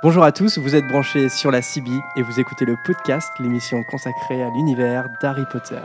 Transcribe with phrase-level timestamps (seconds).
[0.00, 3.82] Bonjour à tous, vous êtes branchés sur la CB et vous écoutez le podcast, l'émission
[3.82, 5.80] consacrée à l'univers d'Harry Potter.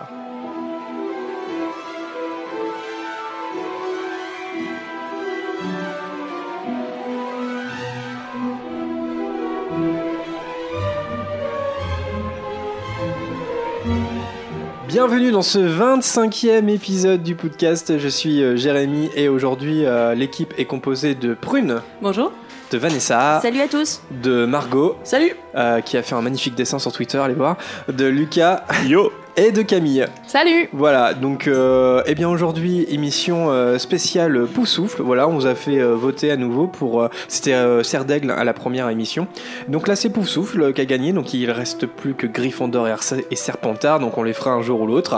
[14.87, 17.97] Bienvenue dans ce 25e épisode du podcast.
[17.97, 22.31] Je suis euh, Jérémy et aujourd'hui euh, l'équipe est composée de Prune, Bonjour.
[22.73, 24.01] De Vanessa, Salut à tous.
[24.23, 25.35] de Margot, Salut.
[25.55, 27.55] euh, qui a fait un magnifique dessin sur Twitter, allez voir,
[27.87, 30.05] de Lucas Yo et de Camille.
[30.27, 30.69] Salut.
[30.73, 35.01] Voilà, donc euh, eh bien aujourd'hui émission euh, spéciale Pouf Souffle.
[35.01, 38.29] Voilà, on vous a fait euh, voter à nouveau pour euh, c'était euh, Serre d'Aigle
[38.31, 39.27] à la première émission.
[39.69, 42.87] Donc là c'est Pouf Souffle euh, qui a gagné, donc il reste plus que Gryffondor
[42.87, 42.93] et,
[43.31, 45.15] et Serpentard, donc on les fera un jour ou l'autre.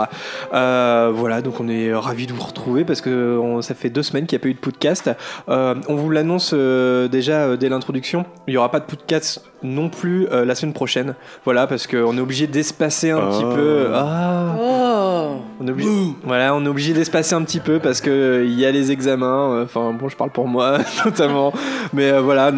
[0.54, 4.02] Euh, voilà, donc on est ravis de vous retrouver parce que on- ça fait deux
[4.02, 5.10] semaines qu'il n'y a pas eu de podcast.
[5.50, 9.42] Euh, on vous l'annonce euh, déjà euh, dès l'introduction, il n'y aura pas de podcast
[9.62, 11.14] non plus euh, la semaine prochaine.
[11.44, 13.54] Voilà, parce qu'on est obligé d'espacer un petit Oh.
[13.54, 13.86] peu.
[13.92, 14.05] Ah.
[14.58, 15.40] Oh.
[15.60, 15.88] On est obligé,
[16.22, 18.92] voilà, on est obligé d'espacer un petit peu parce que euh, il y a les
[18.92, 19.52] examens.
[19.54, 21.52] euh, Enfin, bon, je parle pour moi notamment,
[21.92, 22.52] mais euh, voilà.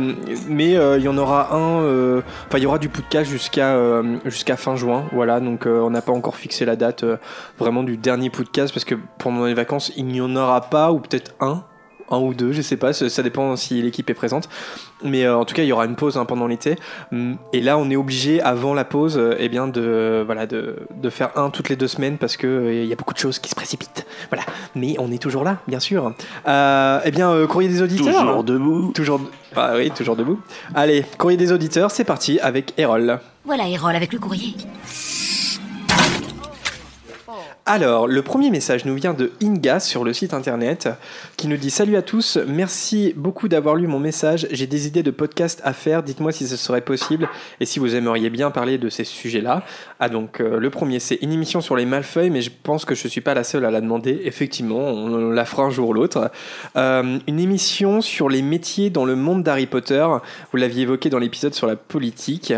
[0.49, 1.81] Mais euh, il y en aura un.
[1.83, 5.05] euh, Enfin, il y aura du podcast jusqu'à euh, jusqu'à fin juin.
[5.13, 7.17] Voilà, donc euh, on n'a pas encore fixé la date euh,
[7.59, 10.99] vraiment du dernier podcast parce que pendant les vacances, il n'y en aura pas ou
[10.99, 11.63] peut-être un.
[12.11, 14.49] Un ou deux, je sais pas, ça dépend si l'équipe est présente.
[15.05, 16.77] Mais euh, en tout cas, il y aura une pause hein, pendant l'été.
[17.13, 20.77] Hum, Et là, on est obligé, avant la pause, euh, eh bien de, voilà, de,
[20.97, 23.39] de faire un toutes les deux semaines parce qu'il il y a beaucoup de choses
[23.39, 24.07] qui se précipitent.
[24.31, 24.45] Voilà.
[24.75, 26.13] Mais on est toujours là, bien sûr.
[26.47, 28.21] Euh, eh bien, euh, courrier des auditeurs.
[28.23, 29.21] Toujours debout Toujours.
[29.55, 30.41] Ah oui, toujours debout.
[30.75, 33.19] Allez, courrier des auditeurs, c'est parti avec Erol.
[33.45, 34.55] Voilà, Erol avec le courrier.
[37.71, 40.89] Alors, le premier message nous vient de Inga sur le site internet
[41.37, 44.47] qui nous dit Salut à tous, merci beaucoup d'avoir lu mon message.
[44.51, 46.03] J'ai des idées de podcast à faire.
[46.03, 47.29] Dites-moi si ce serait possible
[47.61, 49.65] et si vous aimeriez bien parler de ces sujets-là.
[50.01, 52.95] Ah, donc, euh, le premier, c'est une émission sur les Malfeuilles, mais je pense que
[52.95, 54.19] je suis pas la seule à la demander.
[54.25, 56.31] Effectivement, on, on la fera un jour ou l'autre.
[56.77, 60.07] Euh, une émission sur les métiers dans le monde d'Harry Potter.
[60.53, 62.55] Vous l'aviez évoqué dans l'épisode sur la politique.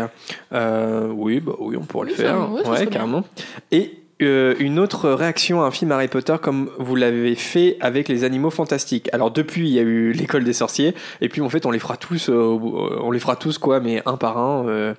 [0.53, 2.51] Euh, oui, bah, oui, on pourrait le Oui, ça- faire.
[2.71, 3.25] ouais, ça carrément.
[3.73, 8.07] Et euh, une autre réaction à un film Harry Potter comme vous l'avez fait avec
[8.07, 9.09] les animaux fantastiques.
[9.13, 11.79] Alors depuis il y a eu l'école des sorciers et puis en fait on les
[11.79, 12.59] fera tous, euh,
[13.01, 14.93] on les fera tous quoi, mais un par un, euh,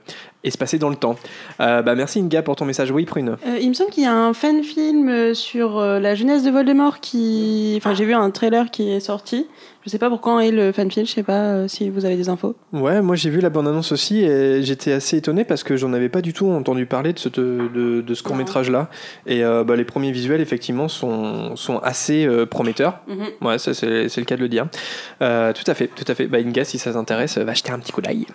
[0.45, 1.17] espacés dans le temps.
[1.61, 2.91] Euh, bah merci Inga pour ton message.
[2.91, 3.37] Oui Prune.
[3.47, 6.43] Euh, il me semble qu'il y a un fan film euh, sur euh, la jeunesse
[6.43, 7.75] de Voldemort qui.
[7.77, 9.47] Enfin, j'ai vu un trailer qui est sorti.
[9.85, 12.05] Je sais pas pour quand est le fan film, je sais pas euh, si vous
[12.05, 12.55] avez des infos.
[12.73, 15.93] Ouais, moi j'ai vu la bande annonce aussi et j'étais assez étonné parce que j'en
[15.93, 18.89] avais pas du tout entendu parler de ce, de, de ce court métrage là.
[19.27, 23.01] Et euh, bah, les premiers visuels effectivement sont, sont assez euh, prometteurs.
[23.09, 23.47] Mhm.
[23.49, 24.69] Ouais, c'est c'est le cas de le dire.
[25.19, 26.27] Tout à fait, tout à fait.
[26.27, 28.27] Bah, Inga, si ça t'intéresse, va jeter un petit coup d'œil.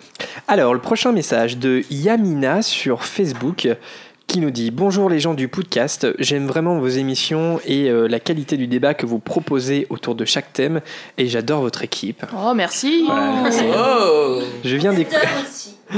[0.48, 3.68] Alors, le prochain message de Yamina sur Facebook
[4.28, 8.20] qui nous dit Bonjour les gens du podcast, j'aime vraiment vos émissions et euh, la
[8.20, 10.82] qualité du débat que vous proposez autour de chaque thème
[11.16, 12.24] et j'adore votre équipe.
[12.36, 13.04] Oh, merci.
[13.06, 13.64] Voilà, merci.
[14.64, 15.16] Je viens d'écouter.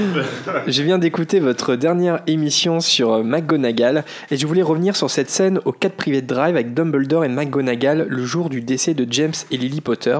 [0.68, 5.30] Je viens d'écouter votre dernière émission sur euh, McGonagall et je voulais revenir sur cette
[5.30, 9.34] scène au 4 Private Drive avec Dumbledore et McGonagall le jour du décès de James
[9.50, 10.16] et Lily Potter.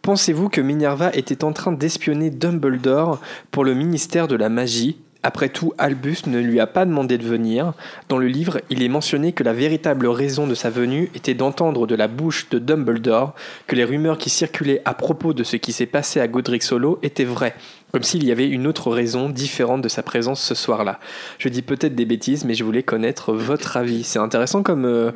[0.00, 4.96] Pensez-vous que Minerva était en train d'espionner Dumbledore pour le ministère de la magie?
[5.22, 7.74] Après tout, Albus ne lui a pas demandé de venir.
[8.08, 11.86] Dans le livre, il est mentionné que la véritable raison de sa venue était d'entendre
[11.86, 13.34] de la bouche de Dumbledore
[13.66, 16.98] que les rumeurs qui circulaient à propos de ce qui s'est passé à Godric Solo
[17.02, 17.54] étaient vraies,
[17.92, 21.00] comme s'il y avait une autre raison différente de sa présence ce soir-là.
[21.38, 24.04] Je dis peut-être des bêtises, mais je voulais connaître votre avis.
[24.04, 25.12] C'est intéressant comme, euh,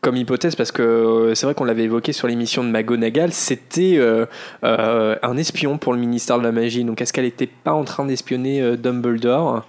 [0.00, 3.96] comme hypothèse parce que euh, c'est vrai qu'on l'avait évoqué sur l'émission de McGonagall, c'était
[3.96, 4.26] euh,
[4.64, 6.84] euh, un espion pour le ministère de la magie.
[6.84, 9.64] Donc est-ce qu'elle n'était pas en train d'espionner Dumbledore?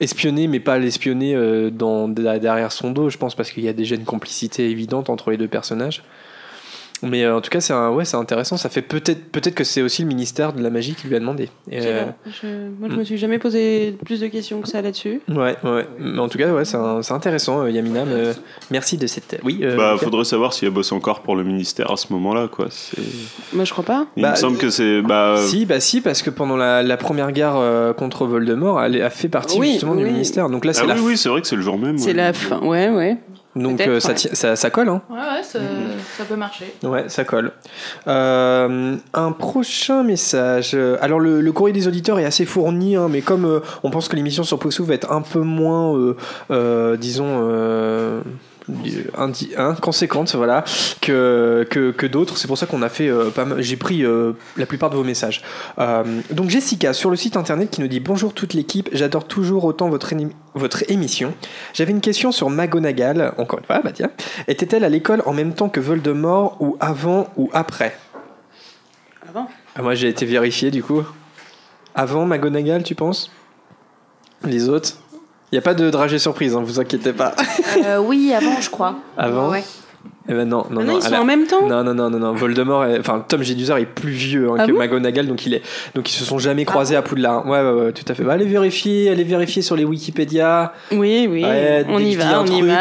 [0.00, 1.34] Espionner, mais pas l'espionner
[1.72, 5.36] derrière son dos, je pense, parce qu'il y a déjà une complicité évidente entre les
[5.36, 6.04] deux personnages.
[7.02, 8.56] Mais euh, en tout cas, c'est un- ouais, c'est intéressant.
[8.56, 11.20] Ça fait peut-être peut-être que c'est aussi le ministère de la magie qui lui a
[11.20, 11.48] demandé.
[11.70, 12.04] Et, Je euh.
[12.26, 12.46] Je-
[12.80, 15.20] Moi, je me suis jamais posé plus de questions que ça là-dessus.
[15.28, 15.86] ouais, ouais.
[15.98, 18.04] Mais en tout cas, ouais, c'est intéressant, euh, Yamina.
[18.04, 18.32] mais,
[18.70, 19.40] merci de cette.
[19.44, 19.60] Oui.
[19.62, 22.68] euh, Bah, faudrait savoir si elle bosse encore pour le ministère à ce moment-là, quoi.
[23.52, 24.06] Moi, je crois pas.
[24.16, 25.02] Il Bah, me semble que c'est.
[25.02, 29.00] Bah, Si, bah si, parce que pendant la, la première guerre euh, contre Voldemort, elle
[29.02, 30.48] a fait partie Oui, justement du ministère.
[30.50, 31.96] Donc là, c'est ah la oui, oui, c'est vrai que c'est le jour même.
[31.98, 32.12] C'est ouais.
[32.14, 32.58] la fin.
[32.60, 33.16] Ouais, ouais.
[33.62, 34.16] Donc euh, ça, ouais.
[34.16, 35.02] ça, ça colle, hein.
[35.10, 35.58] Ouais, ouais, ça,
[36.16, 36.74] Ça peut marcher.
[36.82, 37.52] Ouais, ça colle.
[38.06, 40.76] Euh, un prochain message.
[41.00, 44.08] Alors, le, le courrier des auditeurs est assez fourni, hein, mais comme euh, on pense
[44.08, 46.14] que l'émission sur Possou va être un peu moins,
[46.96, 48.22] disons,
[48.68, 50.64] euh, conséquente, voilà,
[51.00, 54.04] que, que, que d'autres, c'est pour ça qu'on a fait euh, pas mal- J'ai pris
[54.04, 55.42] euh, la plupart de vos messages.
[55.78, 59.64] Euh, donc, Jessica, sur le site internet, qui nous dit Bonjour toute l'équipe, j'adore toujours
[59.64, 60.12] autant votre,
[60.54, 61.34] votre émission.
[61.74, 64.10] J'avais une question sur McGonagall, encore une fois, bah tiens.
[64.48, 67.96] Était-elle à l'école en même temps que Voldemort ou avant ou après?
[69.28, 69.48] Avant.
[69.76, 71.02] Ah, Moi j'ai été vérifié du coup.
[71.94, 73.30] Avant McGonagall, tu penses?
[74.44, 74.94] Les autres?
[75.50, 77.32] Il n'y a pas de dragée surprise, hein, vous inquiétez pas.
[77.84, 78.96] Euh, oui, avant, je crois.
[79.16, 79.64] Avant Ouais.
[80.30, 80.92] Eh ben non, non, Ah non.
[80.92, 82.32] non, ils sont en même temps Non, non, non, non, non.
[82.34, 85.62] Voldemort, est- enfin Tom Jedusor est plus vieux hein, Ah que McGonagall, donc il est,
[85.94, 87.46] donc ils se sont jamais croisés à Poudlard.
[87.46, 88.24] Ouais, ouais, ouais, tout à fait.
[88.24, 90.74] Bah, allez vérifier, allez vérifier sur les Wikipédia.
[90.92, 91.44] Oui, oui.
[91.44, 92.74] Ouais, on y va, on y va.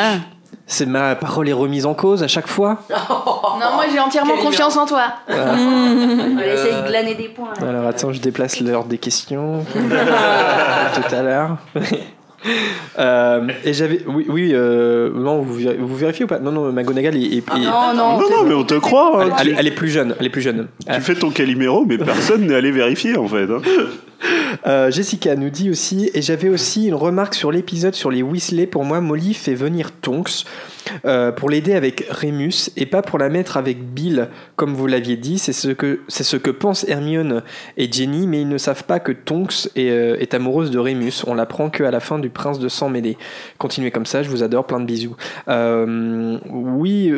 [0.70, 2.80] C'est ma parole est remise en cause à chaque fois.
[3.60, 5.04] Non, moi j'ai entièrement Quelle confiance en toi.
[5.28, 5.54] Voilà.
[5.56, 7.54] On va essayer de glaner des points.
[7.60, 7.70] là.
[7.70, 9.66] Alors attends, je déplace l'heure des questions.
[9.74, 11.58] Tout à l'heure.
[13.00, 14.02] Euh, et j'avais.
[14.08, 16.40] Oui, oui euh, non, vous, vér- vous vérifiez ou pas?
[16.40, 17.20] Non, non, McGonagall est.
[17.22, 19.24] est- est- Non, non, Non, non, mais on te croit.
[19.26, 19.30] hein.
[19.40, 20.16] elle, Tu, elle est plus jeune.
[20.20, 20.68] Elle est plus jeune.
[20.94, 23.44] tu fais ton Calimero, mais personne n'est allé vérifier en fait.
[23.46, 23.62] hein.
[24.66, 28.66] Euh, Jessica nous dit aussi, et j'avais aussi une remarque sur l'épisode sur les Weasley.
[28.66, 30.44] Pour moi, Molly fait venir Tonks
[31.06, 35.18] euh, pour l'aider avec Remus et pas pour la mettre avec Bill, comme vous l'aviez
[35.18, 35.38] dit.
[35.40, 37.44] C'est ce que c'est ce que pensent Hermione
[37.78, 41.24] et Jenny, mais ils ne savent pas que Tonks est, euh, est amoureuse de Remus.
[41.28, 43.18] On l'apprend que à la fin du Prince de Sang Mêlé.
[43.58, 45.16] Continuez comme ça, je vous adore, plein de bisous.
[45.48, 47.12] Euh, oui.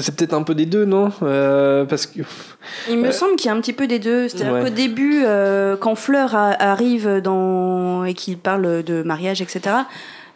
[0.00, 1.10] c'est peut-être un peu des deux, non?
[1.22, 2.20] Euh, Parce que
[2.88, 4.28] Il me semble qu'il y a un petit peu des deux.
[4.28, 4.62] C'est-à-dire Ouais.
[4.64, 8.04] qu'au début, euh, quand Fleur a- arrive dans...
[8.04, 9.74] et qu'il parle de mariage, etc.,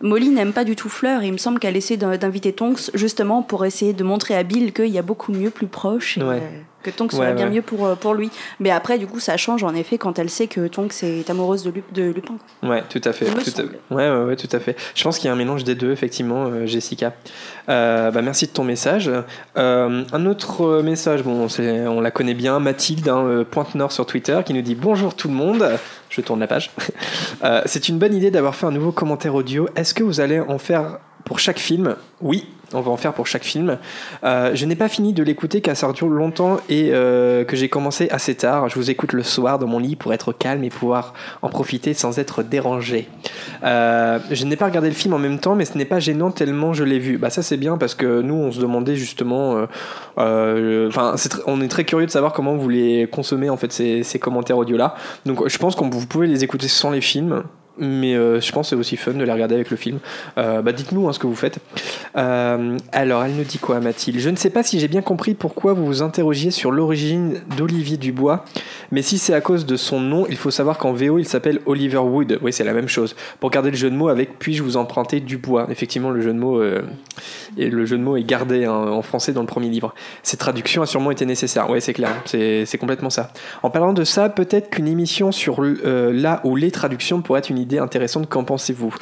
[0.03, 2.91] Molly n'aime pas du tout Fleur et il me semble qu'elle essaie d'in- d'inviter Tonks
[2.95, 6.17] justement pour essayer de montrer à Bill qu'il y a beaucoup mieux, plus proche.
[6.19, 6.43] Et, Ouais.
[6.83, 7.53] Que Tonks Ouais, serait bien ouais.
[7.57, 8.31] mieux pour, euh, pour lui.
[8.59, 11.63] Mais après, du coup, ça change en effet quand elle sait que Tonks est amoureuse
[11.63, 12.35] de, Lu- de Lupin.
[12.63, 13.27] Ouais, tout à fait.
[13.27, 13.95] Tout à-.
[13.95, 14.77] Ouais, ouais, ouais, tout à fait.
[14.95, 17.13] Je pense qu'il y a un mélange des deux, effectivement, euh, Jessica.
[17.69, 19.11] Euh, bah, merci de ton message.
[19.57, 24.39] Euh, un autre message, bon, on la connaît bien, Mathilde, hein, Pointe Nord sur Twitter,
[24.45, 25.69] qui nous dit Bonjour tout le monde.
[26.09, 26.71] Je tourne la page.
[27.67, 29.69] C'est une bonne idée d'avoir fait un nouveau commentaire audio.
[29.77, 31.95] Est-ce que vous allez en faire pour chaque film?
[32.21, 33.79] Oui, on va en faire pour chaque film.
[34.25, 37.69] Euh, je n'ai pas fini de l'écouter car ça dure longtemps et euh, que j'ai
[37.69, 38.69] commencé assez tard.
[38.69, 41.95] Je vous écoute le soir dans mon lit pour être calme et pouvoir en profiter
[41.95, 43.09] sans être dérangé.
[43.65, 46.31] Euh, je n'ai pas regardé le film en même temps, mais ce n'est pas gênant
[46.31, 47.19] tellement je l'ai vu.
[47.19, 49.67] Bah ça c'est bien parce que nous on se demandait justement,
[50.17, 51.15] enfin
[51.47, 54.59] on est très curieux de savoir comment vous les consommez en fait ces, ces commentaires
[54.59, 54.95] audio là.
[55.27, 57.43] Donc je pense que vous pouvez les écouter sans les films.
[57.81, 59.99] Mais euh, je pense que c'est aussi fun de les regarder avec le film.
[60.37, 61.59] Euh, bah dites-nous hein, ce que vous faites.
[62.17, 64.21] Euh, alors, elle nous dit quoi, Mathilde?
[64.21, 67.97] Je ne sais pas si j'ai bien compris pourquoi vous vous interrogiez sur l'origine d'Olivier
[67.97, 68.45] Dubois,
[68.93, 71.61] mais si c'est à cause de son nom, il faut savoir qu'en VO, il s'appelle
[71.65, 72.39] Oliver Wood.
[72.43, 73.17] Oui, c'est la même chose.
[73.41, 76.39] Pour garder le jeu de mots avec puis-je vous emprunter Dubois Effectivement, le jeu de
[76.39, 76.63] mots,
[77.57, 79.95] et le jeu de est gardé hein, en français dans le premier livre.
[80.23, 81.71] Cette traduction a sûrement été nécessaire.
[81.71, 82.11] Oui, c'est clair.
[82.27, 83.33] C'est complètement ça.
[83.63, 87.59] En parlant de ça, peut-être qu'une émission sur là ou les traductions pourrait être une
[87.59, 88.29] idée intéressante.
[88.29, 88.95] Qu'en pensez-vous?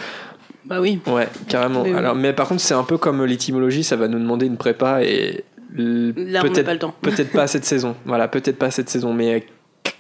[0.64, 1.00] Bah oui.
[1.06, 1.82] Ouais, carrément.
[1.82, 1.96] Oui, oui.
[1.98, 5.02] Alors, mais par contre, c'est un peu comme l'étymologie, ça va nous demander une prépa
[5.02, 5.44] et
[5.74, 6.94] peut-être pas le temps.
[7.00, 7.96] peut-être pas cette saison.
[8.04, 9.46] Voilà, peut-être pas cette saison, mais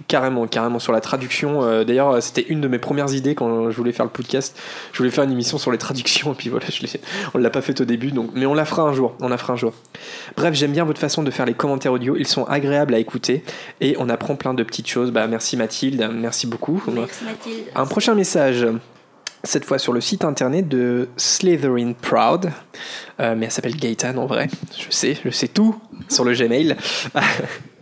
[0.06, 1.62] carrément, carrément sur la traduction.
[1.64, 4.58] euh, D'ailleurs, c'était une de mes premières idées quand je voulais faire le podcast.
[4.92, 6.86] Je voulais faire une émission sur les traductions et puis voilà, je
[7.34, 9.14] on l'a pas fait au début, donc mais on la fera un jour.
[9.20, 9.72] On la fera un jour.
[10.36, 12.16] Bref, j'aime bien votre façon de faire les commentaires audio.
[12.16, 13.42] Ils sont agréables à écouter
[13.80, 15.10] et on apprend plein de petites choses.
[15.10, 16.82] Bah, merci Mathilde, merci beaucoup.
[16.92, 17.64] Merci Mathilde.
[17.74, 18.66] Un prochain message,
[19.44, 22.50] cette fois sur le site internet de Slytherin Proud,
[23.20, 24.48] Euh, mais elle s'appelle Gaëtan en vrai,
[24.78, 25.74] je sais, je sais tout
[26.08, 26.76] sur le Gmail.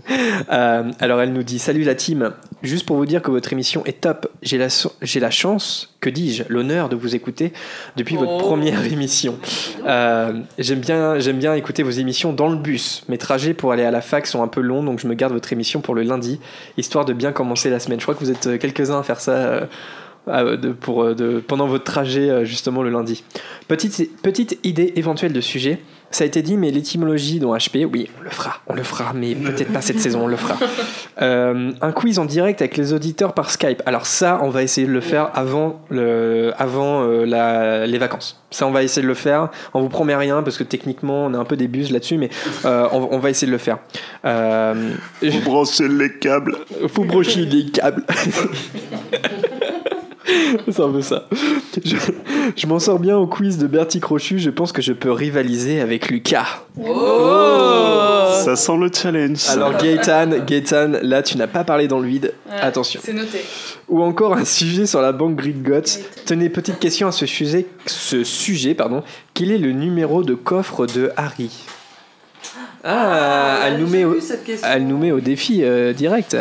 [0.52, 2.32] Euh, alors elle nous dit Salut la team,
[2.62, 4.28] juste pour vous dire que votre émission est top.
[4.42, 7.52] J'ai la, so- la chance, que dis-je, l'honneur de vous écouter
[7.96, 8.38] depuis votre Oh.
[8.38, 9.36] première émission.
[9.86, 13.02] Euh, j'aime bien, j'aime bien écouter vos émissions dans le bus.
[13.08, 15.32] Mes trajets pour aller à la fac sont un peu longs, donc je me garde
[15.32, 16.38] votre émission pour le lundi,
[16.76, 17.98] histoire de bien commencer la semaine.
[17.98, 19.32] Je crois que vous êtes euh, quelques-uns à faire ça.
[19.32, 23.22] euh, de- pour, de, pendant votre trajet justement le lundi.
[23.68, 25.78] Petite, petite idée éventuelle de sujet.
[26.10, 29.12] Ça a été dit, mais l'étymologie dans HP, oui, on le fera, on le fera,
[29.14, 30.56] mais peut-être pas cette saison, on le fera.
[31.22, 33.82] Euh, un quiz en direct avec les auditeurs par Skype.
[33.86, 38.42] Alors ça, on va essayer de le faire avant, le, avant euh, la- les vacances.
[38.50, 39.48] Ça, on va essayer de le faire.
[39.72, 42.28] On vous promet rien parce que techniquement, on est un peu des buses là-dessus, mais
[42.66, 43.78] euh, on, on va essayer de le faire.
[44.26, 44.90] Euh,
[45.22, 46.54] Vous branchez les câbles.
[46.88, 48.04] faut brocher les câbles.
[50.70, 51.28] C'est un peu ça.
[51.84, 51.96] Je,
[52.56, 54.38] je m'en sors bien au quiz de Bertie Crochu.
[54.38, 56.64] Je pense que je peux rivaliser avec Lucas.
[58.44, 59.36] Ça sent le challenge.
[59.38, 59.52] ça.
[59.52, 62.32] Alors Gaëtan, Gaëtan, là tu n'as pas parlé dans le vide.
[62.50, 63.00] Attention.
[63.02, 63.40] C'est noté.
[63.88, 66.00] Ou encore un sujet sur la banque Gringotts.
[66.26, 67.66] Tenez, petite question à ce sujet.
[67.86, 69.02] Ce sujet, pardon.
[69.34, 71.50] Quel est le numéro de coffre de Harry?
[72.84, 74.68] Ah, elle nous met au, cette question.
[74.70, 76.36] elle nous met au défi euh, direct.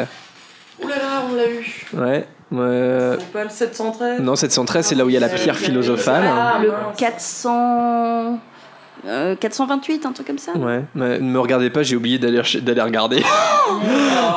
[0.84, 1.86] Ouh là là, on l'a eu.
[1.94, 2.27] Ouais.
[2.54, 5.58] Euh, C'est pas le 713 non, 713, c'est là où il y a la pierre
[5.58, 6.24] philosophale.
[6.28, 6.98] Ah, Le mince.
[6.98, 8.40] 400...
[9.08, 12.42] euh, 428, un truc comme ça Ouais, mais ne me regardez pas, j'ai oublié d'aller
[12.62, 13.24] d'aller regarder.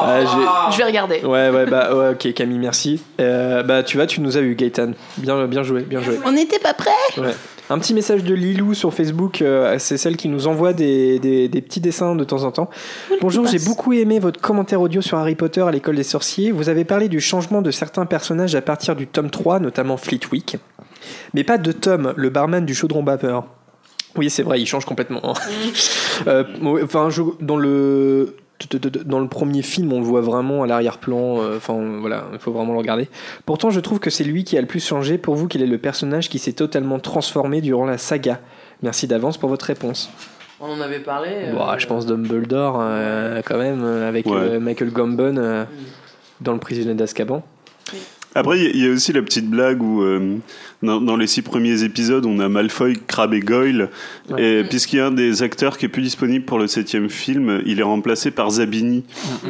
[0.01, 1.21] Ah, j'ai- Je vais regarder.
[1.23, 3.03] Ouais, ouais, bah, ouais, ok, Camille, merci.
[3.21, 4.93] Euh, bah, tu vois, tu nous as eu, Gaëtan.
[5.19, 6.19] Bien, bien joué, bien joué.
[6.25, 7.35] On n'était pas prêts Ouais.
[7.71, 11.49] Un petit message de Lilou sur Facebook, euh, c'est celle qui nous envoie des, des-
[11.49, 12.71] des petits dessins de temps en temps.
[13.21, 16.51] Bonjour, j'ai beaucoup aimé votre commentaire audio sur Harry Potter à l'école des sorciers.
[16.51, 20.57] Vous avez parlé du changement de certains personnages à partir du tome 3, notamment Fleetwick.
[21.35, 23.45] Mais pas de Tom, le barman du chaudron vapeur.
[24.17, 25.21] Oui, c'est vrai, il change complètement.
[25.25, 25.35] hein.
[26.27, 28.35] Euh, ouais, Enfin, je- dans le
[29.05, 31.41] dans le premier film, on le voit vraiment à l'arrière-plan.
[31.41, 33.09] euh, Enfin, voilà, il faut vraiment le regarder.
[33.47, 35.17] Pourtant, je trouve que c'est lui qui a le plus changé.
[35.19, 38.41] Pour vous, quel est le personnage qui s'est totalement transformé durant la saga?
[38.83, 40.11] Merci d'avance pour votre réponse.
[40.61, 41.29] On en avait parlé.
[41.33, 44.33] euh, Bon, je pense Dumbledore, euh, quand même, avec Ouais.
[44.37, 45.65] euh, Michael Gambon euh,
[46.41, 47.43] dans Le Prisonnier d'Azkaban.
[48.39, 50.37] Après, il y a- il y, a aussi la petite blague où, euh,
[50.83, 53.91] dans, dans les six premiers épisodes, on a Malfoy, Crabbe et Goyle.
[54.39, 57.63] Et puisqu'il y a un des acteurs qui est plus disponible pour le septième film,
[57.67, 59.05] il est remplacé par Zabini.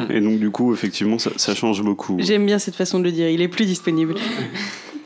[0.09, 2.17] Et donc, du coup, effectivement, ça, ça change beaucoup.
[2.19, 4.15] J'aime bien cette façon de le dire, il est plus disponible.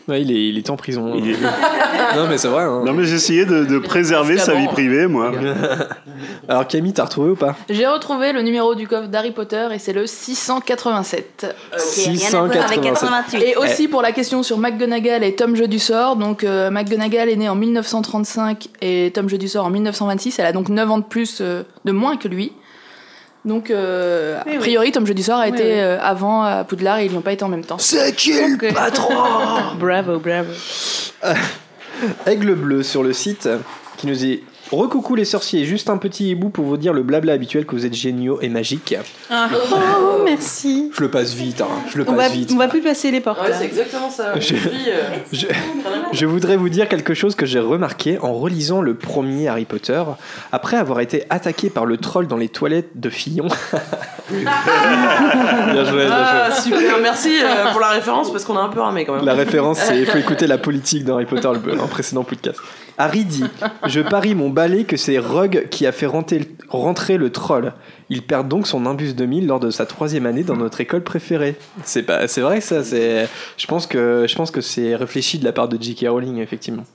[0.08, 1.14] Ouais, il, est, il est en prison.
[1.16, 1.38] Il est-
[2.16, 2.64] Non, mais c'est vrai.
[2.64, 2.82] hein.
[2.86, 5.32] Non, mais j'ai essayé de, de préserver sa vie privée, moi.
[6.48, 7.56] Alors, Camille, t'as retrouvé ou pas?
[7.70, 11.56] J'ai retrouvé le numéro du coffre d'Harry Potter et c'est le 687.
[12.06, 13.42] Rien à voir avec 88.
[13.44, 16.16] Et aussi pour la question sur McGonagall et Tom Jeu du sort.
[16.18, 20.40] Donc euh, McGonagall est née en 1935 et Tom Jeu du sort en 1926.
[20.40, 22.52] Elle a donc 9 ans de plus, euh, de moins que lui.
[23.46, 24.58] Donc euh, a oui.
[24.58, 25.72] priori, Tom Jeu du sort a Oui, été oui.
[25.74, 27.78] euh, avant à Poudlard et ils n'y ont pas été en même temps.
[27.78, 28.74] C'est qui le Ok.
[28.74, 29.14] patron
[29.80, 30.52] Bravo, bravo.
[32.26, 33.50] Aigle bleu sur le site
[33.98, 37.34] qui nous dit Recoucou les sorciers, juste un petit hibou pour vous dire le blabla
[37.34, 38.96] habituel que vous êtes géniaux et magiques.
[39.32, 40.90] Oh, merci.
[40.96, 42.52] Je le passe vite, hein, je le On va, passe vite.
[42.54, 43.48] on va plus passer les portes.
[43.48, 43.62] là.
[43.64, 44.40] exactement ça.
[44.40, 44.56] Je-
[45.32, 45.48] Je,
[46.12, 50.04] je voudrais vous dire quelque chose que j'ai remarqué en relisant le premier Harry Potter,
[50.52, 53.48] après avoir été attaqué par le troll dans les toilettes de Fillon.
[54.32, 54.40] bien
[55.86, 56.72] joué, bien Ah, joué.
[56.74, 59.26] super, merci euh, pour la référence parce qu'on a un peu ramé quand même.
[59.26, 62.60] La référence, c'est il faut écouter la politique d'Harry Potter, le un précédent podcast.
[62.98, 63.46] Harry dit
[63.88, 67.74] Je parie mon balai que c'est Rogue qui a fait rentrer, le troll.
[68.10, 71.56] Il perd donc son imbus 2000 lors de sa troisième année dans notre école préférée.
[71.84, 73.28] C'est pas, c'est vrai que ça, c'est.
[73.58, 76.08] Je pense que je pense que c'est réfléchi de la part de J.K.
[76.10, 76.86] Rowling effectivement.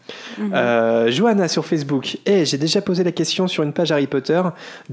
[0.53, 2.19] Euh, Johanna sur Facebook.
[2.27, 4.43] Eh, j'ai déjà posé la question sur une page Harry Potter.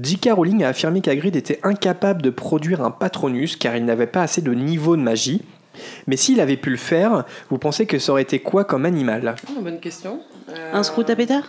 [0.00, 0.30] J.K.
[0.32, 4.42] Rowling a affirmé qu'Hagrid était incapable de produire un Patronus car il n'avait pas assez
[4.42, 5.42] de niveau de magie.
[6.06, 9.34] Mais s'il avait pu le faire, vous pensez que ça aurait été quoi comme animal?
[9.50, 10.20] Oh, bonne question.
[10.50, 11.44] Euh, Un scrout à pétard?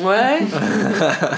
[0.00, 0.38] Ouais.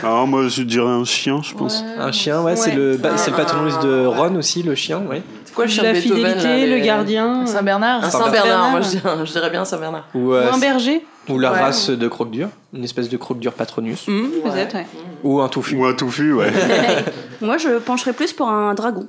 [0.02, 1.82] Alors, moi, je dirais un chien, je pense.
[1.98, 5.22] Un chien, ouais, c'est le, bah, c'est le de Ron aussi, le chien, ouais.
[5.46, 7.46] C'est quoi le chien de La Beethoven, fidélité, là, le les- gardien.
[7.46, 8.34] Saint-Bernard Un Saint-Bernard.
[8.42, 10.06] Saint-Bernard, moi je dirais, je dirais bien Saint-Bernard.
[10.14, 11.02] Ou, Ou euh, un berger.
[11.30, 11.60] ou la Ouais.
[11.60, 14.06] race de croque-dur, une espèce de croque-dur Patronus.
[14.06, 14.86] Mmh, Peut-être, ouais.
[15.24, 15.76] Ou un touffu.
[15.76, 16.50] Ou un touffu, ouais.
[17.40, 19.06] Moi, je pencherais plus pour un dragon.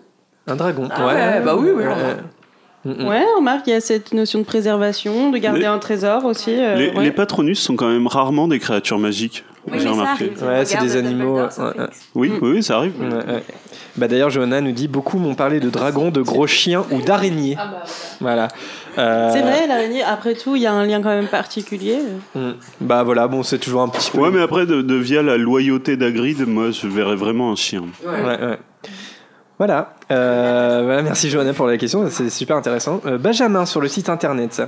[0.47, 1.83] Un dragon, Ah ouais, bah oui, oui,
[2.85, 2.91] Ouais.
[2.91, 3.01] alors.
[3.01, 3.07] Mm, mm.
[3.09, 6.51] Ouais, remarque, il y a cette notion de préservation, de garder Les- un trésor aussi.
[6.53, 7.03] euh, les, ouais.
[7.03, 9.43] les Patronus sont quand même rarement des créatures magiques.
[9.71, 10.31] j'ai remarqué.
[10.41, 11.37] Ouais, c'est des animaux.
[11.37, 11.87] ouais, ouais.
[12.15, 12.93] Oui, oui, ça arrive.
[13.95, 17.55] Bah d'ailleurs, Johanna nous dit beaucoup m'ont parlé de dragons, de gros chiens ou d'araignées.
[17.59, 17.83] Ah bah,
[18.19, 18.47] Voilà.
[18.97, 21.99] Euh, C'est vrai, l'araignée, après tout, il y a un lien quand même particulier.
[22.33, 22.53] mm.
[22.81, 24.17] Bah voilà, bon, c'est toujours un petit peu.
[24.17, 27.83] Ouais, mais après, de, de via la loyauté d'Agrid, moi, je verrais vraiment un chien.
[28.03, 28.57] Ouais, ouais.
[29.65, 29.93] Voilà.
[30.11, 32.99] Euh, voilà, merci Johanna pour la question, c'est super intéressant.
[33.05, 34.61] Euh, Benjamin sur le site internet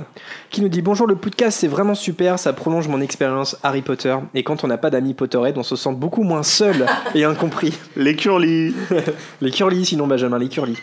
[0.50, 4.16] qui nous dit bonjour le podcast c'est vraiment super, ça prolonge mon expérience Harry Potter
[4.34, 7.78] et quand on n'a pas d'amis Potterhead on se sent beaucoup moins seul et incompris.
[7.96, 8.74] Les curly
[9.42, 10.78] Les curly sinon Benjamin, les curly.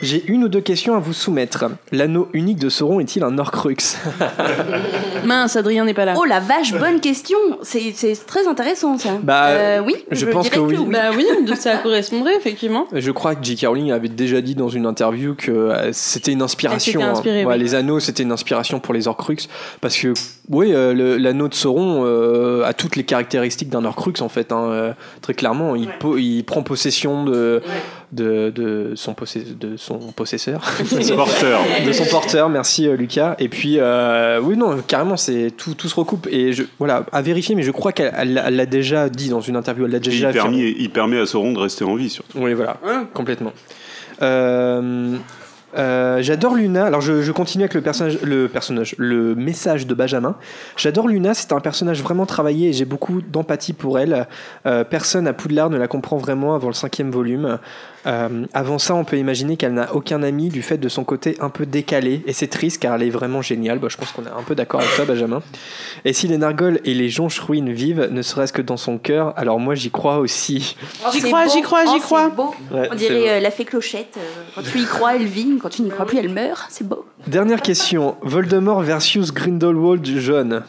[0.00, 1.66] J'ai une ou deux questions à vous soumettre.
[1.92, 3.76] L'anneau unique de Sauron est-il un Horcrux?
[5.26, 6.14] Mince, Adrien n'est pas là.
[6.16, 7.38] Oh la vache, bonne question.
[7.60, 9.10] C'est c'est très intéressant ça.
[9.22, 9.96] Bah, Euh, oui.
[10.10, 10.78] je pense que oui.
[10.90, 12.86] Bah oui, ça correspondrait effectivement.
[12.92, 13.66] Je crois que J.K.
[13.66, 17.02] Rowling avait déjà dit dans une interview que euh, c'était une inspiration.
[17.02, 17.20] Hein.
[17.24, 17.58] Ouais, oui.
[17.58, 19.48] Les anneaux, c'était une inspiration pour les Horcruxes
[19.80, 20.14] parce que
[20.52, 24.52] Oui, euh, l'anneau de Sauron euh, a toutes les caractéristiques d'un Horcrux en fait.
[24.52, 24.92] hein, euh,
[25.22, 27.62] très clairement, il, po- il prend possession de,
[28.12, 30.60] de, de son, possé- de son possesseur,
[31.16, 31.60] Porteur.
[31.86, 32.50] de son porteur.
[32.50, 33.34] Merci euh, Lucas.
[33.38, 36.28] Et puis, euh, oui, non, carrément, c'est tout, tout se recoupe.
[36.30, 39.56] Et je, voilà, à vérifier, mais je crois qu'elle elle l'a déjà dit dans une
[39.56, 39.86] interview.
[39.86, 42.36] Elle l'a Et déjà il, permet, il permet à Sauron de rester en vie, surtout.
[42.38, 42.76] Oui, voilà,
[43.14, 43.52] complètement.
[44.20, 45.16] Euh,
[45.76, 46.84] euh, J'adore Luna.
[46.86, 50.36] Alors, je, je continue avec le personnage, le personnage, le message de Benjamin.
[50.76, 51.34] J'adore Luna.
[51.34, 54.26] C'est un personnage vraiment travaillé et j'ai beaucoup d'empathie pour elle.
[54.66, 57.58] Euh, personne à Poudlard ne la comprend vraiment avant le cinquième volume.
[58.04, 61.36] Euh, avant ça, on peut imaginer qu'elle n'a aucun ami du fait de son côté
[61.40, 63.78] un peu décalé et c'est triste car elle est vraiment géniale.
[63.78, 65.40] Bah, je pense qu'on est un peu d'accord avec toi, Benjamin.
[66.04, 69.32] Et si les nargoles et les jonches ruines vivent, ne serait-ce que dans son cœur,
[69.36, 70.74] alors moi j'y crois aussi.
[71.12, 71.52] J'y crois, beau.
[71.52, 72.28] j'y crois, Oh, j'y c'est crois.
[72.28, 72.54] beau.
[72.72, 74.16] Ouais, On dirait euh, la fée clochette.
[74.16, 74.20] euh,
[74.56, 75.58] quand tu y crois, elle vit.
[75.62, 76.66] Quand tu n'y crois plus, elle meurt.
[76.70, 77.06] C'est beau.
[77.28, 78.16] Dernière question.
[78.22, 80.64] Voldemort versus Grindelwald jeune.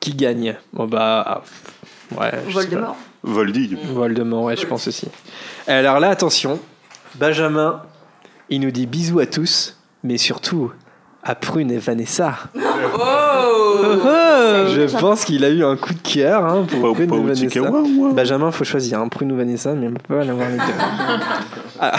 [0.00, 1.42] Qui gagne Bon bah...
[2.18, 2.96] Ouais, je sais Voldemort.
[3.22, 3.76] Voldy.
[3.94, 5.08] Voldemort, ouais, je pense aussi.
[5.66, 6.60] Alors là, attention.
[7.14, 7.82] Benjamin,
[8.50, 10.72] il nous dit bisous à tous, mais surtout
[11.22, 12.34] à Prune et Vanessa.
[13.72, 17.18] Je pense qu'il a eu un coup de cœur hein, pour Pas, Prune pas et
[17.18, 17.60] au Vanessa.
[18.12, 20.62] Benjamin, faut choisir un Prune ou Vanessa, mais on peut pas l'avoir les deux.
[21.84, 21.96] Ah,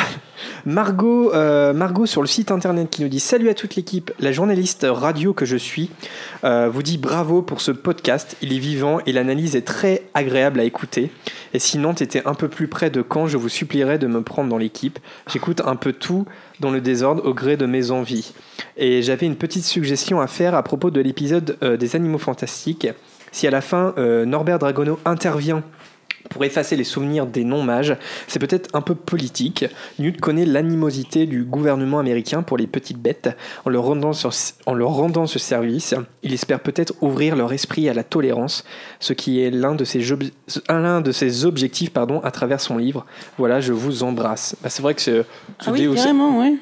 [0.65, 4.32] Margot, euh, Margot sur le site internet qui nous dit Salut à toute l'équipe, la
[4.32, 5.91] journaliste radio que je suis
[6.46, 8.38] euh, vous dit bravo pour ce podcast.
[8.41, 11.12] Il est vivant et l'analyse est très agréable à écouter.
[11.53, 14.22] Et si Nantes était un peu plus près de Caen, je vous supplierais de me
[14.22, 15.00] prendre dans l'équipe.
[15.29, 16.25] J'écoute un peu tout
[16.62, 18.34] dans le désordre au gré de mes envies.
[18.77, 22.88] Et j'avais une petite suggestion à faire à propos de l'épisode euh, des Animaux Fantastiques.
[23.34, 25.63] Si à la fin Norbert Dragono intervient
[26.30, 27.96] pour effacer les souvenirs des non-mages,
[28.27, 29.65] c'est peut-être un peu politique.
[30.00, 33.30] Newt connaît l'animosité du gouvernement américain pour les petites bêtes.
[33.65, 34.32] En leur rendant, sur-
[34.65, 38.63] en leur rendant ce service, il espère peut-être ouvrir leur esprit à la tolérance,
[39.00, 40.24] ce qui est l'un de ses, job-
[40.70, 43.06] l'un de ses objectifs pardon, à travers son livre.
[43.38, 44.56] Voilà, je vous embrasse.
[44.63, 45.24] Bah, c'est vrai que ce,
[45.60, 46.53] ce Ah oui, Deus- carrément, ouais.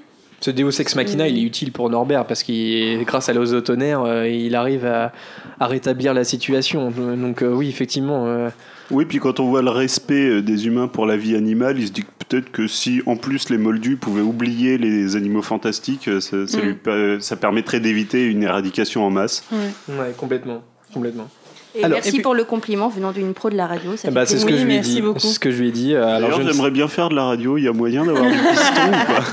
[0.41, 4.27] ce Deus Ex Machina, il est utile pour Norbert parce qu'il, grâce à l'osotonnerre, euh,
[4.27, 5.11] il arrive à,
[5.59, 6.89] à rétablir la situation.
[6.91, 8.25] Donc euh, oui, effectivement.
[8.25, 8.49] euh,
[8.91, 11.87] Oui, puis quand on voit le respect euh, des humains pour la vie animale, il
[11.87, 16.07] se dit que peut-être que si en plus les moldus pouvaient oublier les animaux fantastiques,
[16.07, 16.61] euh, ça, ça Mm.
[16.61, 19.43] lui ça permettrait d'éviter une éradication en masse.
[19.51, 20.61] ouais, complètement,
[20.93, 21.29] complètement.
[21.73, 23.95] Et Alors, merci et puis- pour le compliment venant d'une pro de la radio.
[23.95, 25.01] Ça bah, c'est ce que je lui ai merci dit.
[25.01, 25.19] beaucoup.
[25.19, 25.93] C'est ce que je lui ai dit.
[25.95, 27.57] Euh, Alors, j'aimerais bien faire de la radio.
[27.57, 29.23] Il y a moyen d'avoir du piston ou pas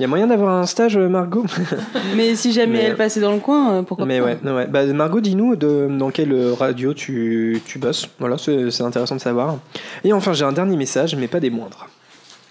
[0.00, 1.44] il y a moyen d'avoir un stage, euh, Margot.
[2.16, 4.56] Mais si jamais Mais, elle passait dans le coin, euh, pourquoi Mais pas ouais, non,
[4.56, 4.66] ouais.
[4.66, 8.08] Bah, Margot, dis-nous dans quelle radio tu, tu bosses.
[8.18, 9.58] Voilà, c'est intéressant de savoir.
[10.02, 11.86] Et enfin, j'ai un dernier message, mais pas des moindres.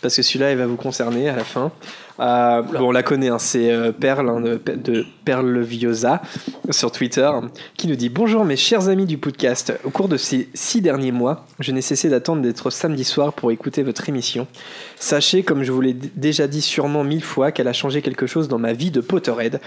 [0.02, 1.72] Parce que celui-là, il va vous concerner à la fin.
[2.20, 6.22] Euh, bon, on la connaît, hein, c'est euh, Perle hein, de, de Perle Viosa
[6.70, 7.30] sur Twitter,
[7.78, 9.74] qui nous dit Bonjour mes chers amis du podcast.
[9.86, 13.52] Au cours de ces six derniers mois, je n'ai cessé d'attendre d'être samedi soir pour
[13.52, 14.48] écouter votre émission.
[14.98, 18.48] Sachez, comme je vous l'ai déjà dit sûrement mille fois, qu'elle a changé quelque chose
[18.48, 19.62] dans ma vie de Potterhead.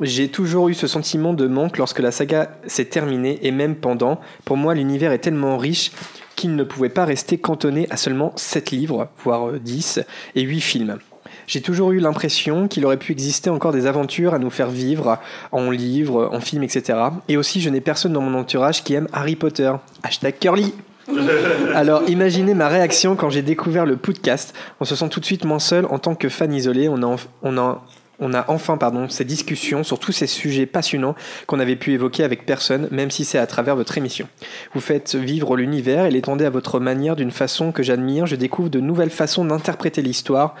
[0.00, 4.20] J'ai toujours eu ce sentiment de manque lorsque la saga s'est terminée et même pendant.
[4.44, 5.92] Pour moi, l'univers est tellement riche
[6.36, 10.00] qu'il ne pouvait pas rester cantonné à seulement 7 livres, voire euh, 10,
[10.34, 10.98] et 8 films.
[11.46, 15.18] J'ai toujours eu l'impression qu'il aurait pu exister encore des aventures à nous faire vivre
[15.52, 16.98] en livres, en films, etc.
[17.28, 19.72] Et aussi, je n'ai personne dans mon entourage qui aime Harry Potter.
[20.02, 20.72] Hashtag Curly
[21.74, 24.54] alors imaginez ma réaction quand j'ai découvert le podcast.
[24.80, 26.88] On se sent tout de suite moins seul en tant que fan isolé.
[26.88, 27.84] On a, on a,
[28.20, 31.14] on a enfin pardon, ces discussions sur tous ces sujets passionnants
[31.46, 34.28] qu'on avait pu évoquer avec personne, même si c'est à travers votre émission.
[34.74, 38.26] Vous faites vivre l'univers et l'étendez à votre manière d'une façon que j'admire.
[38.26, 40.54] Je découvre de nouvelles façons d'interpréter l'histoire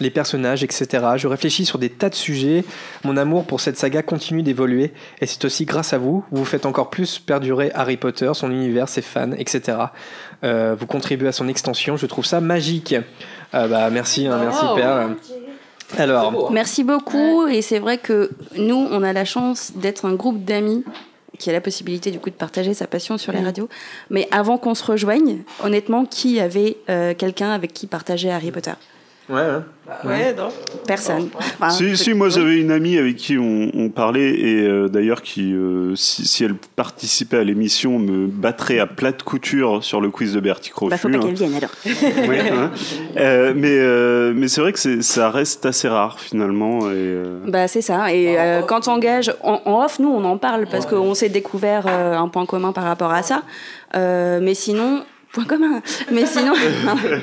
[0.00, 1.04] les personnages, etc.
[1.16, 2.64] Je réfléchis sur des tas de sujets.
[3.04, 6.24] Mon amour pour cette saga continue d'évoluer et c'est aussi grâce à vous.
[6.30, 9.78] Vous faites encore plus perdurer Harry Potter, son univers, ses fans, etc.
[10.44, 11.96] Euh, vous contribuez à son extension.
[11.96, 12.94] Je trouve ça magique.
[13.54, 14.74] Euh, bah, merci, hein, merci Oh.
[14.74, 15.16] Perle.
[15.96, 17.46] Alors, Merci beaucoup.
[17.46, 20.84] Et c'est vrai que nous, on a la chance d'être un groupe d'amis
[21.38, 23.68] qui a la possibilité du coup de partager sa passion sur les radios.
[24.10, 28.72] Mais avant qu'on se rejoigne, honnêtement, qui avait euh, quelqu'un avec qui partager Harry Potter?
[29.28, 29.62] Ouais, ouais.
[30.04, 30.48] Ouais, non.
[30.84, 31.28] Personne.
[31.36, 35.22] Enfin, Si, si, moi j'avais une amie avec qui on, on parlait et euh, d'ailleurs
[35.22, 40.10] qui, euh, si, si elle participait à l'émission, me battrait à plate couture sur le
[40.10, 40.90] quiz de Bertie Crochu.
[40.90, 41.20] bah, faut pas hein.
[41.20, 41.70] qu'elle vienne alors.
[42.28, 42.72] Oui, hein.
[43.16, 46.80] Euh, mais euh, mais c'est vrai que ça reste assez rare finalement.
[46.90, 48.12] Et, euh, Bah c'est ça.
[48.12, 51.28] Et euh, quand on engage en, en off, nous on en parle parce qu'on s'est
[51.28, 53.42] découvert euh, un point commun par rapport à ça.
[53.94, 55.04] Euh, mais sinon,
[55.36, 55.82] point commun.
[56.10, 56.54] Mais sinon,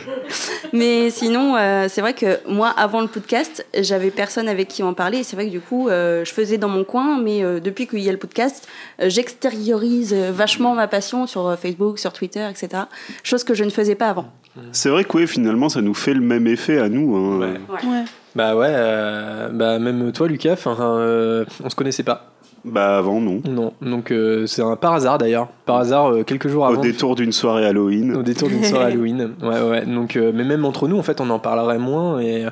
[0.74, 4.94] mais sinon, euh, c'est vrai que moi, avant le podcast, j'avais personne avec qui en
[4.94, 5.20] parler.
[5.20, 7.88] Et c'est vrai que du coup, euh, je faisais dans mon coin, mais euh, depuis
[7.88, 8.68] qu'il y a le podcast,
[9.02, 12.84] euh, j'extériorise vachement ma passion sur Facebook, sur Twitter, etc.
[13.24, 14.28] Chose que je ne faisais pas avant.
[14.72, 17.16] C'est vrai que oui, finalement, ça nous fait le même effet à nous.
[17.16, 17.40] hein.
[17.40, 17.88] Ouais.
[17.90, 18.04] Ouais.
[18.36, 22.33] Bah ouais, euh, bah même toi, Lucas, euh, on se connaissait pas.
[22.66, 23.42] Bah avant, non.
[23.46, 25.50] Non, donc euh, c'est un par hasard d'ailleurs.
[25.66, 26.82] Par hasard, euh, quelques jours Au avant.
[26.82, 28.16] détour d'une soirée Halloween.
[28.16, 29.34] Au détour d'une soirée Halloween.
[29.42, 29.86] Ouais, ouais.
[29.86, 32.22] Donc, euh, mais même entre nous, en fait, on en parlerait moins.
[32.22, 32.46] Et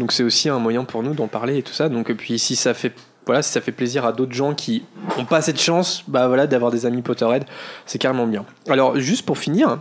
[0.00, 1.88] donc, c'est aussi un moyen pour nous d'en parler et tout ça.
[1.88, 2.92] Donc, et puis, si ça fait.
[3.24, 4.82] Voilà, si ça fait plaisir à d'autres gens qui
[5.16, 7.44] n'ont pas cette chance bah voilà, d'avoir des amis Potterhead,
[7.86, 8.44] c'est carrément bien.
[8.68, 9.78] Alors, juste pour finir,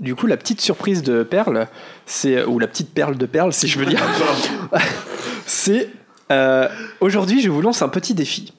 [0.00, 1.68] du coup, la petite surprise de Perle,
[2.04, 4.02] c'est ou la petite perle de Perle, si je veux dire,
[5.46, 5.88] c'est
[6.30, 6.68] euh,
[7.00, 8.52] aujourd'hui, je vous lance un petit défi.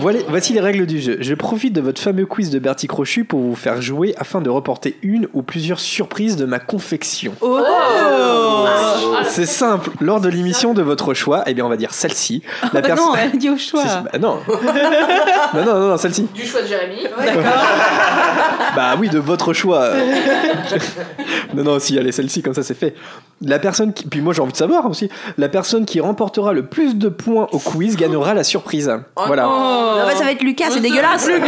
[0.00, 1.16] Voilà, voici les règles du jeu.
[1.20, 4.50] Je profite de votre fameux quiz de Bertie Crochu pour vous faire jouer afin de
[4.50, 7.32] reporter une ou plusieurs surprises de ma confection.
[7.40, 7.60] Oh,
[9.24, 9.90] C'est simple.
[10.00, 12.42] Lors de l'émission de votre choix, eh bien, on va dire celle-ci.
[12.72, 13.84] La bah perso- non, elle dit au choix.
[14.12, 14.38] Bah non.
[15.54, 16.26] non, non, non, celle-ci.
[16.34, 17.06] Du choix de Jérémy.
[18.74, 19.90] Bah oui, de votre choix.
[21.54, 22.94] non, non, si, allez, celle-ci, comme ça, c'est fait.
[23.42, 24.06] La personne qui.
[24.06, 25.10] Puis moi, j'ai envie de savoir aussi.
[25.36, 28.90] La personne qui remportera le plus de points au quiz gagnera la surprise.
[29.34, 29.48] Voilà.
[29.48, 30.06] Oh.
[30.06, 31.26] Bah, ça va être Lucas, c'est dégueulasse.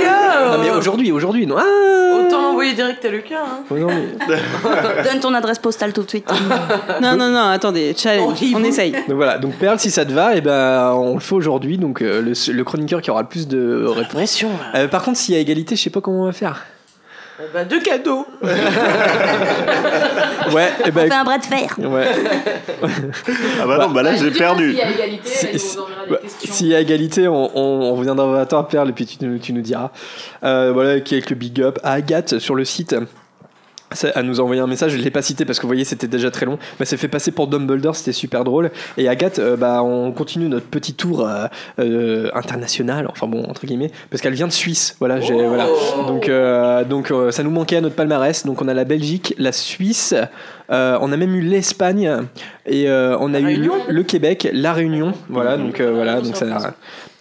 [0.55, 1.57] Non, mais aujourd'hui, aujourd'hui, non.
[1.59, 3.37] Ah Autant l'envoyer direct à Lucas.
[3.44, 3.64] Hein.
[3.68, 4.05] Aujourd'hui.
[5.05, 6.27] Donne ton adresse postale tout de suite.
[7.03, 8.92] Non, non, non, attendez, challenge, on essaye.
[8.92, 11.77] Donc voilà, donc Perle, si ça te va, et ben on le fait aujourd'hui.
[11.77, 14.44] Donc euh, le, le chroniqueur qui aura le plus de réponses.
[14.75, 16.64] Euh, par contre, s'il y a égalité, je sais pas comment on va faire.
[17.40, 18.27] Eh ben, deux cadeaux.
[20.53, 21.09] Ouais, et On ben.
[21.09, 21.75] fait un bras de fer.
[21.79, 22.05] Ouais.
[23.62, 24.70] Ah bah non, bah là, j'ai perdu.
[24.70, 25.47] S'il y a égalité, Si-
[26.09, 26.53] bah, questions.
[26.53, 29.38] S'il y a égalité, on, on, on viendra vers toi, Perle, et puis tu, nous-
[29.38, 29.90] tu nous diras.
[30.44, 32.94] Euh, voilà, qui avec le big up à Agathe sur le site.
[34.15, 35.85] Elle nous a envoyé un message, je ne l'ai pas cité parce que vous voyez
[35.85, 38.71] c'était déjà très long, mais s'est fait passer pour Dumbledore, c'était super drôle.
[38.99, 41.47] Et Agathe, euh, bah, on continue notre petit tour euh,
[41.79, 44.97] euh, international, enfin bon, entre guillemets, parce qu'elle vient de Suisse.
[44.99, 45.49] Voilà, j'ai- Oh.
[45.49, 45.67] voilà.
[46.09, 48.45] Donc, euh, donc euh, ça nous manquait à notre palmarès.
[48.47, 50.15] Donc on a la Belgique, la Suisse,
[50.70, 52.11] euh, on a même eu l'Espagne
[52.66, 55.12] et euh, on a La eu Réunion le, Québec, la Réunion.
[55.29, 56.44] Voilà, donc euh, voilà, donc ça.
[56.46, 56.59] euh,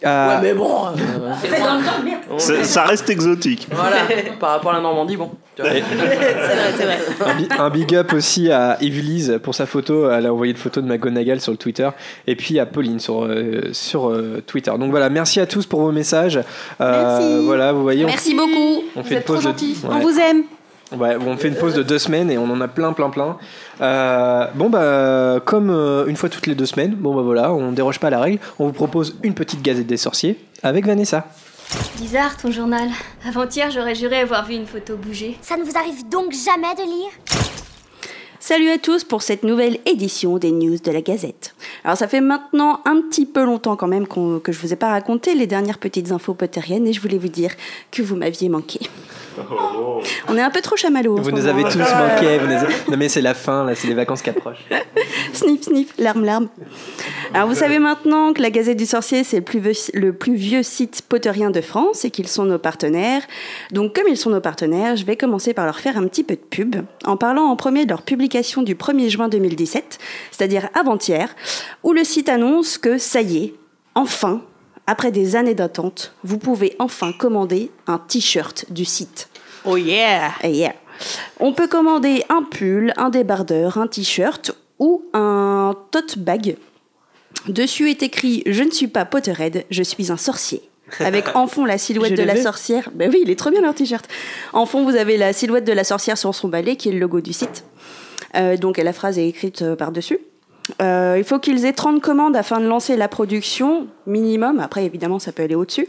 [0.05, 0.67] Ouais, mais bon.
[0.87, 3.67] euh, Ça, ça reste exotique.
[3.71, 3.95] Voilà.
[4.37, 5.31] Par rapport à la Normandie, bon.
[5.55, 5.71] tu vois.
[5.81, 6.97] C'est vrai, c'est vrai.
[7.25, 10.09] Un, bi- un big up aussi à Evelise pour sa photo.
[10.09, 11.87] Elle a envoyé une photo de McGonagall sur le Twitter.
[12.27, 14.71] Et puis à Pauline sur, euh, sur euh, Twitter.
[14.77, 16.37] Donc voilà, merci à tous pour vos messages.
[16.81, 17.45] Euh, Merci.
[17.45, 18.83] Voilà, vous voyez, on, Merci beaucoup.
[18.97, 19.49] on Vous fait une êtes trop pause de.
[19.49, 19.77] gentils.
[19.83, 19.89] ouais.
[19.93, 20.43] On vous aime.
[20.97, 23.37] Ouais, on fait une pause de deux semaines et on en a plein, plein, plein.
[23.81, 27.71] Euh, bon, bah, comme euh, une fois toutes les deux semaines, bon, bah voilà, on
[27.71, 28.39] déroge pas à la règle.
[28.59, 31.25] On vous propose une petite gazette des sorciers avec Vanessa.
[31.97, 32.89] Bizarre ton journal.
[33.27, 35.37] Avant-hier, j'aurais juré avoir vu une photo bouger.
[35.41, 37.09] Ça ne vous arrive donc jamais de lire?
[38.39, 41.55] Salut à tous pour cette nouvelle édition des news de la Gazette.
[41.85, 44.89] Alors ça fait maintenant un petit peu longtemps quand même que je vous ai pas
[44.89, 47.51] raconté les dernières petites infos potteriennes et je voulais vous dire
[47.89, 48.81] que vous m'aviez manqué.
[50.27, 51.17] On est un peu trop chamallows.
[51.17, 52.37] en Vous nous avez tous manqué.
[52.39, 54.65] vous nous avez- Non, mais c'est la fin, là, c'est les vacances qui approchent.
[55.33, 56.49] Sniff, sniff, larme, larme.
[57.33, 60.35] Alors vous savez maintenant que la Gazette du Sorcier, c'est le plus, vieux, le plus
[60.35, 63.23] vieux site potterien de France et qu'ils sont nos partenaires.
[63.71, 66.35] Donc comme ils sont nos partenaires, je vais commencer par leur faire un petit peu
[66.35, 69.97] de pub en parlant en premier de leur publication du 1er juin 2017,
[70.31, 71.29] c'est-à-dire avant-hier,
[71.83, 73.53] où le site annonce que ça y est,
[73.95, 74.41] enfin,
[74.87, 79.29] après des années d'attente, vous pouvez enfin commander un t-shirt du site.
[79.65, 80.31] Oh yeah.
[80.43, 80.73] Et yeah.
[81.39, 86.57] On peut commander un pull, un débardeur, un t-shirt ou un tote bag.
[87.47, 90.61] Dessus est écrit Je ne suis pas Potterhead, je suis un sorcier.
[90.99, 92.89] Avec en fond la silhouette de la sorcière.
[92.93, 94.07] Ben oui, il est trop bien leur t-shirt.
[94.51, 96.99] En fond, vous avez la silhouette de la sorcière sur son balai, qui est le
[96.99, 97.63] logo du site.
[98.35, 100.19] Euh, donc la phrase est écrite euh, par-dessus.
[100.81, 104.59] Euh, il faut qu'ils aient 30 commandes afin de lancer la production, minimum.
[104.59, 105.87] Après, évidemment, ça peut aller au-dessus.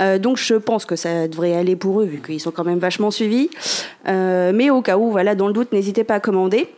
[0.00, 2.78] Euh, donc, je pense que ça devrait aller pour eux, vu qu'ils sont quand même
[2.78, 3.50] vachement suivis.
[4.06, 6.68] Euh, mais au cas où, voilà, dans le doute, n'hésitez pas à commander.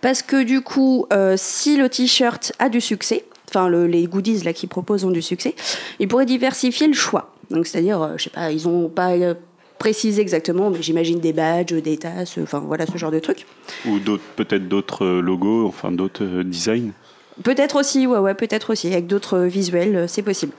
[0.00, 4.52] Parce que du coup, si le t-shirt a du succès, enfin le- les goodies là
[4.52, 5.54] qu'ils proposent ont du succès,
[6.00, 7.34] ils pourraient diversifier le choix.
[7.50, 9.10] Donc c'est-à-dire, je sais pas, ils ont pas
[9.78, 13.46] précisé exactement, mais j'imagine des badges, des tasses, enfin voilà ce genre de trucs.
[13.86, 16.92] Ou d'autres, peut-être d'autres euh, logos, enfin d'autres euh, designs.
[17.42, 20.52] Peut-être aussi, ouais, ouais, peut-être aussi, avec d'autres euh, visuels, c'est possible.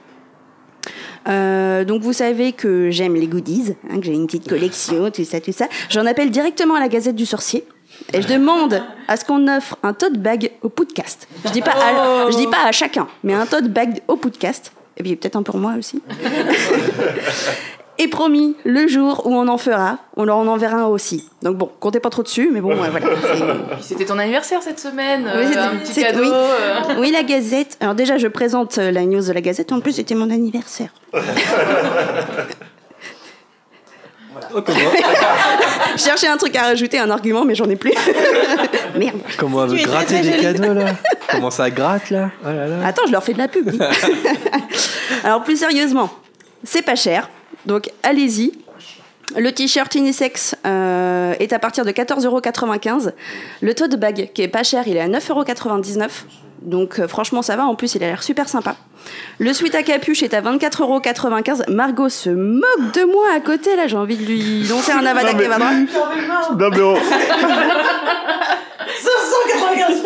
[1.28, 5.26] Euh, donc vous savez que j'aime les goodies, hein, que j'ai une petite collection, tout
[5.26, 5.68] ça, tout ça.
[5.90, 7.66] J'en appelle directement à la Gazette du Sorcier
[8.14, 11.28] et je demande à ce qu'on offre un tote bag au podcast.
[11.46, 14.72] Je dis pas, à, je dis pas à chacun, mais un tote bag au podcast.
[14.98, 16.02] Et puis peut-être un pour moi aussi.
[18.00, 21.28] Et promis, le jour où on en fera, on leur en enverra un aussi.
[21.42, 23.08] Donc bon, comptez pas trop dessus, mais bon, ouais, voilà.
[23.82, 26.20] C'était ton anniversaire cette semaine, Oui, euh, c'était- un petit cadeau.
[26.22, 26.30] oui.
[26.32, 26.96] euh.
[27.00, 27.76] Oui, la Gazette.
[27.80, 29.72] Alors déjà, je présente euh, la news de la Gazette.
[29.72, 30.90] En plus, c'était mon anniversaire.
[34.54, 34.78] Oh, comment,
[35.98, 37.92] Je cherchais un truc à rajouter, un argument, mais j'en ai plus.
[38.96, 39.18] Merde.
[39.38, 40.86] comment elle veut gratter des cadeaux là
[41.32, 42.86] Comment ça gratte là Oh là là.
[42.86, 43.70] Attends, je leur fais de la pub.
[45.24, 46.12] Alors plus sérieusement,
[46.64, 47.30] c'est pas cher,
[47.68, 48.52] donc allez-y.
[49.36, 53.12] Le t-shirt unisex euh, est à partir de 14,95€.
[53.62, 56.08] Le tote bag, qui est pas cher, il est à 9,99€.
[56.62, 57.66] Donc euh, franchement, ça va.
[57.66, 58.78] En plus, il a l'air super sympa.
[59.38, 61.70] Le sweat à capuche est à 24,95€.
[61.70, 63.76] Margot se moque de moi à côté.
[63.76, 65.48] Là, j'ai envie de lui lancer un avada Non, mais-.
[66.58, 66.98] Non, mais on-
[69.02, 70.04] 595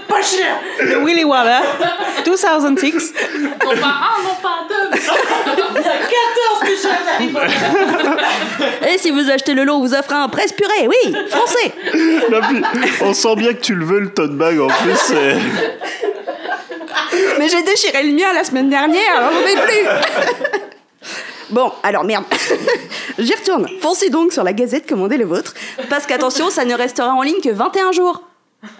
[0.08, 1.60] Pas cher Le Willy Waller,
[2.24, 3.12] 2006.
[3.42, 4.88] Non pas un, non pas deux.
[4.92, 9.94] Il y a 14 t-shirts Harry Potter Et si vous achetez le lot, on vous
[9.94, 10.88] offre un presse purée.
[10.88, 11.72] Oui, français.
[11.92, 12.62] puis,
[13.02, 14.96] on sent bien que tu le veux, le tote bag en plus.
[14.96, 15.36] c'est-
[17.38, 19.86] Mais j'ai déchiré le mien la semaine dernière, alors j'en ai plus.
[21.50, 22.24] Bon, alors merde.
[23.18, 23.66] J'y retourne.
[23.80, 25.54] Foncez donc sur la gazette, commandez le vôtre.
[25.88, 28.22] Parce qu'attention, ça ne restera en ligne que 21 jours.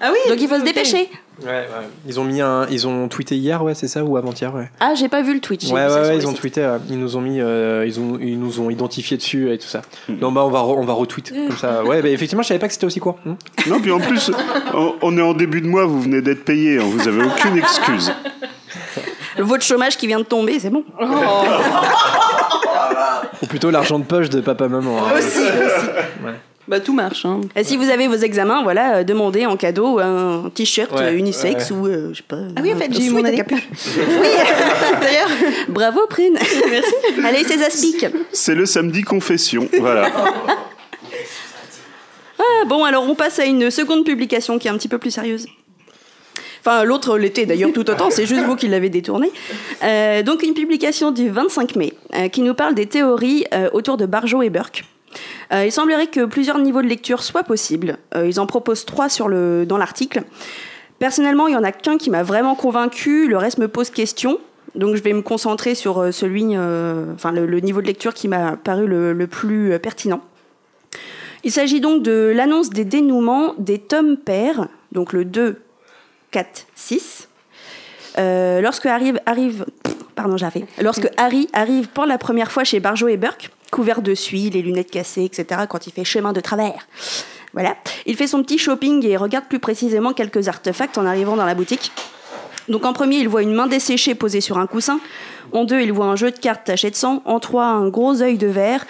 [0.02, 1.08] Ah oui Donc il faut se dépêcher.
[1.42, 1.66] Ouais, ouais.
[2.06, 4.70] Ils ont mis un, ils ont tweeté hier, ouais, c'est ça ou avant-hier, ouais.
[4.78, 6.76] Ah, j'ai pas vu le j'ai Ouais, ouais, ouais, ils ont tweeté, ouais.
[6.90, 9.80] ils nous ont mis, euh, ils ont, ils nous ont identifié dessus et tout ça.
[10.10, 11.82] Non, bah on va, re- on va retweet comme ça.
[11.82, 13.18] Ouais, bah effectivement, je savais pas que c'était aussi court.
[13.24, 13.36] Hmm.
[13.68, 14.30] Non, puis en plus,
[14.74, 17.56] on, on est en début de mois, vous venez d'être payé, hein, vous avez aucune
[17.56, 18.12] excuse.
[19.38, 20.84] Votre chômage qui vient de tomber, c'est bon.
[23.42, 24.98] Ou plutôt l'argent de poche de papa maman.
[24.98, 25.12] hein.
[25.18, 25.86] Aussi, aussi.
[26.68, 27.24] Bah tout marche.
[27.24, 27.40] Hein.
[27.56, 31.16] Et si vous avez vos examens, voilà, euh, demandez en cadeau un t-shirt Ouais, euh,
[31.16, 32.36] unisex ouais, ou euh, je sais pas.
[32.54, 33.38] Ah oui, en fait, j'ai eu mon année.
[33.38, 33.66] capuche.
[33.96, 34.28] oui,
[35.00, 35.28] d'ailleurs.
[35.68, 36.34] Bravo, Prune.
[36.70, 36.94] Merci.
[37.24, 38.06] Allez, c'est aspic.
[38.32, 40.10] C'est le samedi confession, voilà.
[42.38, 45.10] Ah, bon, alors on passe à une seconde publication qui est un petit peu plus
[45.10, 45.46] sérieuse.
[46.60, 49.30] Enfin, l'autre l'était d'ailleurs tout autant, c'est juste vous qui l'avez détourné.
[49.82, 53.96] Euh, donc, une publication du 25 mai euh, qui nous parle des théories euh, autour
[53.96, 54.84] de Barjot et Burke.
[55.52, 57.96] Il semblerait que plusieurs niveaux de lecture soient possibles.
[58.14, 60.22] Ils en proposent trois dans l'article.
[61.00, 64.38] Personnellement, il y en a qu'un qui m'a vraiment convaincu, le reste me pose question.
[64.76, 68.86] Donc je vais me concentrer sur celui, enfin le, niveau de lecture qui m'a paru
[68.86, 70.20] le, le plus pertinent.
[71.42, 75.56] Il s'agit donc de l'annonce des dénouements des tomes pairs, donc le 2,
[76.30, 77.28] 4, 6.
[78.18, 79.66] Euh, lorsque arrive, arrive,
[80.14, 80.64] pardon, j'avais.
[80.80, 84.62] Lorsque Harry arrive pour la première fois chez Barjo et Burke, couvert de suie, les
[84.62, 86.86] lunettes cassées, etc., quand il fait chemin de travers.
[87.52, 87.76] Voilà.
[88.06, 91.54] Il fait son petit shopping et regarde plus précisément quelques artefacts en arrivant dans la
[91.54, 91.92] boutique.
[92.68, 95.00] Donc en premier, il voit une main desséchée posée sur un coussin.
[95.52, 97.22] En deux, il voit un jeu de cartes taché de sang.
[97.24, 98.86] En trois, un gros œil de verre.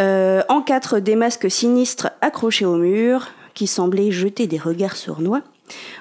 [0.00, 5.40] Euh, en quatre, des masques sinistres accrochés au mur qui semblaient jeter des regards sournois.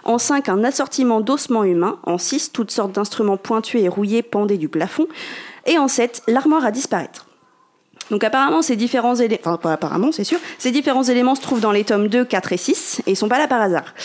[0.03, 1.99] En 5, un assortiment d'ossements humains.
[2.03, 5.07] En 6, toutes sortes d'instruments pointus et rouillés pendaient du plafond.
[5.65, 7.25] Et en 7, l'armoire à disparaître.
[8.11, 11.59] Donc apparemment, ces différents éléments, enfin pas apparemment, c'est sûr, ces différents éléments se trouvent
[11.59, 13.95] dans les tomes 2, 4 et 6 et ils sont pas là par hasard.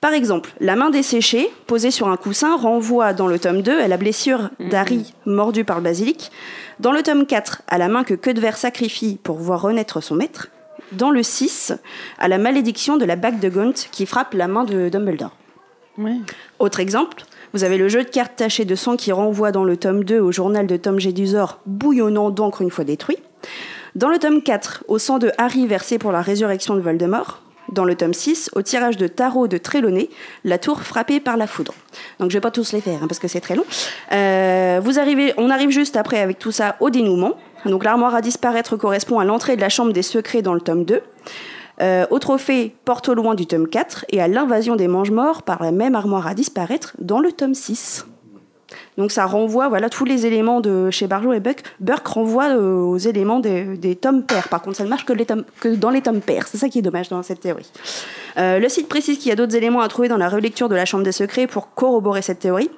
[0.00, 3.88] Par exemple, la main desséchée, posée sur un coussin, renvoie dans le tome 2 à
[3.88, 6.30] la blessure d'Harry mordu par le basilic.
[6.78, 10.48] Dans le tome 4, à la main que Queudver sacrifie pour voir renaître son maître.
[10.92, 11.72] Dans le 6,
[12.18, 15.36] à la malédiction de la bague de Gaunt qui frappe la main de Dumbledore.
[15.98, 16.16] Ouais.
[16.58, 17.22] Autre exemple,
[17.52, 20.18] vous avez le jeu de cartes taché de sang qui renvoie dans le tome 2
[20.18, 23.18] au journal de Tom Jedusor, bouillonnant d'encre une fois détruit.
[23.94, 27.42] Dans le tome 4, au sang de Harry versé pour la résurrection de Voldemort.
[27.72, 30.10] Dans le tome 6, au tirage de tarot de Trelawney,
[30.44, 31.72] la tour frappée par la foudre.
[32.18, 33.64] Donc je vais pas tous les faire hein, parce que c'est très long.
[34.12, 37.34] Euh, vous arrivez, on arrive juste après avec tout ça au dénouement.
[37.66, 40.84] Donc l'armoire à disparaître correspond à l'entrée de la chambre des secrets dans le tome
[40.84, 41.02] 2.
[41.80, 45.62] Euh, au trophée porte au loin du tome 4 et à l'invasion des mange-morts par
[45.62, 48.06] la même armoire à disparaître dans le tome 6.
[48.98, 51.62] Donc ça renvoie voilà tous les éléments de chez Barjo et Buck.
[51.80, 54.48] Burke renvoie euh, aux éléments des, des tomes pairs.
[54.48, 56.46] Par contre, ça ne marche que, dans les tomes pairs.
[56.48, 57.70] C'est ça qui est dommage dans cette théorie.
[58.36, 60.74] Euh, le site précise qu'il y a d'autres éléments à trouver dans la relecture de
[60.74, 62.70] la Chambre des Secrets pour corroborer cette théorie.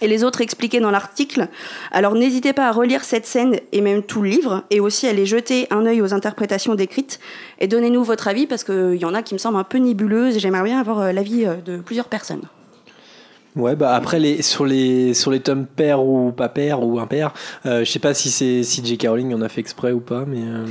[0.00, 1.48] Et les autres expliqués dans l'article.
[1.90, 5.10] Alors n'hésitez pas à relire cette scène et même tout le livre, et aussi à
[5.10, 7.20] aller jeter un œil aux interprétations décrites,
[7.58, 10.36] et donnez-nous votre avis, parce qu'il y en a qui me semblent un peu nébuleuses,
[10.36, 12.42] et j'aimerais bien avoir euh, l'avis euh, de plusieurs personnes.
[13.56, 17.32] Ouais, bah après les sur les sur les tomes pairs ou pas pairs ou impairs,
[17.66, 19.08] euh, je sais pas si c'est si J.K.
[19.08, 20.66] Rowling en a fait exprès ou pas, mais euh,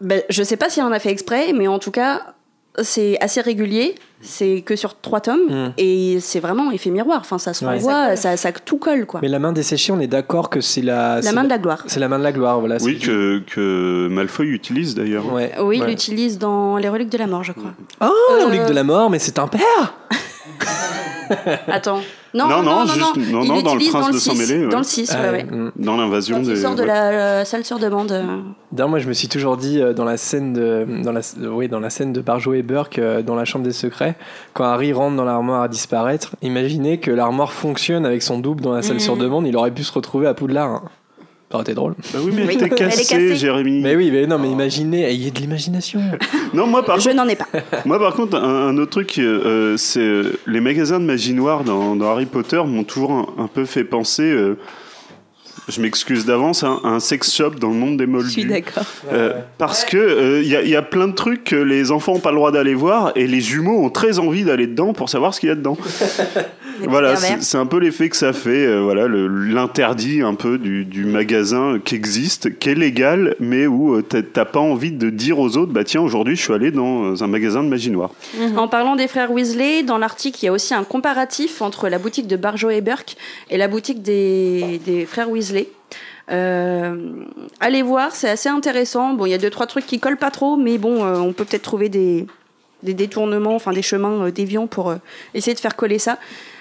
[0.00, 2.35] Ben, je sais pas si elle en a fait exprès, mais en tout cas,
[2.82, 3.94] c'est assez régulier.
[4.22, 5.72] C'est que sur trois tomes Mm.
[5.76, 7.18] et c'est vraiment effet miroir.
[7.20, 7.72] Enfin, ça se Ouais.
[7.74, 9.20] renvoie, ça, ça, tout colle quoi.
[9.22, 11.20] Mais la main desséchée, on est d'accord que c'est la.
[11.20, 11.84] La main de la gloire.
[11.86, 12.76] C'est la main de la gloire, voilà.
[12.80, 15.30] Oui, c'est- que, que Malfoy utilise d'ailleurs.
[15.32, 15.52] Ouais.
[15.60, 17.72] Oui, il l'utilise dans les reliques de la mort, je crois.
[18.00, 19.94] Oh, Euh, la relique de la mort, mais c'est un père
[21.68, 22.00] Attends.
[22.34, 24.38] Non, Non, non, non, non, juste- non, il non, dans le prince dans de 6.
[24.38, 24.70] mêlé, ouais.
[24.70, 25.56] Dans le 6, Ah ouais, ouais, ouais.
[25.56, 25.72] mm.
[25.76, 26.50] Dans l'invasion des.
[26.50, 26.86] il sort de ouais.
[26.86, 28.12] la euh, salle sœur de bande.
[28.12, 28.22] euh,
[28.72, 31.48] D'ailleurs, moi, je me suis toujours dit euh, dans la scène de, dans la, euh,
[31.48, 34.16] oui, dans la scène de Barjo et Burke euh, dans la chambre des secrets,
[34.52, 38.72] quand Harry rentre dans l'armoire à disparaître, imaginez que l'armoire fonctionne avec son double dans
[38.72, 39.00] la salle Mhm.
[39.00, 40.82] sur demande, il aurait pu se retrouver à Poudlard.
[41.50, 41.94] Ça aurait été drôle.
[42.12, 43.36] Bah oui, mais Oui, elle était elle est cassée, cassée.
[43.36, 43.80] Jérémy.
[43.80, 46.00] Mais oui, mais non, mais imaginez, ayez de l'imagination.
[46.52, 47.46] Non, moi par Je n'en ai pas.
[47.84, 51.62] Moi, par contre, un, un autre truc, euh, c'est euh, les magasins de magie noire
[51.62, 54.24] dans, dans Harry Potter m'ont toujours un, un peu fait penser.
[54.24, 54.58] euh,
[55.68, 58.30] je m'excuse d'avance, à un, sex shop dans le monde des Je moldus.
[58.30, 58.84] suis d'accord.
[59.12, 62.20] Euh, parce que il y, a- y a plein de trucs que les enfants n'ont
[62.20, 65.34] pas le droit d'aller voir et les jumeaux ont très envie d'aller dedans pour savoir
[65.34, 65.76] ce qu'il y a dedans.
[66.88, 71.06] Voilà, c'est un peu l'effet que ça fait, euh, voilà, l'interdit un peu du, du
[71.06, 75.56] magasin qui existe, qui est légal, mais où euh, t'as- pas envie de dire aux
[75.56, 78.10] autres, bah tiens, aujourd'hui je suis allé dans un magasin de magie noire.
[78.58, 81.98] En parlant des frères Weasley, dans l'article, il y a aussi un comparatif entre la
[81.98, 83.16] boutique de Barjo et Burke
[83.50, 85.55] et la boutique des, des frères Weasley.
[86.30, 87.24] Euh,
[87.60, 89.14] allez voir, c'est assez intéressant.
[89.14, 91.32] Bon, il y a deux trois trucs qui collent pas trop, mais bon, euh, on
[91.32, 92.26] peut peut-être trouver des,
[92.82, 94.94] détournements, enfin des chemins euh, déviants pour
[95.34, 96.18] essayer de faire coller ça.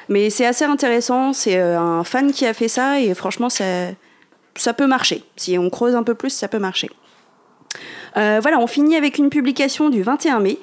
[0.08, 1.34] Mais c'est assez intéressant.
[1.34, 5.24] C'est un fan qui a fait ça et franchement, ça peut marcher.
[5.36, 6.90] Si on creuse un peu plus, ça peut marcher.
[8.18, 10.58] Euh, voilà, on finit avec une publication du 21 mai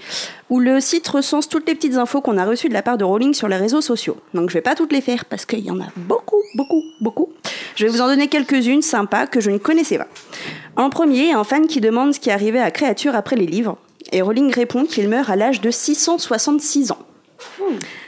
[0.51, 3.05] où le site recense toutes les petites infos qu'on a reçues de la part de
[3.05, 4.17] Rowling sur les réseaux sociaux.
[4.35, 7.31] Donc je vais pas toutes les faire parce qu'il y en a beaucoup, beaucoup, beaucoup.
[7.77, 10.09] Je vais vous en donner quelques-unes sympas que je ne connaissais pas.
[10.77, 13.77] En premier, un fan qui demande ce qui arrivé à Créature après les livres.
[14.13, 16.99] Et Rowling répond qu'il meurt à l'âge de 666 ans.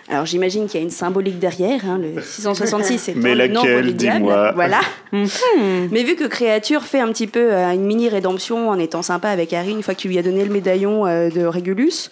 [0.09, 1.81] Alors j'imagine qu'il y a une symbolique derrière.
[1.87, 4.19] hein, le 666, c'est Mais laquelle, du diable.
[4.19, 4.53] dis-moi?
[4.55, 4.81] Voilà.
[5.13, 9.29] Mais vu que Créature fait un petit peu euh, une mini rédemption en étant sympa
[9.29, 12.11] avec Harry une fois qu'il lui a donné le médaillon euh, de Régulus,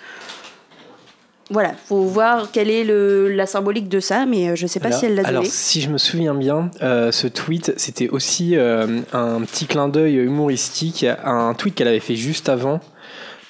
[1.51, 4.87] voilà, faut voir quelle est le, la symbolique de ça, mais euh, je sais pas
[4.87, 5.53] alors, si elle l'a alors, donné.
[5.53, 10.15] si je me souviens bien, euh, ce tweet, c'était aussi euh, un petit clin d'œil
[10.17, 12.81] humoristique à un tweet qu'elle avait fait juste avant.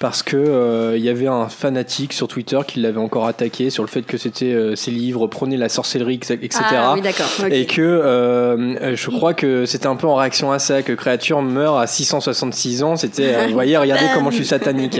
[0.03, 3.83] Parce que euh, il y avait un fanatique sur Twitter qui l'avait encore attaqué sur
[3.83, 6.59] le fait que c'était euh, ses livres prenaient la sorcellerie, etc.
[6.61, 7.01] Ah oui.
[7.49, 11.41] Et que euh, je crois que c'était un peu en réaction à ça, que Créature
[11.41, 12.97] meurt à 666 ans.
[12.97, 14.99] C'était, euh, vous voyez, regardez comment je suis satanique.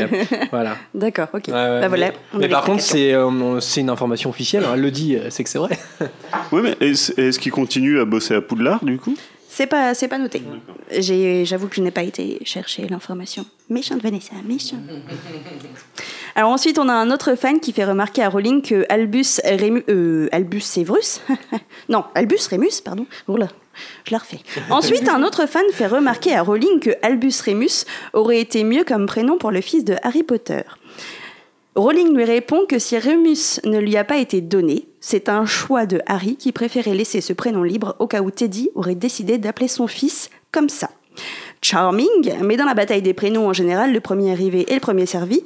[0.52, 0.78] Voilà.
[0.94, 1.48] D'accord, ok.
[1.50, 4.64] Ouais, ouais, Bah voilà, mais par contre, c'est, euh, c'est une information officielle.
[4.64, 5.78] hein, Elle le dit, c'est que c'est vrai.
[6.54, 9.16] Oui, mais est-ce est-ce qu'il continue à bosser à Poudlard du coup?
[9.56, 10.42] C'est pas, c'est pas noté.
[10.90, 13.46] J'ai, j'avoue que je n'ai pas été chercher l'information.
[13.70, 14.80] Méchante Vanessa, méchante.
[16.36, 19.84] Alors ensuite, on a un autre fan qui fait remarquer à Rowling que Albus Rémus,
[19.90, 21.22] euh, Albus Severus,
[21.90, 23.06] non, Albus Rémus, pardon.
[23.28, 23.48] Oula,
[24.06, 24.40] je la refais.
[24.72, 29.06] Ensuite, un autre fan fait remarquer à Rowling que Albus Rémus aurait été mieux comme
[29.06, 30.62] prénom pour le fils de Harry Potter.
[31.76, 35.86] Rowling lui répond que si Remus ne lui a pas été donné, c'est un choix
[35.88, 39.68] de Harry qui préférait laisser ce prénom libre au cas où Teddy aurait décidé d'appeler
[39.68, 40.90] son fils comme ça.
[41.64, 45.06] Charming, mais dans la bataille des prénoms en général, le premier arrivé et le premier
[45.08, 45.42] servi.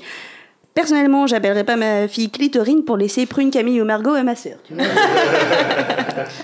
[0.73, 4.57] Personnellement, j'appellerais pas ma fille Clitorine pour laisser Prune, Camille ou Margot à ma sœur.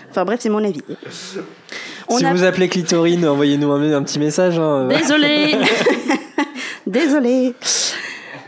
[0.10, 0.82] enfin bref, c'est mon avis.
[2.08, 4.58] On si a- vous appelez Clitorine, envoyez-nous un, un petit message.
[4.58, 4.88] hein.
[4.88, 5.56] Désolé.
[6.88, 7.54] Désolé.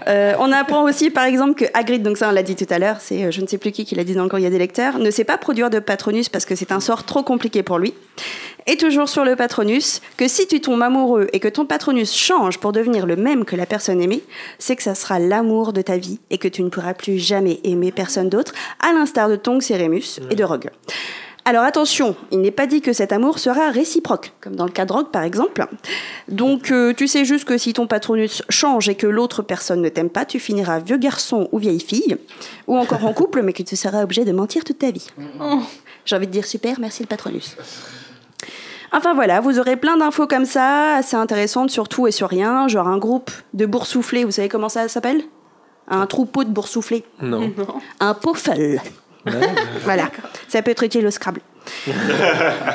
[0.08, 2.80] Euh, on apprend aussi, par exemple, que Hagrid, donc ça on l'a dit tout à
[2.80, 4.60] l'heure, c'est euh, je ne sais plus qui qui l'a dit dans le courrier des
[4.60, 7.80] lecteurs, ne sait pas produire de Patronus parce que c'est un sort trop compliqué pour
[7.80, 7.94] lui.
[8.68, 12.60] Et toujours sur le Patronus, que si tu tombes amoureux et que ton Patronus change
[12.60, 14.24] pour devenir le même que la personne aimée,
[14.58, 17.60] c'est que ça sera l'amour de ta vie et que tu ne pourras plus jamais
[17.64, 20.70] aimer personne d'autre, à l'instar de Tonks et et de Rogue.
[21.48, 24.86] Alors attention, il n'est pas dit que cet amour sera réciproque, comme dans le cas
[24.86, 25.68] de Rogue par exemple.
[26.28, 29.90] Donc euh, tu sais juste que si ton patronus change et que l'autre personne ne
[29.90, 32.18] t'aime pas, tu finiras vieux garçon ou vieille fille,
[32.66, 35.06] ou encore en couple, mais que tu seras obligé de mentir toute ta vie.
[35.40, 35.60] Oh,
[36.04, 37.56] J'ai envie de dire super, merci le patronus.
[38.92, 42.68] Enfin voilà, vous aurez plein d'infos comme ça, assez intéressantes sur tout et sur rien,
[42.68, 45.22] genre un groupe de boursouflés, vous savez comment ça s'appelle?
[45.88, 47.04] Un troupeau de boursouflés?
[47.22, 47.52] Non.
[48.00, 48.82] Un poffel.
[49.84, 50.10] Voilà,
[50.48, 51.42] ça peut être utile au Scrabble.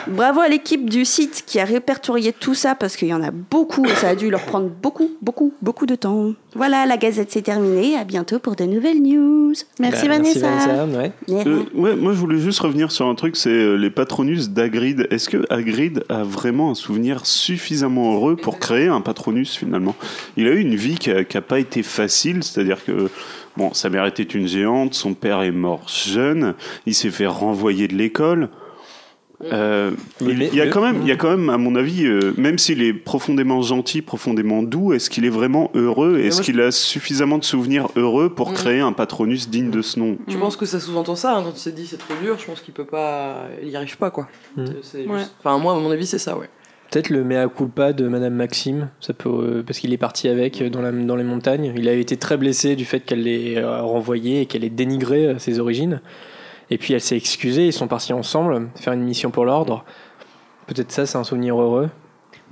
[0.08, 3.30] Bravo à l'équipe du site qui a répertorié tout ça parce qu'il y en a
[3.30, 6.32] beaucoup et ça a dû leur prendre beaucoup, beaucoup, beaucoup de temps.
[6.54, 7.96] Voilà, la gazette c'est terminé.
[7.96, 9.52] À bientôt pour de nouvelles news.
[9.78, 10.86] Merci Bah, Vanessa.
[10.86, 11.12] ouais.
[11.28, 15.06] Euh, ouais, moi je voulais juste revenir sur un truc, c'est euh, les patronus d'Agrid.
[15.10, 19.94] Est-ce que Hagrid a vraiment un souvenir suffisamment heureux pour créer un patronus finalement?
[20.36, 23.08] Il a eu une vie qui n'a pas été facile, c'est-à-dire que
[23.56, 26.54] bon, sa mère était une géante, son père est mort jeune,
[26.86, 28.48] il s'est fait renvoyer de l'école.
[29.42, 31.74] Euh, Mais- il, il y a quand même, il y a quand même, à mon
[31.74, 36.18] avis, euh, même s'il est profondément gentil, profondément doux, est-ce qu'il est vraiment heureux?
[36.18, 38.54] Est-ce qu'il a suffisamment de souvenirs heureux pour Mm.
[38.54, 40.18] créer un patronus digne de ce nom?
[40.28, 42.44] Je pense que ça sous-entend ça, hein, quand il s'est dit c'est trop dur, je
[42.44, 43.46] pense qu'il peut pas.
[43.62, 44.28] Il y arrive pas quoi.
[44.58, 44.64] Mm.
[44.82, 45.22] C'est juste- Ouais.
[45.38, 46.50] Enfin, moi, à mon avis, c'est ça, ouais.
[46.90, 50.60] Peut-être le mea culpa de Madame Maxime, ça peut, euh, parce qu'il est parti avec
[50.60, 51.72] euh, dans, la, dans les montagnes.
[51.76, 55.36] Il a été très blessé du fait qu'elle l'ait euh, renvoyé et qu'elle ait dénigré
[55.38, 56.00] ses origines.
[56.70, 59.84] Et puis elle s'est excusée, ils sont partis ensemble faire une mission pour l'ordre.
[60.66, 61.90] Peut-être ça, c'est un souvenir heureux.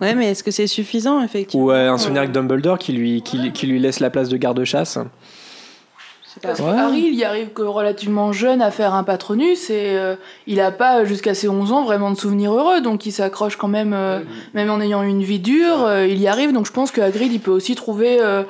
[0.00, 3.22] Ouais, mais est-ce que c'est suffisant, effectivement Ou euh, un souvenir avec Dumbledore qui lui,
[3.22, 4.98] qui, qui lui laisse la place de garde-chasse.
[6.42, 6.78] Parce que Ouais.
[6.78, 10.16] Harry, il y arrive que relativement jeune à faire un patronus et euh,
[10.46, 13.68] il a pas jusqu'à ses 11 ans vraiment de souvenirs heureux, donc il s'accroche quand
[13.68, 14.20] même, euh,
[14.54, 16.52] même en ayant une vie dure, euh, il y arrive.
[16.52, 18.42] Donc je pense que Hagrid, il peut aussi trouver euh,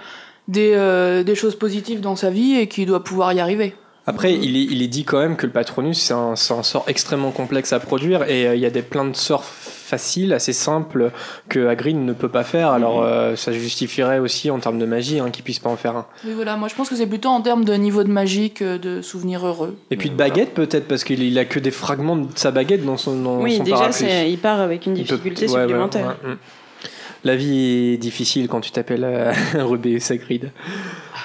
[0.49, 3.75] des, euh, des choses positives dans sa vie et qu'il doit pouvoir y arriver.
[4.09, 7.31] Après, il est, il est dit quand même que le Patronus, c'est un, sort extrêmement
[7.31, 11.11] complexe à produire et euh, il y a des, plein de sorts faciles, assez simples,
[11.51, 12.71] que Hagrid ne peut pas faire.
[12.71, 15.95] Alors, euh, ça justifierait aussi en termes de magie hein, qu'il puisse pas en faire
[15.95, 16.07] un.
[16.25, 18.79] Oui, voilà, moi je pense que c'est plutôt en termes de niveau de magie que
[18.79, 19.77] de souvenirs heureux.
[19.91, 22.87] Et puis de baguette peut-être, parce qu'il il a que des fragments de sa baguette
[22.87, 23.91] dans son, dans Oui, son déjà,
[24.25, 26.17] il part avec une peut- difficulté ouais, ouais, supplémentaire.
[26.25, 26.35] ouais.
[27.25, 29.33] La vie est difficile quand tu t'appelles euh,
[30.11, 30.51] Hagrid.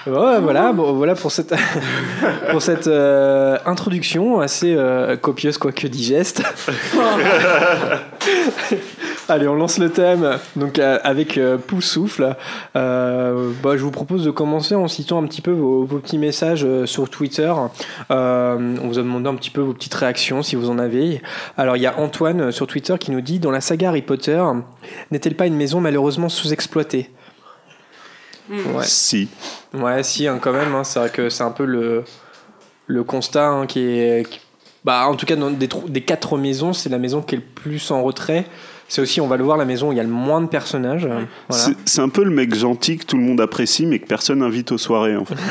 [0.05, 1.53] Ouais, voilà, bon, voilà pour cette,
[2.51, 6.43] pour cette euh, introduction assez euh, copieuse quoique digeste.
[9.29, 10.37] Allez, on lance le thème.
[10.57, 11.57] Donc euh, avec euh,
[12.75, 16.17] euh, bah, je vous propose de commencer en citant un petit peu vos, vos petits
[16.17, 17.53] messages sur Twitter.
[18.09, 21.21] On vous a demandé un petit peu vos petites réactions si vous en avez.
[21.57, 24.43] Alors il y a Antoine sur Twitter qui nous dit dans la saga Harry Potter,
[25.11, 27.09] n'est-elle pas une maison malheureusement sous-exploitée?
[28.73, 28.83] Ouais.
[28.83, 29.27] Si.
[29.73, 30.73] Ouais, si, hein, quand même.
[30.75, 32.03] hein, c'est vrai que c'est un peu le,
[32.87, 34.29] le constat hein, qui est.
[34.29, 34.39] qui-
[34.85, 37.89] bah, en tout cas, dans des, quatre maisons, c'est la maison qui est le plus
[37.91, 38.45] en retrait.
[38.89, 40.47] C'est aussi, on va le voir, la maison où il y a le moins de
[40.47, 41.05] personnages.
[41.07, 41.63] Voilà.
[41.63, 44.39] C'est- C'est un peu le mec gentil que tout le monde apprécie, mais que personne
[44.39, 45.15] n'invite aux soirées.
[45.15, 45.35] En fait.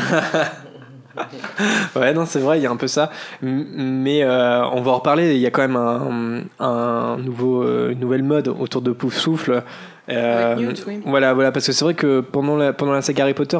[1.94, 3.10] Ouais, non, c'est vrai, il y a un peu ça.
[3.42, 5.34] Mais euh, on va en reparler.
[5.34, 9.14] Il y a quand même un, un nouveau, euh, une nouvelle mode autour de Pouf
[9.16, 9.62] Souffle.
[10.08, 11.00] Euh, Avec Newt, oui.
[11.04, 13.58] Voilà, voilà, parce que c'est vrai que pendant la, pendant la saga Harry Potter,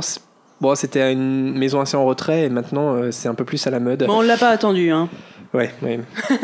[0.61, 3.71] bon, c'était une maison assez en retrait et maintenant euh, c'est un peu plus à
[3.71, 4.05] la mode.
[4.07, 5.09] Bon, on l'a pas attendu, hein.
[5.55, 6.01] Ouais, ouais.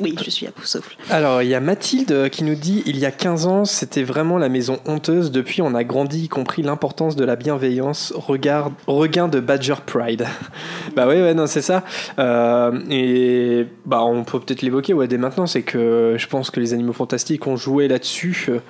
[0.00, 0.96] Oui, je suis à Poussoufle.
[1.10, 4.38] Alors, il y a Mathilde qui nous dit il y a 15 ans, c'était vraiment
[4.38, 5.30] la maison honteuse.
[5.30, 8.12] Depuis, on a grandi, y compris l'importance de la bienveillance.
[8.16, 10.26] Regard, regain de Badger Pride.
[10.96, 11.82] bah ouais, ouais, non, c'est ça.
[12.18, 15.46] Euh, et bah, on peut peut-être l'évoquer ouais, dès maintenant.
[15.46, 18.46] C'est que je pense que les animaux fantastiques ont joué là-dessus.
[18.48, 18.60] euh,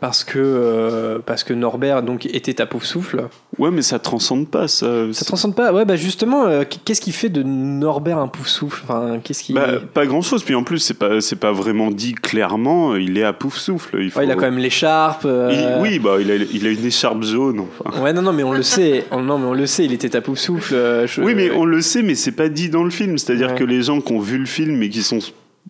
[0.00, 3.24] parce que euh, parce que Norbert donc était à Pouf souffle.
[3.58, 4.68] Ouais, mais ça transcende pas.
[4.68, 5.72] Ça, Ça transcende pas.
[5.72, 8.82] Ouais, bah justement, euh, qu'est-ce qui fait de Norbert un Pouf souffle?
[8.84, 10.42] Enfin, qu'est-ce qui Bah, pas grand chose.
[10.44, 12.96] Puis en plus, c'est pas, c'est pas vraiment dit clairement.
[12.96, 13.96] Il est à pouf souffle.
[14.00, 14.18] Il, faut...
[14.20, 15.22] Ouais, il a quand même l'écharpe.
[15.24, 17.64] Il- euh, oui, bah, il a, il a une écharpe jaune.
[17.84, 18.02] Enfin.
[18.02, 19.04] Ouais, non, non, mais on le sait.
[19.30, 20.74] Non, mais on le sait, il était à pouf souffle.
[20.74, 23.18] euh, je- Oui, mais on le sait, mais c'est pas dit dans le film.
[23.18, 23.54] C'est-à-dire Ouais.
[23.58, 25.18] que les gens qui ont vu le film et qui sont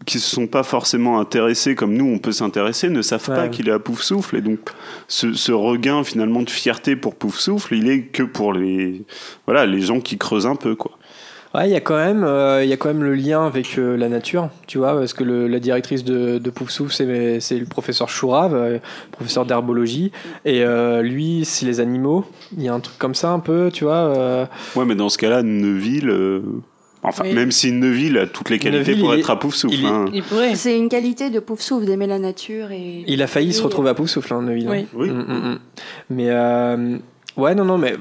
[0.06, 3.68] qui se sont pas forcément intéressés comme nous on peut s'intéresser ne savent pas qu'il
[3.68, 4.58] est à pouf souffle et donc
[5.08, 9.02] ce, ce regain finalement de fierté pour pouf souffle il est que pour les
[9.46, 10.92] voilà les gens qui creusent un peu quoi
[11.52, 13.76] Ouais, il y a quand même, euh, il y a quand même le lien avec
[13.76, 17.40] euh, la nature, tu vois, parce que le- la directrice de, de Pouf Souffle, c'est,
[17.40, 18.78] c'est le professeur Chourave, euh,
[19.10, 20.12] professeur d'herbologie,
[20.44, 20.62] et
[21.02, 22.24] lui, c'est les animaux.
[22.56, 24.46] Il y a un truc comme ça un peu, tu vois.
[24.76, 26.40] ouais mais dans ce cas-là Neuville euh,
[27.02, 27.32] enfin Oui.
[27.34, 29.88] même si Neuville a toutes les qualités pour être est- à pouf souffle il est-
[29.88, 30.04] hein.
[30.12, 30.54] Il pourrait.
[30.54, 33.04] C'est une qualité de Pouf Souffle d'aimer la nature et.
[33.06, 34.68] il a failli se retrouver à Pouf Souffle, hein, Neuville.
[34.68, 34.84] hein.
[34.94, 35.08] Oui.
[35.08, 35.58] oui Mm, mm, mm.
[36.10, 36.98] Mais euh,
[37.36, 37.94] ouais, non, non, mais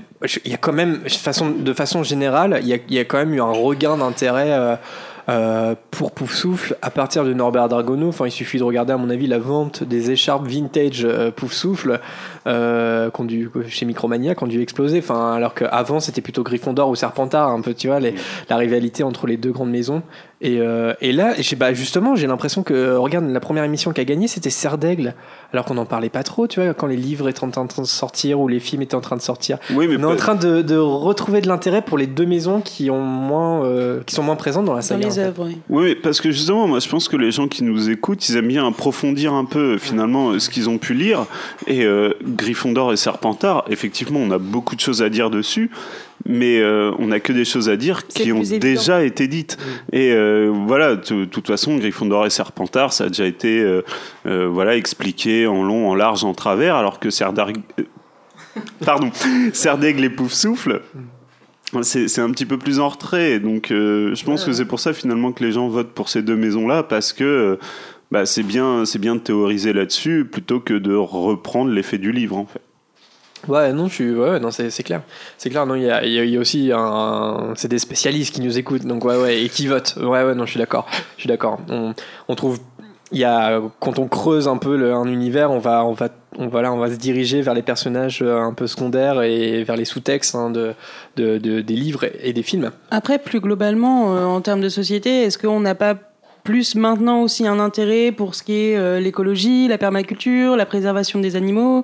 [0.46, 3.00] il y a quand même, de façon, de façon générale, il y a, il y
[3.00, 4.76] a quand même eu un regain d'intérêt euh,
[5.30, 8.08] euh, pour Pouf Souffle à partir de Norbert Dargono.
[8.10, 11.54] Enfin, il suffit de regarder, à mon avis, la vente des écharpes vintage euh, Pouf
[11.54, 12.00] Souffle
[12.48, 15.00] euh, dû- chez Micromania qui ont dû exploser.
[15.00, 18.16] Enfin, alors qu'avant, c'était plutôt Gryffondor ou Serpentard, un peu, tu vois, les-
[18.50, 20.02] la rivalité entre les deux grandes maisons.
[20.42, 24.06] Et, euh, et là, bah, justement, j'ai l'impression que, regarde, la première émission qui a
[24.06, 25.14] gagné, c'était Serre d'Aigle,
[25.52, 27.88] alors qu'on n'en parlait pas trop, tu vois, quand les livres étaient en train de
[27.88, 29.58] sortir ou les films étaient en train de sortir.
[29.74, 32.62] oui mais On est en train de, de retrouver de l'intérêt pour les deux maisons
[32.62, 35.00] qui, ont moins, euh, qui sont moins présentes dans la Dans saga.
[35.02, 35.16] les en fait.
[35.16, 35.28] des fait.
[35.28, 35.46] œuvres.
[35.48, 35.58] oui.
[35.70, 38.38] Oui, mais parce que justement, moi, je pense que les gens qui nous écoutent, ils
[38.38, 41.26] aiment bien approfondir un peu finalement euh, ce qu'ils ont pu lire.
[41.68, 45.70] Et euh, Gryffondor et Serpentard, effectivement, on a beaucoup de choses à dire dessus,
[46.26, 48.60] mais euh, on n'a que des choses à dire qui ont évident.
[48.60, 49.58] déjà été dites.
[49.92, 53.82] Et euh, voilà, de toute façon, Gryffondor et Serpentard, ça a déjà été euh,
[54.48, 57.50] voilà expliqué en long, en large, en travers, alors que Serdar...
[58.86, 59.12] Pardon,
[59.54, 60.82] Serdaigle et Poufsouffle.
[61.84, 64.92] C'est c'est un petit peu plus en retrait, donc je pense que c'est pour ça
[64.92, 67.60] finalement que les gens votent pour ces deux maisons-là, parce que
[68.10, 72.38] bah, c'est bien, c'est bien de théoriser là-dessus plutôt que de reprendre l'effet du livre
[72.38, 72.62] en fait.
[73.48, 75.02] Ouais, non, je suis, ouais, non, c'est c'est clair.
[75.38, 76.72] C'est clair, non, il y a, y a- aussi
[77.56, 79.96] c'est des spécialistes qui nous écoutent, donc ouais, ouais, et qui votent.
[79.98, 80.86] Ouais, ouais, non, je suis d'accord.
[81.16, 81.60] Je suis d'accord.
[81.70, 81.94] On,
[82.28, 82.60] on trouve,
[83.12, 86.48] il y a, quand on creuse un peu un univers, on va, on va, on
[86.48, 89.76] va là, on va se diriger vers les personnages euh, un peu secondaires et vers
[89.78, 90.74] les sous-textes hein, de,
[91.16, 92.72] de, de- des livres et, et des films.
[92.92, 95.96] Après, plus globalement, euh, en termes de société, est-ce qu'on n'a pas
[96.44, 101.20] plus maintenant aussi un intérêt pour ce qui est euh, l'écologie, la permaculture, la préservation
[101.20, 101.84] des animaux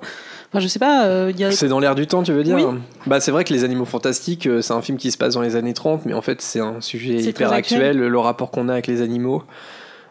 [0.50, 1.50] Enfin, je sais pas, euh, a...
[1.50, 2.64] C'est dans l'air du temps, tu veux dire Oui.
[3.06, 5.42] Bah, c'est vrai que Les Animaux Fantastiques, euh, c'est un film qui se passe dans
[5.42, 8.72] les années 30, mais en fait, c'est un sujet hyper actuel, le rapport qu'on a
[8.72, 9.42] avec les animaux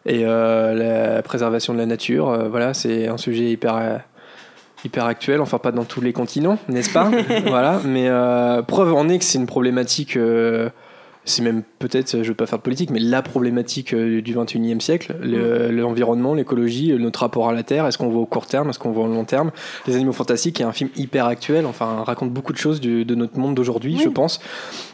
[0.05, 2.47] et euh, la préservation de la nature.
[2.49, 4.01] voilà, c'est un sujet hyper.
[4.83, 7.09] hyper actuel, enfin pas dans tous les continents, n'est-ce pas
[7.47, 8.09] Voilà, mais
[8.67, 10.19] preuve en est que c'est une problématique,
[11.25, 14.79] c'est même peut-être, je veux pas faire de politique, mais la problématique euh, du 21e
[14.79, 18.69] siècle, le- l'environnement, l'écologie, notre rapport à la Terre, est-ce qu'on voit au court terme,
[18.69, 19.51] est-ce qu'on voit au long terme?
[19.87, 23.15] Les Animaux Fantastiques est un film hyper actuel, enfin raconte beaucoup de choses du- de
[23.15, 24.01] notre monde d'aujourd'hui, Oui.
[24.03, 24.39] je pense.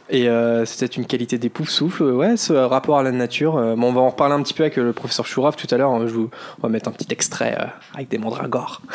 [0.09, 3.57] Et euh, c'est peut-être une qualité d'épouve-souffle, ouais, ce rapport à la nature.
[3.57, 5.77] Euh, bon, on va en reparler un petit peu avec le professeur Chourave tout à
[5.77, 5.91] l'heure.
[5.91, 6.29] hein, Je vous,
[6.59, 7.65] on va mettre un petit extrait euh,
[7.95, 8.81] avec des mandragores.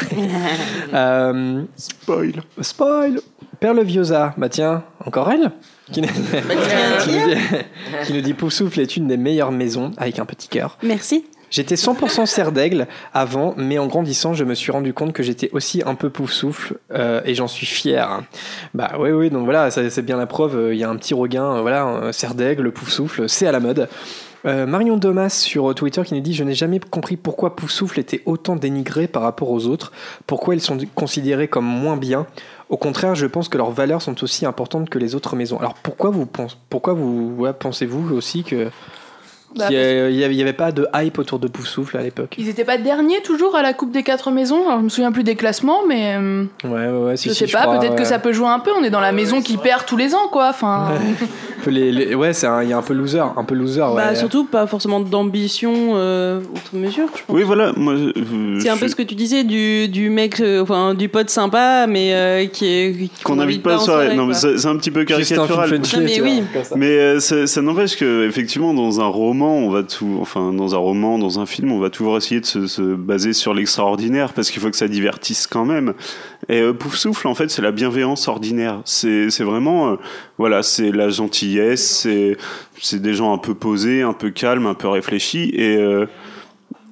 [0.95, 2.33] Euh, Spoil.
[2.61, 3.21] Spoil
[3.61, 5.51] Perle Viosa, bah tiens, encore elle?
[5.93, 7.37] Qui, nous- dit,
[8.07, 10.79] qui nous dit Poufsouffle est une des meilleures maisons avec un petit cœur.
[10.83, 11.25] Merci.
[11.49, 15.49] J'étais 100% serre d'aigle avant, mais en grandissant, je me suis rendu compte que j'étais
[15.53, 18.23] aussi un peu Poufsouffle euh, et j'en suis fier.
[18.75, 20.57] Bah oui, oui, donc voilà, c'est bien la preuve.
[20.57, 23.53] euh, Il y a un petit regain, euh, voilà, euh, serre d'aigle, Poufsouffle, c'est à
[23.53, 23.89] la mode.
[24.45, 28.23] Euh, Marion Domas sur Twitter qui nous dit Je n'ai jamais compris pourquoi Poufsouffle était
[28.27, 29.93] autant dénigré par rapport aux autres,
[30.27, 32.27] pourquoi ils sont considérés comme moins bien?
[32.69, 35.59] Au contraire, je pense que leurs valeurs sont aussi importantes que les autres maisons.
[35.59, 38.69] Alors pourquoi vous, pensez, pourquoi vous ouais, pensez-vous aussi que
[39.55, 42.35] Bah, il n'y avait, pas de hype autour de Poufsouffle à l'époque?
[42.39, 44.67] Ils étaient pas derniers toujours à la Coupe des quatre maisons?
[44.67, 47.47] Alors, je me souviens plus des classements, mais euh, Ouais, ouais, ouais, si, je si,
[47.47, 47.79] sais pas.
[47.79, 48.73] Peut-être que ça peut jouer un peu.
[48.77, 50.49] On est dans la maison qui perd tous les ans, quoi.
[50.49, 50.89] Enfin,
[51.67, 53.81] peu les- les- ouais, c'est il y a un peu loser, un peu loser.
[53.83, 53.97] Ouais.
[53.97, 57.37] Bah, surtout pas forcément d'ambition euh, outre mesure, je pense.
[57.37, 57.73] Oui, voilà.
[57.77, 57.95] Moi,
[58.61, 61.29] C'est un je peu ce que tu disais du, du mec, euh, enfin du pote
[61.31, 64.15] sympa, mais euh, qui est qu'on n'invite pas en soirée.
[64.17, 65.69] Non, mais c'est un petit peu Juste un caricatural.
[65.69, 66.43] film Frenchy, Non, mais oui.
[66.53, 66.75] vois, ça.
[66.77, 70.75] Mais euh, ça, ça n'empêche que effectivement dans un roman, on va tout, enfin dans
[70.75, 74.33] un roman, dans un film, on va toujours essayer de se, se baser sur l'extraordinaire
[74.33, 75.95] parce qu'il faut que ça divertisse quand même.
[76.49, 78.81] Et euh, Pouf souffle, en fait, c'est la bienveillance ordinaire.
[78.85, 79.97] C'est c'est vraiment, euh,
[80.39, 82.37] voilà, c'est la gentillesse, c'est
[82.81, 86.07] c'est des gens un peu posés, un peu calmes, un peu réfléchis et euh,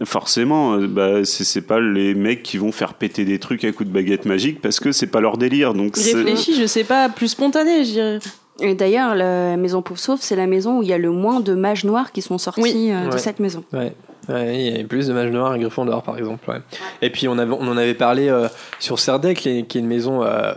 [0.05, 3.71] Forcément, euh, bah, c'est c'est pas les mecs qui vont faire péter des trucs à
[3.71, 5.73] coups de baguette magique parce que c'est pas leur délire.
[5.73, 8.19] Donc c'est- Réfléchi, je sais pas, plus spontané, je dirais.
[8.61, 11.55] Et d'ailleurs, la maison Poufsouffle, c'est la maison où il y a le moins de
[11.55, 12.91] mages noirs qui sont sortis Oui.
[12.91, 13.19] euh, de Ouais.
[13.19, 13.63] cette maison.
[13.73, 13.93] Ouais.
[14.29, 16.49] Ouais, il y avait plus de mages noirs à Gryffondor, par exemple.
[16.51, 16.59] ouais.
[17.01, 18.49] Et puis, on, avait, on en avait parlé euh,
[18.81, 20.53] sur Serdec, qui est une maison euh,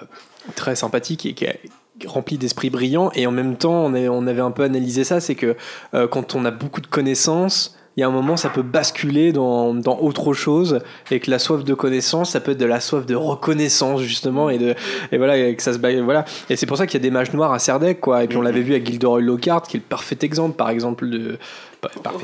[0.56, 1.60] très sympathique et qui est
[2.06, 3.12] remplie d'esprits brillants.
[3.16, 5.56] Et en même temps, on, est- on avait un peu analysé ça c'est que
[5.94, 9.32] euh, quand on a beaucoup de connaissances, il y a un moment, ça peut basculer
[9.32, 12.80] dans, dans autre chose, et que la soif de connaissance, ça peut être de la
[12.80, 14.76] soif de reconnaissance justement, et de
[15.12, 16.24] et voilà, et que ça se voilà.
[16.52, 18.24] Et c'est pour ça qu'il y a des mages noirs à Serdec, quoi.
[18.24, 21.10] Et puis on l'avait vu avec Gilderoy Lockhart, qui est le parfait exemple, par exemple
[21.10, 21.40] de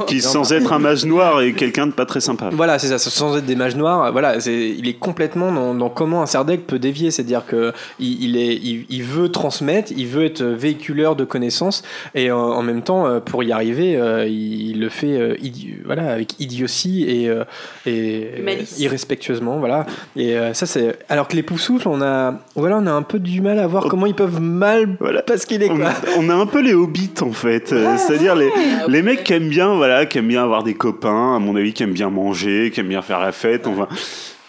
[0.07, 0.33] qui exemple.
[0.47, 2.49] sans être un mage noir est quelqu'un de pas très sympa.
[2.51, 4.11] Voilà, c'est ça, sans être des mages noirs.
[4.11, 7.11] Voilà, c'est, il est complètement dans, dans comment un Serdec peut dévier.
[7.11, 11.83] C'est-à-dire que il, il est, il, il veut transmettre, il veut être véhiculeur de connaissances,
[12.15, 15.35] et en, en même temps, euh, pour y arriver, euh, il, il le fait, euh,
[15.41, 17.43] idi- voilà, avec idiotie et, euh,
[17.85, 18.79] et Malice.
[18.79, 19.85] irrespectueusement, voilà.
[20.15, 23.19] Et euh, ça, c'est, alors que les poufsouffles, on a, voilà, on a un peu
[23.19, 25.21] du mal à voir comment ils peuvent mal Voilà.
[25.21, 25.91] parce qu'il est On, quoi.
[26.17, 28.49] on a un peu les hobbits en fait, Euh, c'est-à-dire les,
[28.87, 31.73] les mecs qui aiment bien, voilà, qui aiment bien avoir des copains, à mon avis,
[31.73, 33.87] qui aiment bien manger, qui aiment bien faire la fête, enfin.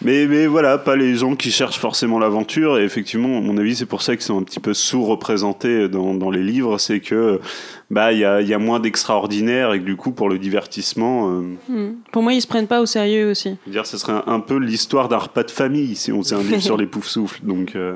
[0.01, 2.77] Mais, mais voilà, pas les gens qui cherchent forcément l'aventure.
[2.77, 6.13] Et effectivement, à mon avis, c'est pour ça qu'ils sont un petit peu sous-représentés dans,
[6.13, 6.77] dans les livres.
[6.77, 7.39] C'est que
[7.89, 10.37] bah il y a, il y a moins d'extraordinaire et que du coup, pour le
[10.37, 11.93] divertissement, euh, Hmm.
[12.11, 13.51] Pour moi, ils se prennent pas au sérieux aussi.
[13.63, 16.21] je veux dire, ce serait un, un peu l'histoire d'un repas de famille si on
[16.21, 17.39] faisait un livre sur les poufs souffles.
[17.43, 17.95] Donc, euh,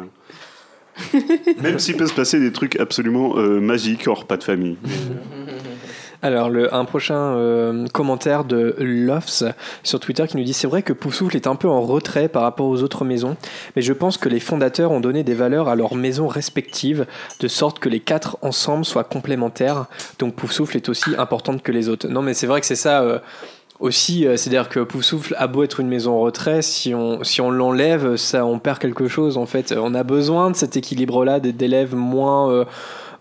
[1.61, 4.77] même s'il peut se passer des trucs absolument euh, magiques en repas de famille.
[6.21, 9.45] Alors, le, un prochain euh, commentaire de Lofts
[9.83, 12.41] sur Twitter qui nous dit C'est vrai que Poufsouffle est un peu en retrait par
[12.41, 13.37] rapport aux autres maisons,
[13.75, 17.05] mais je pense que les fondateurs ont donné des valeurs à leurs maisons respectives,
[17.39, 19.85] de sorte que les quatre ensemble soient complémentaires.
[20.19, 22.09] Donc Poufsouffle est aussi importante que les autres.
[22.09, 23.01] Non, mais c'est vrai que c'est ça.
[23.01, 23.19] euh,
[23.79, 28.17] aussi, euh, c'est-à-dire que Poufsouffle a beau être une maison en retrait, si on, l'enlève,
[28.17, 29.73] ça, on perd quelque chose en fait.
[29.77, 32.65] On a besoin de cet équilibre-là, d'élèves moins,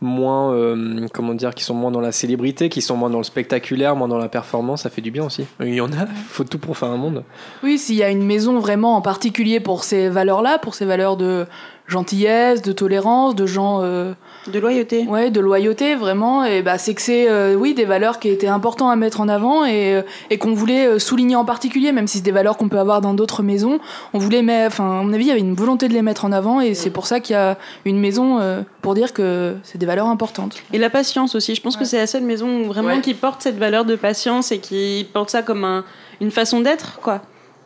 [0.01, 3.25] moins euh, comment dire, qui sont moins dans la célébrité, qui sont moins dans le
[3.25, 5.47] spectaculaire, moins dans la performance, ça fait du bien aussi.
[5.61, 7.25] Il y en a, faut tout pour faire un monde.
[7.63, 11.17] Oui, s'il y a une maison vraiment en particulier pour ces valeurs-là, pour ces valeurs
[11.17, 11.47] de
[11.89, 13.81] gentillesse, de tolérance, de gens.
[13.83, 14.13] euh,
[14.47, 15.05] De loyauté.
[15.09, 16.45] Ouais, de loyauté, vraiment.
[16.45, 19.29] Et bah, c'est que c'est, euh, oui, des valeurs qui étaient importantes à mettre en
[19.29, 22.69] avant et, euh, et qu'on voulait souligner en particulier, même si c'est des valeurs qu'on
[22.69, 23.79] peut avoir dans d'autres maisons.
[24.15, 26.25] On voulait mettre, enfin, à mon avis, il y avait une volonté de les mettre
[26.25, 29.55] en avant et c'est pour ça qu'il y a une maison euh, pour dire que
[29.65, 30.57] c'est des valeurs importantes.
[30.73, 31.55] Et la patience aussi.
[31.55, 33.01] Je pense que c'est la seule maison vraiment Ouais.
[33.01, 35.85] qui porte cette valeur de patience et qui porte ça comme un-
[36.21, 37.23] une façon d'être, quoi.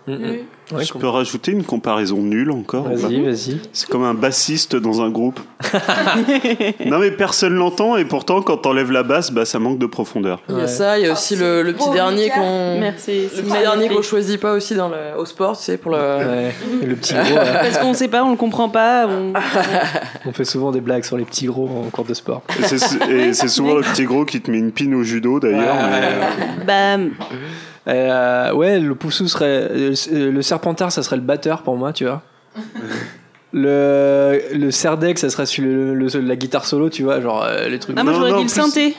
[0.07, 0.37] Mm, mm.
[0.77, 3.61] Ouais, Je peux rajouter une comparaison nulle encore Vas-y, vas-y.
[3.73, 5.39] C'est comme un bassiste dans un groupe.
[6.87, 10.41] non mais personne l'entend et pourtant quand t'enlèves la basse, bah ça manque de profondeur.
[10.49, 12.81] Il y a ça, il y a aussi le, le petit dernier qu'on.
[12.81, 13.29] Merci.
[13.37, 15.99] Le petit dernier qu'on choisit pas aussi dans le, au sport, tu sais, pour le.
[15.99, 17.23] Ouais, le petit gros.
[17.23, 17.53] ouais.
[17.61, 19.07] Parce qu'on sait pas, on le comprend pas.
[19.07, 19.33] on-
[20.27, 22.43] On fait souvent des blagues sur les petits gros en cours de sport.
[22.59, 25.39] Et c'est- Et c'est souvent le petit gros qui te met une pine au judo
[25.41, 25.77] d'ailleurs.
[25.91, 27.05] mais, euh, Bah,
[27.89, 29.69] Euh, ouais, le poussou serait.
[29.71, 29.95] euh,
[30.31, 32.23] Le serpentard, ça serait le batteur pour moi, tu vois.
[33.55, 37.69] Le, le serdec, ça serait sur le, le- la guitare solo, tu vois, genre euh,
[37.69, 37.95] les trucs.
[37.99, 38.95] ah, moi Non, j'aurais dit le synthé.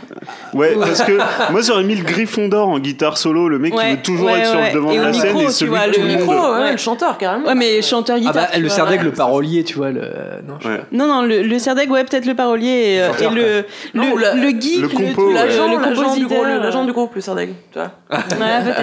[0.54, 1.14] Ouais, parce que
[1.52, 4.28] moi j'aurais mis le griffon d'or en guitare solo, le mec qui Ouais, veut toujours
[4.28, 4.68] ouais, être sur ouais.
[4.70, 6.18] le devant Et de la micro, scène et tu celui vois, le tout le monde-
[6.20, 6.34] micro,
[6.72, 7.48] le chanteur carrément.
[7.48, 8.34] Ouais, mais chanteur Ah guitare.
[8.36, 9.06] bah, tu le serdec, ouais.
[9.06, 9.90] le parolier, tu vois.
[9.90, 10.02] Le...
[10.48, 10.78] Non, je sais Ouais.
[10.78, 10.84] pas.
[10.92, 14.16] Non, non, le, le serdeg, ouais, peut-être le parolier et, euh, Chanteur, et le, Non,
[14.16, 15.32] le, la- le geek, le compo.
[15.32, 16.44] L'agent, du groupe, compositeur.
[16.44, 17.92] l'agent du groupe, le Sardeg, tu vois.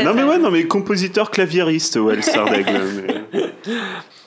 [0.04, 2.66] Non mais ouais, non mais compositeur claviériste, ouais, le Sardeg.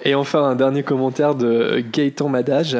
[0.03, 2.77] Et enfin, un dernier commentaire de Gaëtan Madage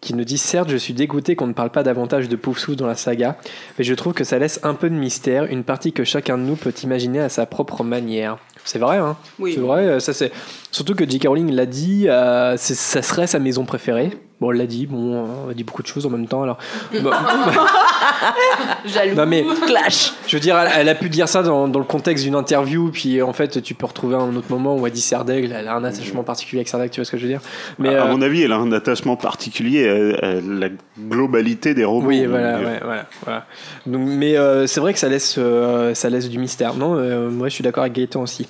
[0.00, 2.86] qui nous dit Certes, je suis dégoûté qu'on ne parle pas davantage de Poufsouffle dans
[2.86, 3.38] la saga,
[3.78, 6.42] mais je trouve que ça laisse un peu de mystère, une partie que chacun de
[6.42, 8.38] nous peut imaginer à sa propre manière.
[8.64, 9.16] C'est vrai, hein?
[9.38, 9.54] Oui.
[9.54, 10.30] C'est vrai, euh, ça c'est.
[10.70, 11.28] Surtout que J.K.
[11.28, 14.10] Rowling l'a dit, euh, ça serait sa maison préférée.
[14.40, 16.58] Bon, elle l'a dit, bon, on a dit beaucoup de choses en même temps alors.
[17.02, 17.10] Bon,
[18.86, 19.14] Jaloux.
[19.14, 20.12] non mais clash.
[20.26, 22.90] Je veux dire, elle, elle a pu dire ça dans, dans le contexte d'une interview,
[22.92, 25.74] puis en fait, tu peux retrouver un autre moment où elle dit Serdeg, elle a
[25.74, 27.40] un attachement particulier avec Serdeg, tu vois ce que je veux dire?
[27.78, 30.68] Mais à euh, mon avis, elle a un attachement particulier à, à la
[30.98, 32.06] globalité des romans.
[32.06, 33.46] oui, voilà, ouais, voilà, voilà.
[33.86, 36.74] Donc, mais euh, c'est vrai que ça laisse, euh, ça laisse du mystère.
[36.74, 38.46] Non, euh, moi, je suis d'accord avec Gaëtan aussi.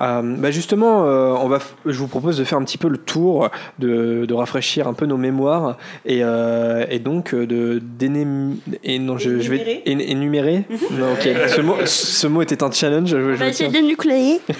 [0.00, 2.98] Euh, bah justement, euh, on va, je vous propose de faire un petit peu le
[2.98, 8.56] tour, de, de rafraîchir un peu nos mémoires et, euh, et donc euh, de d'énum-
[8.82, 9.82] et non, je, je vais Énumérer.
[9.86, 10.64] én- énumérer.
[10.92, 11.28] Non, ok.
[11.48, 13.08] Ce mot, ce mot était un challenge.
[13.10, 13.82] Je, je essayer tiens.
[13.82, 14.40] de nucléer.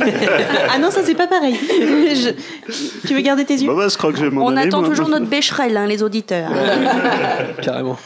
[0.74, 1.54] Ah non, ça c'est pas pareil.
[1.68, 2.30] Je-
[3.06, 4.68] Tu veux garder tes yeux Bah, bah, je crois que je vais m'en On aller,
[4.68, 4.88] attend moi.
[4.88, 6.50] toujours notre bécherel, hein, les auditeurs.
[7.62, 7.96] Carrément.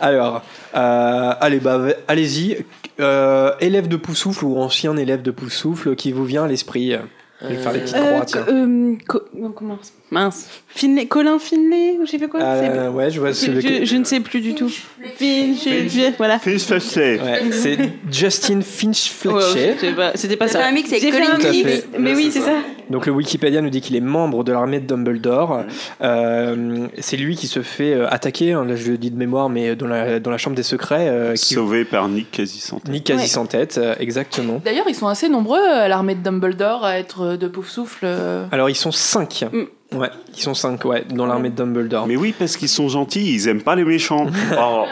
[0.00, 0.42] Alors,
[0.76, 2.58] euh, allez, bah, allez-y.
[3.00, 6.94] Euh, élève de Poussoufle ou ancien élève de Poussoufle qui vous vient à l'esprit?
[7.40, 8.44] Je vais faire les petites Euh, croix, tiens.
[8.48, 9.78] euh, co- non, comment
[10.10, 10.48] Mince.
[10.68, 12.40] Finlay, Colin Finlay ou je sais pas quoi.
[12.40, 14.68] Euh, c'est- ouais, je vois je, celui je- je ne sais plus du tout.
[14.68, 16.38] Finch, je- voilà.
[16.38, 17.20] Finch Fletcher.
[17.20, 17.78] Ouais, c'est
[18.10, 19.74] Justin Finch Ouais, Fletcher.
[19.78, 20.72] c'était pas- C'était pas T'as ça.
[20.72, 21.86] mix fait Colin fait.
[21.98, 22.52] Mais oui, c'est ça.
[22.90, 25.64] Donc le Wikipédia nous dit qu'il est membre de l'armée de Dumbledore.
[26.00, 29.50] Euh, c'est lui qui se fait euh, attaquer, hein, là je le dis de mémoire,
[29.50, 32.78] mais dans la, dans la chambre des secrets, euh, qui Sauvé par Nick quasi sans
[32.78, 32.90] tête.
[32.92, 33.26] nique quasi Ouais.
[33.28, 34.62] sans tête, euh, exactement.
[34.64, 38.04] D'ailleurs, ils sont assez nombreux à l'armée de Dumbledore à être de Poufsouffle.
[38.04, 38.46] euh.
[38.52, 39.44] Alors ils sont cinq.
[39.52, 39.62] Mm.
[39.94, 42.06] Ouais, ils sont cinq, ouais, dans l'armée de Dumbledore.
[42.06, 44.26] Mais oui, parce qu'ils sont gentils, ils aiment pas les méchants.
[44.58, 44.84] Oh,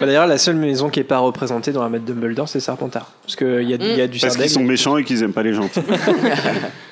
[0.00, 3.12] Bah, D'ailleurs, la seule maison qui est pas représentée dans l'armée de Dumbledore, c'est Serpentard.
[3.22, 5.32] Parce qu'il y, a- il y a du parce qu'ils sont méchants et qu'ils aiment
[5.32, 5.80] pas les gentils.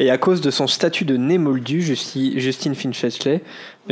[0.00, 3.40] Et à cause de son statut de nez moldu, Justi- Justine Flé.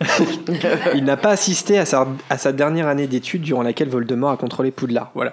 [0.94, 4.36] il n'a pas assisté à sa, à sa dernière année d'études durant laquelle Voldemort a
[4.36, 5.10] contrôlé Poudlard.
[5.14, 5.32] Voilà.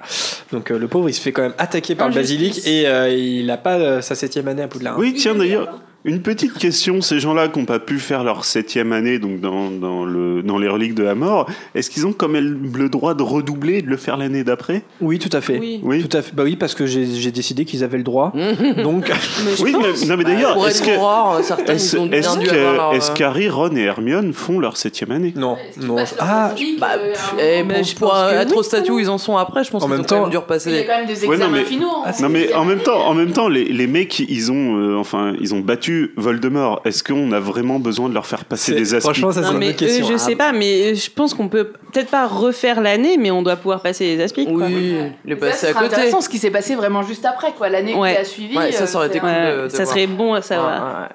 [0.51, 3.09] Donc euh, le pauvre, il se fait quand même attaquer par le basilic et euh,
[3.09, 4.97] il n'a pas euh, sa septième année à Poudlard.
[4.97, 8.93] Oui, tiens d'ailleurs, une petite question, ces gens-là qui n'ont pas pu faire leur septième
[8.93, 12.27] année donc dans, dans, le, dans les reliques de la mort, est-ce qu'ils ont quand
[12.29, 14.83] même le droit de redoubler et de le faire l'année d'après?
[15.01, 15.57] Oui, tout à fait.
[15.59, 15.79] Oui.
[15.83, 16.07] Oui.
[16.07, 16.31] Tout à fait.
[16.35, 18.31] Bah oui, parce que j'ai décidé qu'ils avaient le droit.
[18.83, 19.11] Donc,
[19.61, 21.43] Oui, mais, non mais d'ailleurs, est-ce que...
[21.43, 22.93] certains Est-ce leur.
[22.93, 25.33] est-ce euh, qu'Harry, Ron et Hermione font leur septième année?
[25.35, 25.95] Non, non.
[26.19, 29.37] Ah, Bah, pff, eh, mais je pour être oui, au statut où ils en sont
[29.37, 30.85] après, je pense En qu'ils même ont quand temps- même dû Il y a repasser.
[30.87, 31.87] quand même des examens mais- finaux.
[32.05, 32.11] hein.
[32.21, 35.33] Non mais en même temps, en même temps, les, les mecs ils ont, euh, enfin,
[35.41, 38.93] ils ont battu tue Voldemort, est-ce qu'on a vraiment besoin de leur faire passer des
[38.93, 40.05] aspects franchement, ça, c'est une mais question.
[40.07, 43.41] eux, je sais pas, mais je pense qu'on peut peut-être pas refaire l'année, mais on
[43.41, 44.47] doit pouvoir passer les aspics.
[44.51, 44.65] quoi.
[44.67, 44.95] Oui,
[45.27, 45.85] est Ça, passé à côté.
[45.85, 47.69] intéressant ce qui s'est passé vraiment juste après, quoi.
[47.69, 48.13] L'année Ouais.
[48.13, 48.57] qui a suivi.
[48.57, 49.29] Ouais, ça, euh, ça aurait été cool.
[49.29, 49.87] Ouais, de- de ça voir.
[49.89, 50.69] serait bon à savoir.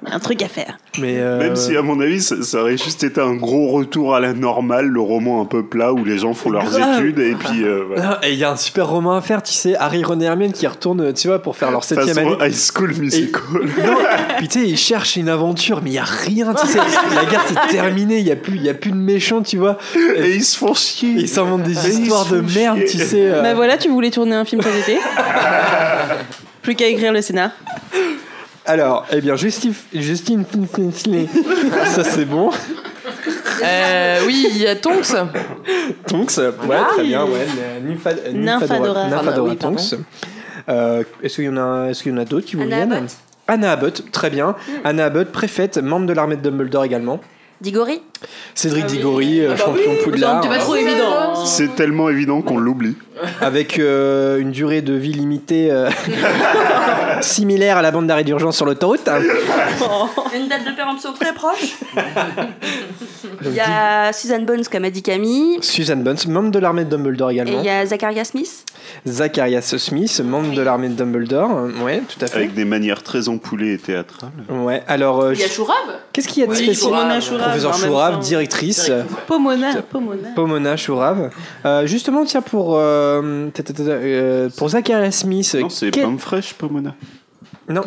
[0.04, 0.14] Ouais, ouais.
[0.14, 0.78] Un truc à faire.
[0.98, 4.14] Mais euh, Même si, à mon avis, ça, ça aurait juste été un gros retour
[4.14, 6.98] à la normale, le roman un peu plat où les gens font leurs Grave.
[7.00, 7.84] études et puis euh.
[7.98, 10.24] Ah, Et il y a un super roman à faire, tu sais, Harry, Ron et
[10.24, 12.36] Hermione qui retournent, tu vois, pour faire leur septième année.
[12.40, 13.40] High School Musical.
[13.80, 13.96] Non,
[14.38, 16.78] puis tu sais, ils cherchent une aventure, mais il y a rien, tu sais.
[17.14, 19.56] La guerre c'est terminé, il y a plus, il y a plus de méchants, tu
[19.58, 19.78] vois.
[20.16, 21.10] Et ils se font chier.
[21.18, 22.86] Ils s'inventent des Et histoires de merde, chier.
[22.86, 23.30] tu sais.
[23.30, 23.42] euh.
[23.42, 24.98] Bah voilà, tu voulais tourner un film cet été.
[26.62, 27.50] Plus qu'à écrire le scénar.
[28.66, 30.44] Alors, eh bien, Justine, Justine,
[31.86, 32.50] ça c'est bon.
[33.62, 35.12] Euh, oui, il y a Tonks.
[36.06, 37.46] Tonks, ouais, très bien, ouais.
[37.82, 39.08] le Nympha- euh, Nymphadora.
[39.08, 39.76] Nymphadora Oui, pardon.
[39.76, 39.98] Tonks.
[40.68, 42.76] Euh, est-ce qu'il y en a, est-ce qu'il y en a d'autres qui vous Anna
[42.76, 43.10] viennent Abbott.
[43.50, 44.54] Anna Abbott, très bien.
[44.84, 47.20] Anna Abbott, préfète, membre de l'armée de Dumbledore également.
[47.60, 48.00] Diggory?
[48.54, 51.34] Cédric Diggory, euh, champion de Poudlard, C'est pas trop évident.
[51.46, 52.96] C'est tellement évident qu'on l'oublie.
[53.40, 55.90] avec euh, une durée de vie limitée euh,
[57.20, 59.06] similaire à la bande d'arrêt d'urgence sur l'autoroute.
[59.08, 59.20] hein.
[60.34, 61.76] Une date de péremption très proche.
[63.44, 65.58] Il y a Susan Bones, comme a dit Camille.
[65.62, 67.60] Susan Bones, membre de l'armée de Dumbledore Et également.
[67.60, 68.64] il y a Zachariah Smith.
[69.06, 71.68] Zacharias Smith, membre de l'armée de Dumbledore.
[71.82, 72.36] Ouais, tout à fait.
[72.36, 74.30] Avec des manières très ampoulées et théâtrales.
[74.50, 75.76] Ouais, alors, euh, Il y a Chourave
[76.12, 78.90] qu'est-ce qu'il y a de Oui, spécial Professeur même Chourave, directrice.
[79.26, 80.28] Pomona, Pomona.
[80.34, 81.30] Pomona Chourave.
[81.64, 83.48] Euh, justement, tiens, pour, euh,
[83.80, 85.56] euh, pour Zacharias Smith.
[85.60, 86.94] Non, c'est quel- pomme fraîche, Pomona.
[87.68, 87.82] Non.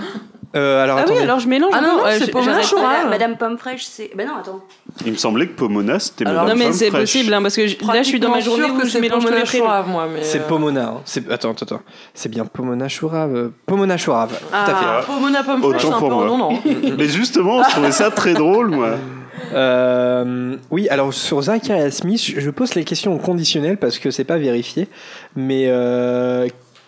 [0.55, 1.71] Euh, alors, Ah oui, alors je mélange.
[1.73, 2.61] Ah un non, non, c'est Pomona.
[2.61, 3.09] Chourave.
[3.09, 4.11] Madame, Pomme Fraîche, c'est.
[4.15, 4.59] Ben non, attends.
[5.03, 7.01] Il me semblait que Pomona, c'était Madame Non mais Pomme c'est fraîche.
[7.01, 9.23] possible hein, parce que je- là je suis dans ma journée où que je mélange
[9.25, 9.45] Pomona.
[9.45, 10.07] Chourave, moi.
[10.13, 10.89] mais, C'est Pomona.
[10.89, 11.01] hein.
[11.05, 11.29] C'est...
[11.31, 11.81] Attends, attends, attends.
[12.13, 13.49] C'est bien Pomona Chourave.
[13.65, 14.85] Pomona Chourave, tout à fait.
[14.87, 16.23] Ah, Pomona Pomme Fraîche, c'est Autant un peu pour moi.
[16.25, 16.59] redondant.
[16.99, 18.89] Mais justement, je trouvais ça très drôle, moi.
[19.53, 24.23] Euh, oui, alors sur Zacharias Smith, je pose les questions au conditionnel parce que c'est
[24.23, 24.87] pas vérifié.
[25.35, 26.47] Mais euh,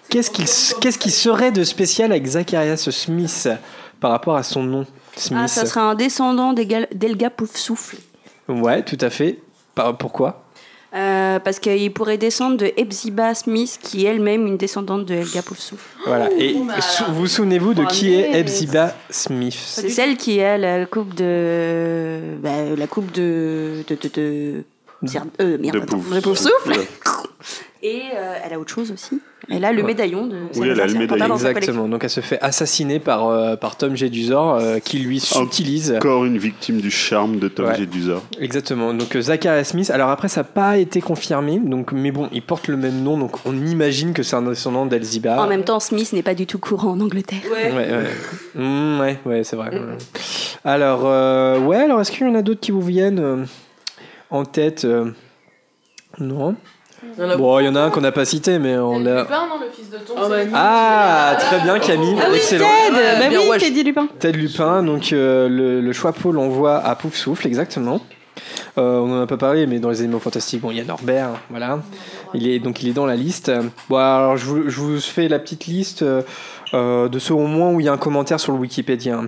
[0.10, 0.46] qu'est-ce, qu'il,
[0.82, 3.50] qu'est-ce qui serait de spécial avec Zacharias Smith
[4.00, 4.86] par rapport à son nom
[5.16, 7.98] Smith Ah, ça serait un descendant d'Elga Poufsouffle.
[8.48, 9.40] Ouais, tout à fait.
[9.74, 10.45] Par- pourquoi?
[10.96, 15.42] Euh, parce qu'il pourrait descendre de Hepzibah Smith, qui est elle-même une descendante de Elga
[15.42, 15.84] Poufsouffle.
[16.06, 16.30] Voilà.
[16.38, 19.58] Et bah, sou- vous souvenez-vous de faut qui est Hepzibah Smith?
[19.58, 22.38] C'est celle qui a la coupe de.
[22.42, 23.84] bah, la coupe de.
[23.88, 23.96] de.
[24.02, 24.10] de.
[24.14, 24.64] de...
[25.02, 26.10] Merde, euh, merde, De pouf.
[26.10, 26.70] De Poufsouffle.
[26.70, 26.88] Ouais.
[27.84, 29.20] Et euh, elle a autre chose aussi.
[29.50, 29.88] Elle a le Ouais.
[29.88, 30.38] médaillon de.
[30.56, 31.36] Oui, elle a le médaillon.
[31.36, 31.88] Exactement.
[31.88, 35.94] Donc elle se fait assassiner par, euh, par Tom Jedusor euh, qui lui s'utilise.
[35.98, 37.76] Encore une victime du charme de Tom Ouais.
[37.78, 38.24] Jedusor.
[38.40, 38.94] Exactement.
[38.94, 39.90] Donc euh, Zacharias Smith.
[39.92, 41.60] Alors après, ça n'a pas été confirmé.
[41.60, 43.18] Donc, mais bon, il porte le même nom.
[43.18, 45.42] Donc on imagine que c'est un descendant d'Elziba.
[45.42, 47.40] En même temps, Smith n'est pas du tout courant en Angleterre.
[47.52, 48.04] Ouais, ouais.
[48.56, 49.70] Mm, ouais, ouais, c'est vrai.
[50.64, 53.44] Alors, euh, ouais, alors est-ce qu'il y en a d'autres qui vous viennent euh,
[54.30, 55.12] en tête euh,
[56.20, 56.56] Non.
[57.18, 58.78] Il y en a Bon, il y en a un qu'on n'a pas cité, mais
[58.78, 59.22] on l'a.
[59.22, 62.16] Lupin, non, le fils de Tom Ah bah, Ah, très bien, Camille.
[62.22, 62.66] Ah oui, Excellent.
[62.66, 64.08] Ted Ouais, Bah oui, Teddy Lupin.
[64.20, 68.02] Ted Lupin, donc euh, le, le choix Paul l'envoie à Pouf Souffle, exactement.
[68.78, 70.84] Euh, on en a pas parlé, mais dans les éléments fantastiques, bon, il y a
[70.84, 71.80] Norbert, voilà.
[72.34, 73.52] Il est donc il est dans la liste.
[73.90, 76.22] Bon, alors je vous, je vous fais la petite liste euh,
[76.74, 79.22] euh, de ceux au moins où il y a un commentaire sur le Wikipédia.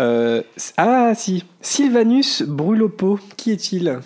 [0.00, 0.42] Euh,
[0.76, 4.00] ah si, Sylvanus Brulopo, qui est-il?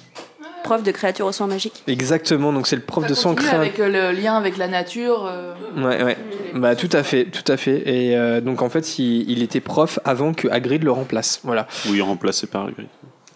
[0.65, 1.83] Prof de créature au sang magique.
[1.87, 3.59] Exactement, donc c'est le prof Ça de sang continue craint.
[3.59, 5.27] avec euh, le lien avec la nature.
[5.27, 6.17] euh, Ouais, ouais.
[6.55, 7.83] Bah tout à fait, tout à fait.
[7.89, 11.41] Et euh, donc en fait, il, il était prof avant que Hagrid le remplace.
[11.45, 11.67] Voilà.
[11.89, 12.87] Oui, remplacé par Hagrid.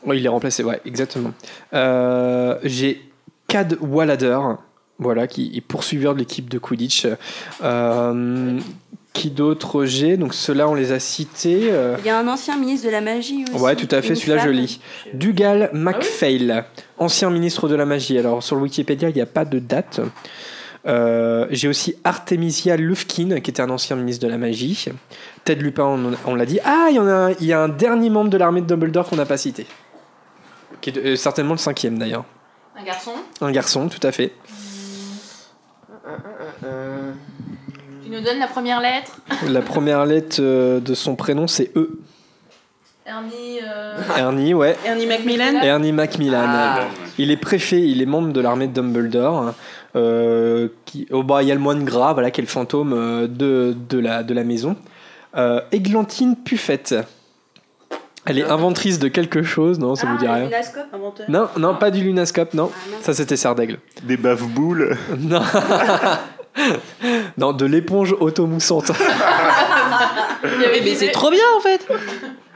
[0.04, 1.32] Oui, il est remplacé, ouais, exactement.
[1.74, 3.02] Euh, J'ai
[3.48, 4.38] Cad Wallader,
[4.98, 7.06] voilà, qui est poursuiveur de l'équipe de Quidditch.
[7.64, 8.58] Euh,
[9.16, 10.16] qui d'autres j'ai?
[10.16, 11.68] Donc ceux-là, on les a cités.
[11.70, 13.62] euh, Il y a un ancien ministre de la magie aussi.
[13.62, 14.80] Ouais, tout à fait, celui-là je lis.
[15.14, 16.64] Dugal MacPhail,
[16.98, 18.18] ancien ministre de la magie.
[18.18, 20.00] Alors sur le Wikipédia, il n'y a pas de date.
[20.86, 24.86] Euh, J'ai aussi Artemisia Lufkin, qui était un ancien ministre de la magie.
[25.44, 26.60] Ted Lupin, on, on l'a dit.
[26.64, 28.66] Ah, il y, en a, un- il y a un dernier membre de l'armée de
[28.66, 29.66] Dumbledore qu'on n'a pas cité.
[30.80, 32.24] Qui est euh, certainement le cinquième d'ailleurs.
[32.78, 33.12] Un garçon?
[33.40, 34.32] Un garçon, tout à fait.
[38.06, 39.16] Tu nous donnes la première lettre.
[39.48, 41.98] La première lettre euh, de son prénom, c'est E.
[43.04, 43.58] Ernie.
[43.64, 44.76] euh, Ernie, ouais.
[44.84, 45.60] Ernie Macmillan.
[45.60, 46.44] Ernie Macmillan.
[46.46, 46.80] Ah.
[47.18, 49.54] Il est préfet, il est membre de l'armée de Dumbledore.
[49.96, 52.92] Euh, qui, oh, bah, il y a le moine gras, voilà, qui est le fantôme
[52.92, 54.76] euh, de, de, la, de la maison.
[55.36, 56.94] Euh, Églantine Puffette.
[58.24, 60.44] Elle est inventrice de quelque chose, non, ça vous dit Ah, rien.
[60.44, 60.86] Lunascope.
[61.28, 62.70] Non, non, pas du lunascope, non.
[62.72, 62.96] Ah, non.
[63.00, 63.78] Ça, c'était Sardaigle.
[64.02, 64.96] Des bave-boules.
[65.18, 65.42] Non.
[67.38, 68.90] non, de l'éponge automoussante.
[70.44, 71.86] il y avait Mais c'est trop bien en fait.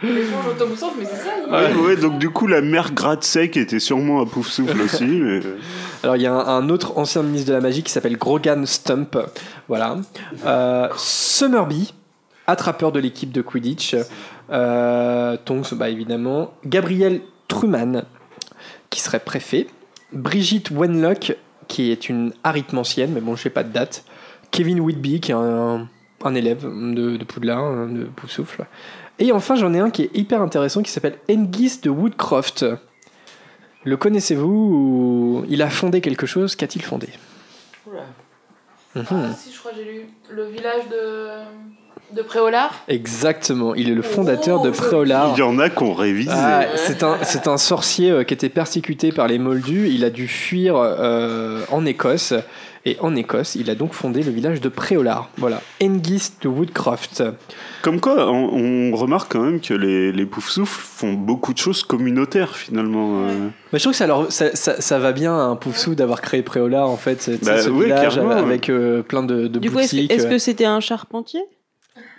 [0.03, 1.30] L'éponge automoussante, mais c'est ça.
[1.51, 5.05] Ouais, ouais, donc du coup, la mère gratte-sec était sûrement à pouf souffle aussi.
[5.05, 5.40] mais-
[6.03, 8.64] Alors il y a un, un autre ancien ministre de la magie qui s'appelle Grogan
[8.66, 9.18] Stump.
[9.68, 9.96] Voilà.
[10.46, 11.92] Euh, Summerby,
[12.46, 13.94] attrapeur de l'équipe de Quidditch.
[14.51, 16.55] Euh, Tonks, bah évidemment.
[16.64, 18.03] Gabriel Truman,
[18.88, 19.66] qui serait préfet.
[20.12, 21.36] Brigitte Wenlock,
[21.71, 24.05] qui est une arithmancienne, mais bon, je sais pas de date.
[24.51, 25.89] Kevin Whitby, qui est un,
[26.25, 28.66] un élève de, de Poudlard, hein, de Poufsouffle.
[29.21, 32.66] Et enfin, j'en ai un qui est hyper intéressant qui s'appelle Engis de Woodcroft.
[33.85, 36.57] Le connaissez-vous ou Il a fondé quelque chose?
[36.57, 37.09] Qu'a-t-il fondé?
[38.97, 39.05] Mhm.
[39.09, 41.29] Ah, si, je crois que j'ai lu le village de,
[42.15, 42.73] de Préolard.
[42.89, 45.33] Exactement, il est le fondateur de Oh, Préolard.
[45.37, 46.29] Il y en a qu'on révise.
[46.31, 49.89] Ah, c'est un, sorcier euh, qui était persécuté par les Moldus.
[49.91, 52.35] Il a dû fuir euh, en Écosse.
[52.87, 55.29] Et en Écosse, il a donc fondé le village de Préolard.
[55.37, 57.23] Voilà, Engis de Woodcroft.
[57.83, 60.27] Comme quoi, on, on remarque quand même que les, les
[60.65, 63.27] font beaucoup de choses communautaires finalement.
[63.29, 63.49] euh.
[63.75, 66.23] Mais je trouve que ça, leur, ça, ça, ça va bien à un Poufsou d'avoir
[66.23, 67.21] créé Préolard en fait.
[67.21, 70.11] c'est- Bah ce village avec euh, plein de, de Du coup, est-ce boutiques.
[70.13, 71.43] est-ce que c'était un charpentier?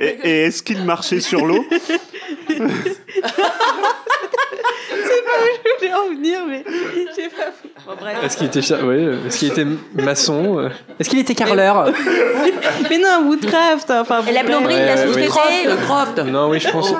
[0.00, 1.64] Et, et est-ce qu'il marchait sur l'eau
[4.86, 6.64] Je voulais en venir, mais
[7.16, 7.50] j'ai pas.
[7.86, 8.16] Bon, bref.
[8.24, 10.68] Est-ce qu'il était, cha- ouais, euh, est-ce qu'il était maçon euh?
[10.98, 11.92] Est-ce qu'il était carreleur?
[12.90, 13.90] Mais non, Woodcraft.
[13.90, 15.24] Enfin, Et la plomberie, Ouais, la oui.
[15.24, 15.66] sous-traitée.
[15.68, 16.92] Le croft Non, oui, je pense.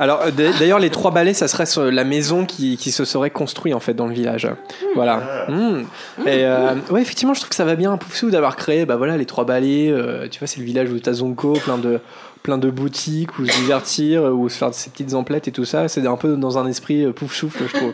[0.00, 3.04] Alors, euh, d'a- d'ailleurs, les trois balais, ça serait sur la maison qui, qui se
[3.04, 4.48] serait construite en fait dans le village.
[4.94, 5.46] Voilà.
[5.48, 5.82] Mm.
[6.26, 8.96] Et euh, ouais, effectivement, je trouve que ça va bien à Poufsou d'avoir créé, bah
[8.96, 9.90] voilà, les trois balais.
[9.90, 12.00] euh, tu vois, c'est le village où t'as Zonko, plein de
[12.42, 15.86] plein de boutiques où se divertir, où se faire ses petites emplettes et tout ça.
[15.88, 17.92] C'est un peu dans un esprit euh, pouf souffle, je trouve.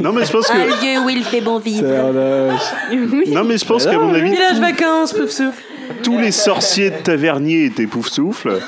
[0.00, 0.96] Non, mais je pense Un que.
[0.98, 1.84] lieu où il fait bon vivre.
[1.86, 2.52] euh,
[2.90, 3.24] Oui.
[3.30, 5.62] Non, mais je pense qu'à mon avis, Village vacances, pouf souffle.
[6.02, 8.58] tous les sorciers de tavernier étaient pouf souffle.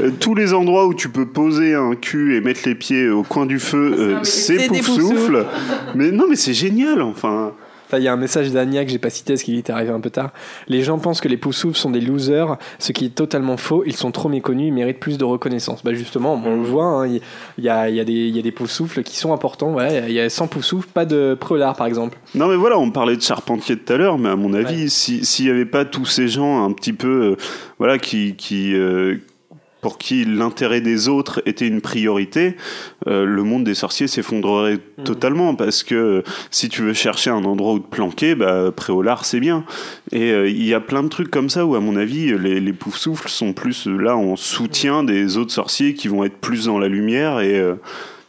[0.00, 3.22] Euh, tous les endroits où tu peux poser un cul et mettre les pieds au
[3.22, 5.46] coin du feu, euh, c'est pouf souffle.
[5.94, 7.52] Mais non, mais c'est génial, enfin.
[7.92, 10.00] Il y a un message d'Ania que j'ai pas cité parce qu'il était arrivé un
[10.00, 10.30] peu tard.
[10.68, 13.84] Les gens pensent que les poussoufs sont des losers, ce qui est totalement faux.
[13.86, 15.84] Ils sont trop méconnus, ils méritent plus de reconnaissance.
[15.84, 18.38] Bah justement, on le voit, hein, il y, a, il y a des, il y
[18.38, 19.72] a des poussoufles qui sont importants.
[19.74, 22.18] Ouais, il y a 100 poussoufles, pas de prelard par exemple.
[22.34, 25.24] Non mais voilà, on parlait de Charpentier tout à l'heure, mais à mon avis, si-
[25.24, 27.36] s'il n'y avait pas tous ces gens un petit peu, euh,
[27.78, 29.16] voilà, qui, qui euh,
[29.82, 32.56] pour qui l'intérêt des autres était une priorité,
[33.06, 35.04] euh, le monde des sorciers s'effondrerait Mhm.
[35.04, 39.24] totalement parce que euh, si tu veux chercher un endroit où te planquer, bah, Préolard
[39.24, 39.64] c'est bien.
[40.12, 42.58] Et euh, il y a plein de trucs comme ça où à mon avis les,
[42.60, 46.78] les poufsouffles sont plus là en soutien des autres sorciers qui vont être plus dans
[46.78, 47.74] la lumière et euh,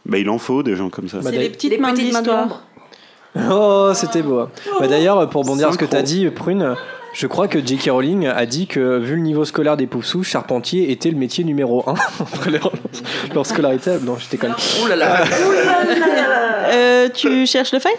[0.06, 1.16] bah, il en faut des gens comme ça.
[1.18, 2.62] Bah, C'est les d'ailleurs- petites Les mains de petites mains de l'histoire.
[3.50, 4.46] Oh, c'était beau.
[4.80, 6.74] Bah, D'ailleurs, pour rebondir à ce que tu as dit, Prune,
[7.12, 7.90] je crois que J.K.
[7.90, 11.82] Rowling a dit que, vu le niveau scolaire des poufsous, charpentier était le métier numéro
[11.88, 12.72] 1 après leur,
[13.34, 13.92] leur scolarité.
[14.02, 14.54] Non, je déconne.
[14.82, 15.24] Ouh là là
[16.70, 17.98] Euh, tu cherches le fight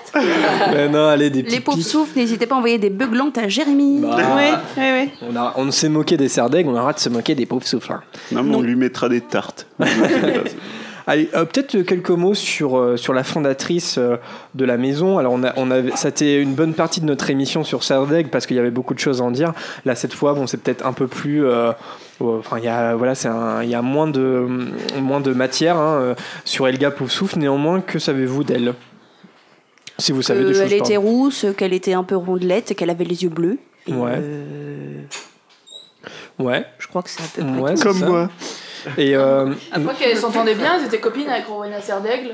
[0.74, 4.02] Mais non, allez, des Les souffles, n'hésitez pas à envoyer des beuglantes à Jérémy.
[4.02, 5.10] Bah, Ouais, ouais, ouais.
[5.28, 7.92] on, a, on s'est moqué des serdègues, on arrête de se moquer des pauvres souffles.
[7.94, 8.02] hein.
[8.32, 9.66] Non, mais on lui mettra des tartes.
[11.12, 14.18] Allez, euh, peut-être quelques mots sur, euh, sur la fondatrice euh,
[14.54, 15.18] de la maison.
[15.18, 17.84] Alors, on a, on a, ça a été une bonne partie de notre émission sur
[17.84, 19.54] Serdeg parce qu'il y avait beaucoup de choses à en dire.
[19.86, 21.46] Là, cette fois, bon, c'est peut-être un peu plus.
[21.46, 21.72] euh,
[22.22, 23.28] euh, Enfin, il y a voilà, c'est
[23.64, 24.46] il y a moins de
[25.02, 27.36] moins de matière hein, euh, sur Elga Poufsouf.
[27.38, 28.76] Néanmoins, que savez-vous d'elle?
[29.98, 30.62] Si vous savez des Euh, choses.
[30.62, 31.10] elle était pardon.
[31.10, 33.58] rousse, qu'elle était un peu rondelette, qu'elle avait les yeux bleus.
[33.88, 34.12] Et, Ouais.
[34.16, 35.02] euh,
[36.38, 36.66] Ouais.
[36.78, 37.78] je crois que c'est à peu près Ouais, tout.
[37.78, 38.06] c'est Comme ça.
[38.08, 38.30] moi.
[38.98, 42.32] Et euh, Après qu'elles s'entendaient bien, elles étaient copines avec Rowena Serdaigle.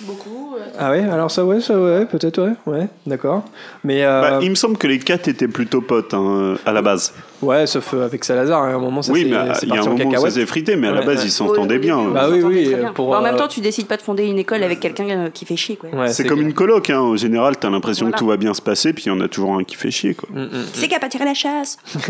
[0.00, 0.56] Beaucoup.
[0.58, 0.64] euh.
[0.76, 3.44] ah ouais, alors ça ouais, ça ouais, peut-être ouais, ouais, d'accord.
[3.84, 6.82] Mais euh, Bah, il me semble que les quatre étaient plutôt potes hein, à la
[6.82, 7.14] base.
[7.42, 9.68] ouais, sauf euh, avec Salazar, hein, à un moment ça oui, s'est mais c'est il
[9.68, 11.26] y a parti un en moment où ça s'est frité, mais à la base ouais.
[11.26, 12.02] ils s'entendaient bien.
[12.10, 12.92] Bah oui, oui, bien.
[12.92, 15.54] pour, en même temps, tu décides pas de fonder une école avec quelqu'un qui fait
[15.56, 15.76] chier.
[15.76, 15.90] Quoi.
[15.90, 16.48] Ouais, C'est comme clair.
[16.48, 16.98] une coloc, hein.
[16.98, 18.16] en général, t'as l'impression Voilà.
[18.16, 19.92] que tout va bien se passer, puis il y en a toujours un qui fait
[19.92, 20.14] chier.
[20.16, 20.28] Quoi.
[20.32, 20.64] Mm, mm.
[20.72, 21.78] C'est qu'à pas tirer la chasse.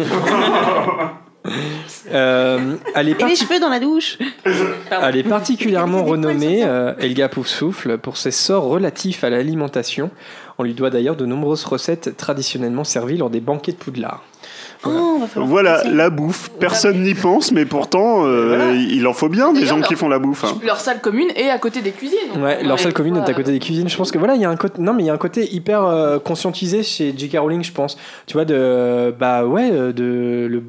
[2.11, 4.19] Euh, elle, est Et les cheveux dans la douche
[4.91, 10.11] elle est particulièrement renommée, euh, Elga Poufsouffle, pour ses sorts relatifs à l'alimentation.
[10.59, 14.23] On lui doit d'ailleurs de nombreuses recettes traditionnellement servies lors des banquets de Poudlard.
[14.87, 16.51] Oh, on va falloir Voilà, la bouffe.
[16.61, 20.19] Personne n'y pense, mais pourtant, euh, il en faut bien des gens qui font la
[20.19, 20.45] bouffe.
[20.45, 20.59] hein.
[20.65, 22.19] Leur salle commune est à côté des cuisines.
[22.39, 23.89] Ouais, leur salle commune est à côté des cuisines.
[23.89, 25.19] Je pense que voilà, il y a un côté, non mais il y a un
[25.19, 27.39] côté hyper euh, conscientisé chez J.K.
[27.39, 27.97] Rowling, je pense.
[28.27, 30.63] Tu vois de, bah ouais, de le,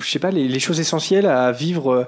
[0.00, 1.92] je sais pas, les, les choses essentielles à vivre.
[1.92, 2.04] euh,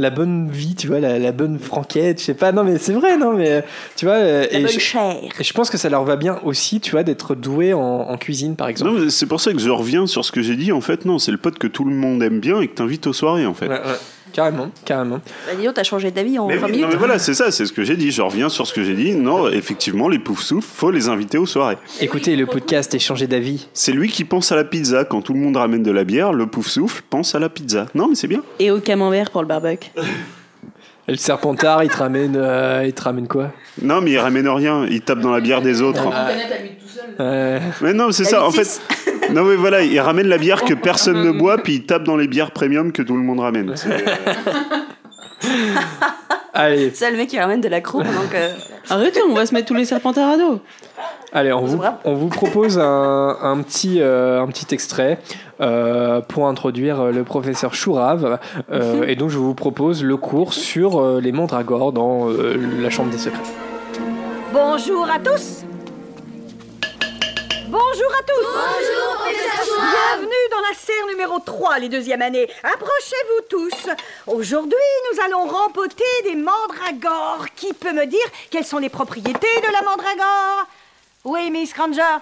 [0.00, 2.92] la bonne vie, tu vois, la, la bonne franquette, je sais pas, non mais c'est
[2.92, 3.64] vrai, non mais
[3.96, 5.16] tu vois, euh, La et bonne je, chair.
[5.40, 8.16] et je pense que ça leur va bien aussi, tu vois, d'être doué en, en
[8.16, 8.92] cuisine par exemple.
[8.92, 10.70] Non, mais c'est pour ça que je reviens sur ce que j'ai dit.
[10.70, 13.08] En fait, non, c'est le pote que tout le monde aime bien et que t'invites
[13.08, 13.66] aux soirées, en fait.
[13.66, 13.98] Ouais, ouais.
[14.32, 15.20] Carrément, carrément.
[15.46, 16.86] Bah, dis donc, t'as changé d'avis en Mais 20 oui, minutes.
[16.86, 18.10] non, mais voilà, c'est ça, c'est ce que j'ai dit.
[18.10, 19.12] Je reviens sur ce que j'ai dit.
[19.12, 21.78] Non, effectivement, les pouf souffles, faut les inviter aux soirées.
[22.00, 23.68] Écoutez le podcast et changez d'avis.
[23.72, 25.04] C'est lui qui pense à la pizza.
[25.04, 27.86] Quand tout le monde ramène de la bière, le pouf souffle pense à la pizza.
[27.94, 28.42] Non, mais c'est bien.
[28.58, 29.90] Et au camembert pour le barbecue.
[31.08, 33.50] Et le serpentard, il te ramène, euh, il te ramène quoi?
[33.80, 34.84] Non, mais il ramène rien.
[34.90, 36.02] Il tape dans la bière des autres.
[36.12, 36.28] Ah.
[37.20, 38.44] Euh, Mais non, c'est ça.
[38.44, 38.80] En fait,
[39.32, 42.16] non, mais voilà, il ramène la bière que personne ne boit, puis il tape dans
[42.16, 43.72] les bières premium que tout le monde ramène.
[43.76, 44.14] C'est, euh,
[46.54, 48.34] Allez, C'est le mec qui ramène de la croupe, donc.
[48.34, 48.52] euh,
[48.90, 50.60] Arrêtez, on va se mettre tous les serpentards à dos.
[51.32, 55.18] allez, on vous, on vous propose un, un petit, euh, un petit extrait
[55.60, 58.40] euh, pour introduire euh, le professeur Chourave.
[58.72, 62.90] Euh, et donc, je vous propose le cours sur euh, les mandragores dans euh, la
[62.90, 63.42] chambre des secrets.
[64.52, 65.64] Bonjour à tous
[67.70, 72.48] Bonjour à tous Bonjour, professeur Bienvenue dans la serre numéro 3, les deuxièmes années.
[72.62, 73.90] Approchez-vous tous.
[74.26, 74.78] Aujourd'hui,
[75.12, 77.44] nous allons rempoter des mandragores.
[77.56, 80.66] Qui peut me dire quelles sont les propriétés de la mandragore?
[81.24, 82.20] Oui, Miss Ranger.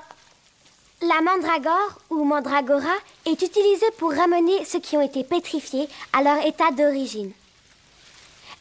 [1.03, 6.45] La mandragore ou mandragora est utilisée pour ramener ceux qui ont été pétrifiés à leur
[6.45, 7.31] état d'origine.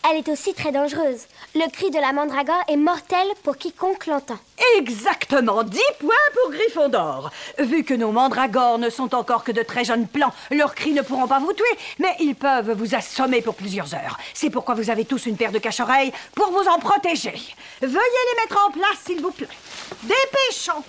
[0.08, 1.26] Elle est aussi très dangereuse.
[1.58, 4.38] Le cri de la mandragore est mortel pour quiconque l'entend.
[4.78, 7.32] Exactement 10 points pour Gryffondor.
[7.60, 11.02] Vu que nos mandragores ne sont encore que de très jeunes plants, leurs cris ne
[11.02, 11.64] pourront pas vous tuer,
[12.00, 14.18] mais ils peuvent vous assommer pour plusieurs heures.
[14.34, 17.36] C'est pourquoi vous avez tous une paire de cache-oreilles pour vous en protéger.
[17.82, 19.48] Veuillez les mettre en place, s'il vous plaît.
[20.04, 20.84] Dépêchons.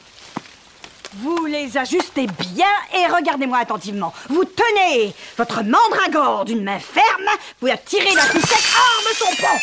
[1.18, 4.12] Vous les ajustez bien et regardez-moi attentivement.
[4.30, 9.26] Vous tenez votre mandragore d'une main ferme, vous la tirez d'un coup sec de son
[9.26, 9.58] pont.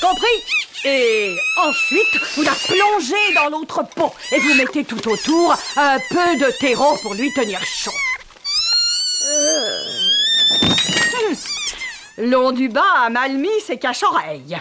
[0.00, 0.26] Compris
[0.84, 6.36] Et ensuite, vous la plongez dans l'autre pot et vous mettez tout autour un peu
[6.36, 7.90] de terreau pour lui tenir chaud.
[9.24, 10.00] Hum.
[12.18, 14.58] L'on du bas a mal mis ses cache-oreilles.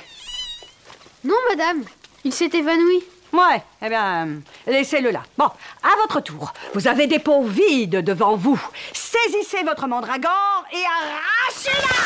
[1.24, 1.84] Non, madame.
[2.24, 3.04] Il s'est évanoui.
[3.32, 5.24] Ouais, eh bien, laissez-le là.
[5.38, 5.46] Bon,
[5.84, 8.60] à votre tour, vous avez des pots vides devant vous.
[8.94, 12.00] Saisissez votre mandragore et arrachez-la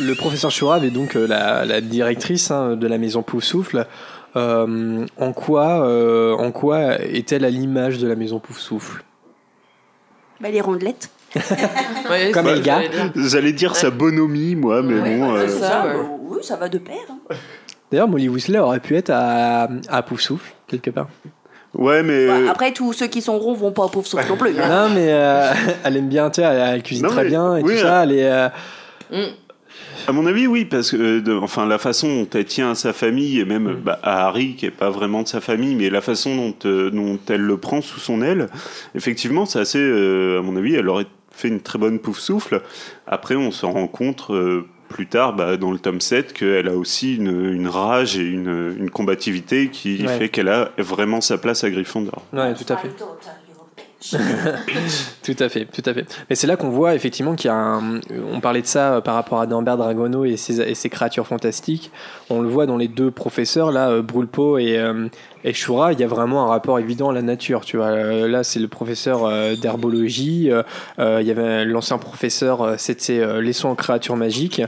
[0.00, 3.86] Le professeur Chourave est donc euh, la, la directrice hein, de la maison Pouf-Souffle.
[4.36, 9.02] Euh, en, quoi, euh, en quoi est-elle à l'image de la maison Pouf-Souffle
[10.40, 11.10] Bah, les rondelettes.
[12.10, 12.80] Ouais, Comme c'est- Elga.
[13.14, 13.76] j'allais dire.
[13.76, 15.34] Sa bonhomie, moi, mais Ouais, bon.
[15.36, 16.96] c'est euh, ça, bah, oui, ça va de pair.
[17.08, 17.34] hein.
[17.90, 21.08] D'ailleurs, Molly Weasley aurait pu être à, à Pouf-Souffle, quelque part.
[21.74, 22.26] Ouais, mais.
[22.26, 24.58] Bah, après, tous ceux qui sont ronds vont pas au pauvre souffle non plus.
[24.60, 24.88] hein.
[24.88, 25.52] Non, mais euh,
[25.84, 27.82] elle aime bien, tu sais, elle, elle cuisine Non, très mais- bien et oui, tout
[27.82, 28.02] ça.
[28.04, 28.48] Elle est, euh,
[29.12, 29.32] Mm.
[30.08, 32.74] À mon avis, oui, parce que euh, de- enfin la façon dont elle tient à
[32.74, 35.90] sa famille et même bah, à Harry qui est pas vraiment de sa famille, mais
[35.90, 38.48] la façon dont, euh, dont elle le prend sous son aile,
[38.94, 42.60] effectivement, c'est assez, euh, à mon avis, elle aurait fait une très bonne pouf souffle.
[43.06, 46.74] Après, on se rend compte euh, plus tard, bah, dans le tome 7, qu'elle a
[46.74, 50.18] aussi une, une rage et une, une combativité qui Ouais.
[50.18, 52.24] fait qu'elle a vraiment sa place à Gryffondor.
[52.32, 52.88] Ouais, tout à fait.
[55.22, 56.06] tout à fait, tout à fait.
[56.30, 58.00] Mais c'est là qu'on voit effectivement qu'il y a un.
[58.32, 61.26] On parlait de ça euh, par rapport à Dambert Dragono et ses, et ses créatures
[61.26, 61.90] fantastiques.
[62.30, 65.08] On le voit dans les deux professeurs, là, euh, Brulpo et, euh,
[65.44, 65.92] et Shura.
[65.92, 67.62] Il y a vraiment un rapport évident à la nature.
[67.62, 67.88] Tu vois.
[67.88, 70.50] Euh, Là, c'est le professeur d'herbologie.
[70.98, 74.62] Il y avait l'ancien professeur, c'était les soins en créatures magiques.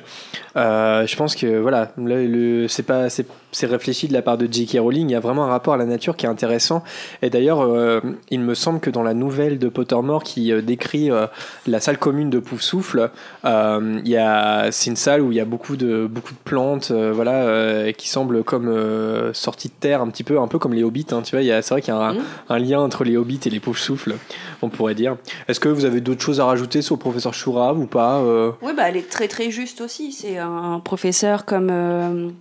[0.56, 4.48] Je pense que voilà, là, le, c'est pas, c'est, c'est réfléchi de la part de
[4.50, 4.78] J.K.
[4.80, 5.10] Rowling.
[5.10, 6.82] Il y a vraiment un rapport à la nature qui est intéressant.
[7.20, 8.00] Et d'ailleurs, euh,
[8.30, 11.26] il me semble que dans la nouvelle de Pottermore qui euh, décrit euh,
[11.66, 13.10] la salle commune de Poufsouffle,
[13.44, 16.90] il y a, c'est une salle où il y a beaucoup de, beaucoup de plantes,
[16.90, 21.06] voilà, qui semblent comme sorties de terre, un petit peu, un peu comme les hobbits.
[21.12, 22.22] hein, tu vois, c'est vrai qu'il y a un, Mhm.
[22.48, 24.14] un lien entre les hobbits et les Poufsouffles,
[24.62, 25.16] on pourrait dire.
[25.48, 28.22] Est-ce que vous avez d'autres choses à rajouter sur le professeur Chourave ou pas
[28.62, 30.12] Oui, bah, elle est très très juste aussi.
[30.12, 32.32] C'est un professeur comme.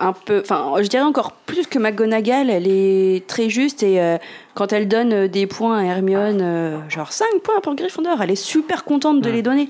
[0.00, 0.40] Un peu.
[0.40, 4.18] Enfin, je dirais encore plus que McGonagall, elle est très juste et euh,
[4.58, 8.32] quand elle donne euh, des points à Hermione, euh, genre 5 points pour Gryffondor, elle
[8.32, 9.68] est super contente de les donner.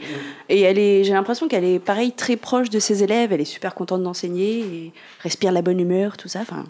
[0.49, 3.45] Et elle est, j'ai l'impression qu'elle est pareil, très proche de ses élèves, elle est
[3.45, 6.41] super contente d'enseigner et respire la bonne humeur, tout ça.
[6.41, 6.65] Enfin,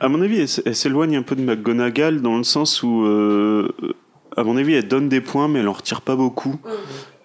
[0.00, 3.74] À mon avis, elle, s'éloigne un peu de McGonagall dans le sens où, euh,
[4.36, 6.56] à mon avis, elle donne des points, mais elle en retire pas beaucoup.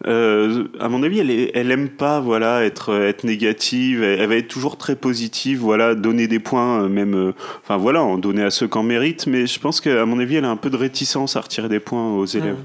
[0.05, 4.03] Euh, à mon avis, elle, est- elle aime pas, voilà, être être négative.
[4.03, 7.33] Elle, elle va être toujours très positive, voilà, donner des points, euh, même, euh,
[7.63, 9.25] enfin voilà, en donner à ceux qui en méritent.
[9.25, 11.79] Mais je pense qu'à mon avis, elle a un peu de réticence à retirer des
[11.79, 12.57] points aux élèves.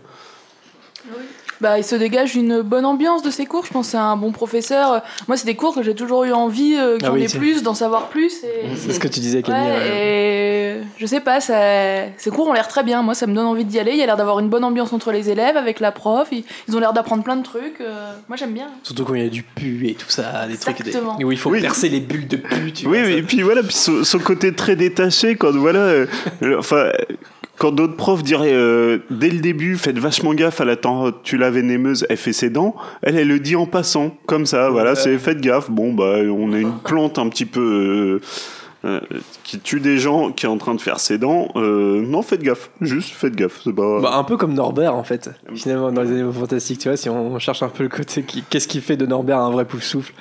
[1.63, 3.65] Bah, il se dégage une bonne ambiance de ces cours.
[3.65, 5.03] Je pense que c'est un bon professeur.
[5.29, 7.63] Moi, c'est des cours que j'ai toujours eu envie euh, qu'il y Ah oui, plus,
[7.63, 8.43] d'en savoir plus.
[8.45, 8.75] Et...
[8.77, 9.63] C'est ce que tu disais, Camille.
[9.63, 10.77] Ouais, ouais.
[10.79, 11.55] et je sais pas, ça...
[12.19, 13.03] ces cours ont l'air très bien.
[13.03, 13.93] Moi, ça me donne envie d'y aller.
[13.93, 16.29] Il y a l'air d'avoir une bonne ambiance entre les élèves, avec la prof.
[16.33, 16.45] Ils,
[16.77, 17.81] ont l'air d'apprendre plein de trucs.
[17.81, 18.67] euh, Moi, j'aime bien.
[18.83, 21.17] Surtout quand il y a du pu et tout ça, des trucs des- Exactement.
[21.23, 21.61] où il faut Oui.
[21.61, 22.73] percer les bulles de pu.
[22.73, 25.79] Tu Oui, vois, mais- et puis voilà, puis son, son côté très détaché, quand voilà,
[25.79, 26.07] euh,
[26.43, 26.91] euh, enfin,
[27.59, 32.07] quand d'autres profs diraient euh, dès le début, faites vachement gaffe à la tentule vénémeuse,
[32.09, 35.41] elle fait ses dents, elle, elle le dit en passant, comme ça, voilà, c'est faites
[35.41, 37.61] gaffe, bon, bah, on a une plante un petit peu.
[37.61, 38.21] euh,
[38.85, 39.01] euh,
[39.45, 42.43] qui tue des gens, qui est en train de faire ses dents, euh, non, faites
[42.43, 44.01] gaffe, juste faites gaffe, c'est pas.
[44.01, 47.09] Bah, un peu comme Norbert en fait, finalement dans les animaux fantastiques, tu vois, si
[47.09, 50.13] on cherche un peu le côté, qu'est-ce qui fait de Norbert un vrai pouf souffle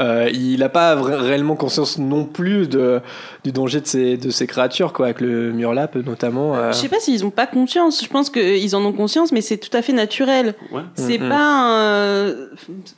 [0.00, 3.00] Euh, Il n'a pas vra- réellement conscience non plus de,
[3.44, 6.54] du danger de ces, de ces créatures, quoi, avec le murlap notamment.
[6.56, 6.72] euh.
[6.72, 8.02] Je sais pas s'ils ont pas conscience.
[8.02, 10.54] Je pense qu'ils en ont conscience, mais c'est tout à fait naturel.
[10.72, 10.82] Ouais.
[10.94, 11.28] C'est Mhm.
[11.28, 12.34] pas un-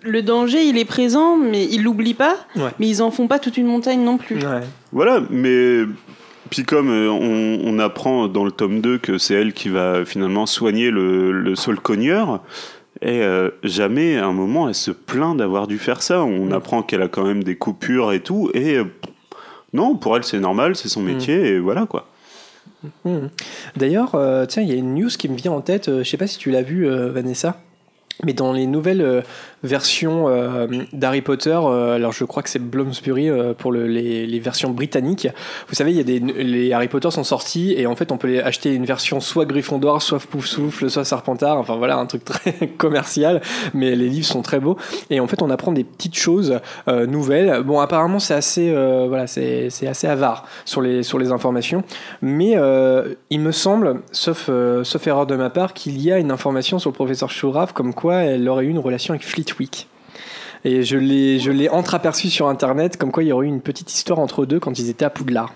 [0.03, 2.37] le danger, il est présent, mais ils l'oublient pas.
[2.57, 2.71] Ouais.
[2.79, 4.37] Mais ils en font pas toute une montagne non plus.
[4.37, 4.61] Ouais.
[4.93, 5.83] Voilà, mais
[6.51, 10.05] puis comme euh, on, on apprend dans le tome 2 que c'est elle qui va
[10.05, 12.43] finalement soigner le, le sol cogneur,
[13.01, 16.23] et euh, jamais à un moment elle se plaint d'avoir dû faire ça.
[16.23, 16.53] On Mm.
[16.53, 18.85] apprend qu'elle a quand même des coupures et tout, et euh,
[19.73, 21.07] non, pour elle c'est normal, c'est son Mm.
[21.07, 22.09] métier, et voilà quoi.
[23.05, 23.31] Mhm.
[23.77, 26.17] D'ailleurs, euh, tiens, il y a une news qui me vient en tête, je sais
[26.17, 27.61] pas si tu l'as vu, euh, Vanessa.
[28.25, 29.21] Mais dans les nouvelles euh,
[29.65, 34.71] versions euh, d'Harry Potter, euh, alors je crois que c'est Bloomsbury pour le- les, versions
[34.71, 35.27] britanniques.
[35.69, 38.19] Vous savez, il y a des les Harry Potter sont sortis et en fait on
[38.19, 41.59] peut les acheter une version soit Gryffondor, soit Poufsouffle, soit Serpentard.
[41.59, 43.41] Enfin voilà, un truc très commercial,
[43.75, 44.77] mais les livres sont très beaux.
[45.11, 47.63] Et en fait, on apprend des petites choses nouvelles.
[47.63, 51.83] Bon, apparemment, c'est assez voilà, c'est assez avare sur les sur les informations,
[52.21, 52.57] mais
[53.31, 54.49] il me semble, sauf
[54.83, 57.95] sauf erreur de ma part, qu'il y a une information sur le professeur Chourave comme
[57.95, 59.89] quoi elle aurait eu une relation avec Fleetwick.
[60.65, 63.61] Et je l'ai, je l'ai entreaperçu sur internet, comme quoi il y aurait eu une
[63.61, 65.53] petite histoire entre eux deux quand ils étaient à Poudlard.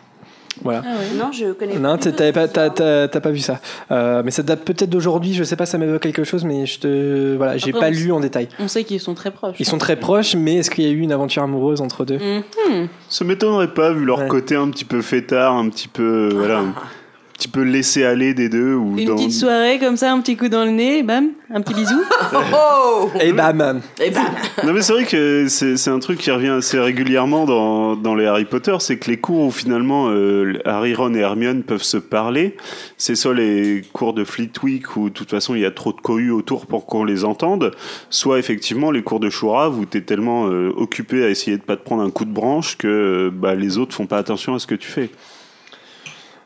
[0.65, 0.83] Voilà.
[1.19, 2.11] Non, je connais Non, pas.
[2.11, 3.61] t'as pas, t'as, t'as- t'as pas vu ça.
[3.91, 6.79] Euh, mais ça date peut-être d'aujourd'hui, je sais pas, ça m'évoque quelque chose, mais je
[6.81, 7.37] te.
[7.37, 8.49] Voilà, j'ai Après, pas on lu en détail.
[8.59, 9.57] On sait qu'ils sont très proches.
[9.61, 12.17] Ils sont très proches, mais est-ce qu'il y a eu une aventure amoureuse entre deux?
[12.19, 12.89] Mhm.
[13.11, 14.29] Ça m'étonnerait pas vu leur Ouais.
[14.29, 16.63] côté un petit peu fêtard, un petit peu voilà,
[17.37, 20.37] petit peu laissé aller des deux ou Une dans- petite soirée comme ça, un petit
[20.37, 22.01] coup dans le nez, bam, un petit bisou.
[22.53, 24.25] Oh Et bam Et bam
[24.65, 28.15] Non mais c'est vrai que c'est c'est un truc qui revient assez régulièrement dans, dans
[28.15, 31.83] les Harry Potter, c'est que les cours où finalement euh, Harry, Ron et Hermione peuvent
[31.83, 32.57] se parler,
[32.97, 36.01] c'est soit les cours de Fleetwick où de toute façon il y a trop de
[36.01, 37.73] cohue autour pour qu'on les entende,
[38.11, 41.77] soit effectivement les cours de Chourave où t'es tellement euh, occupé à essayer de pas
[41.77, 44.59] te prendre un coup de branche que euh, bah, les autres font pas attention à
[44.59, 45.11] ce que tu fais.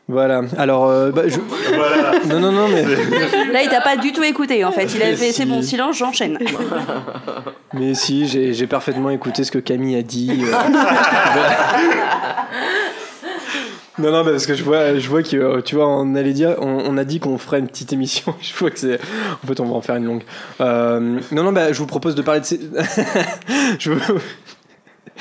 [0.07, 0.89] Voilà, alors.
[0.89, 1.39] euh, bah, je-
[2.27, 2.83] Non, non, non, mais.
[3.51, 4.85] Là, il t'a pas du tout écouté en fait.
[4.95, 5.33] Il a fait si.
[5.33, 6.37] c'est bon, silence, j'enchaîne.
[7.73, 10.43] Mais si, j'ai j'ai parfaitement écouté ce que Camille a dit.
[10.43, 10.51] euh.
[13.99, 16.55] non, non, parce que je vois, je vois que, euh, tu vois, on allait dire,
[16.59, 18.33] on, on a dit qu'on ferait une petite émission.
[18.41, 18.99] Je vois que c'est,
[19.43, 20.23] en fait, on va en faire une longue.
[20.59, 22.59] Euh, non, non, bah, je vous propose de parler de, ces-
[23.79, 24.19] je vous,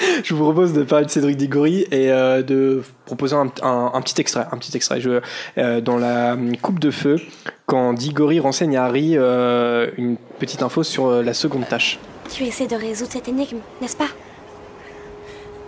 [0.25, 4.01] je vous propose de parler de Cédric Diggory et euh, de proposer un, un- un
[4.03, 5.01] petit extrait, un petit extrait.
[5.01, 5.21] Je,
[5.59, 7.21] euh, dans la coupe de feu,
[7.67, 11.99] quand Diggory renseigne à Harry euh, une petite info sur euh, la seconde tâche.
[12.33, 14.09] Tu essaies de résoudre cette énigme, n'est-ce pas?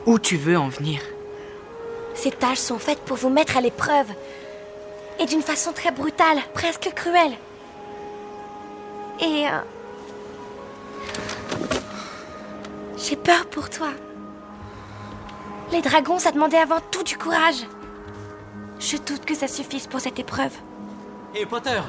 [0.06, 1.00] Où tu veux en venir?
[2.14, 4.06] Ces tâches sont faites pour vous mettre à l'épreuve.
[5.20, 7.32] Et d'une façon très brutale, presque cruelle.
[9.20, 9.46] Et...
[9.46, 9.60] euh,
[12.96, 13.88] J'ai peur pour toi.
[15.72, 17.66] Les dragons, ça demandait avant tout du courage.
[18.78, 20.52] Je doute que ça suffise pour cette épreuve.
[21.34, 21.80] Hé Potter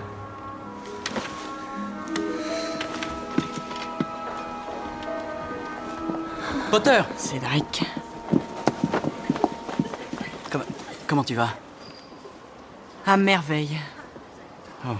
[6.72, 7.84] Potter Cédric.
[10.50, 10.64] Comment,
[11.06, 11.50] comment tu vas?
[13.06, 13.78] À merveille.
[14.88, 14.96] Oh,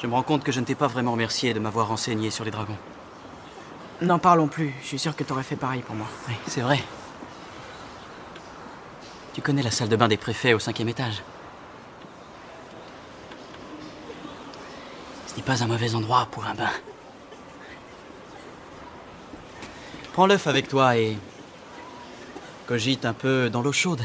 [0.00, 2.46] je me rends compte que je ne t'ai pas vraiment remercié de m'avoir renseigné sur
[2.46, 2.78] les dragons.
[4.00, 4.74] N'en parlons plus.
[4.80, 6.06] Je suis sûr que t'aurais fait pareil pour moi.
[6.28, 6.80] Oui, c'est vrai.
[9.34, 11.22] Tu connais la salle de bain des préfets au cinquième étage
[15.26, 16.70] Ce n'est pas un mauvais endroit pour un bain.
[20.12, 21.16] Prends l'œuf avec toi et
[22.66, 24.02] cogite un peu dans l'eau chaude.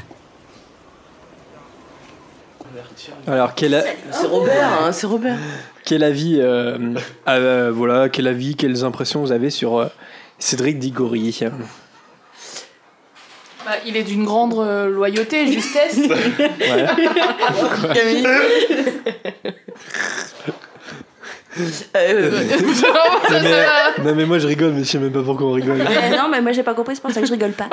[3.27, 5.37] Alors, quel, a- C'est Robert, hein, c'est Robert.
[5.85, 6.93] quel avis, euh,
[7.27, 9.87] euh, voilà, quel avis, quelles impressions vous avez sur euh,
[10.39, 11.39] Cédric Diggory?
[13.65, 15.97] Bah, il est d'une grande euh, loyauté et justesse.
[16.07, 16.85] Ouais.
[17.93, 18.27] Camille
[21.95, 22.31] Euh,
[23.31, 25.79] non, mais, non, mais moi je rigole, mais je sais même pas pourquoi on rigole.
[25.79, 27.69] Euh, non, mais moi j'ai pas compris, c'est pour ça que je rigole pas.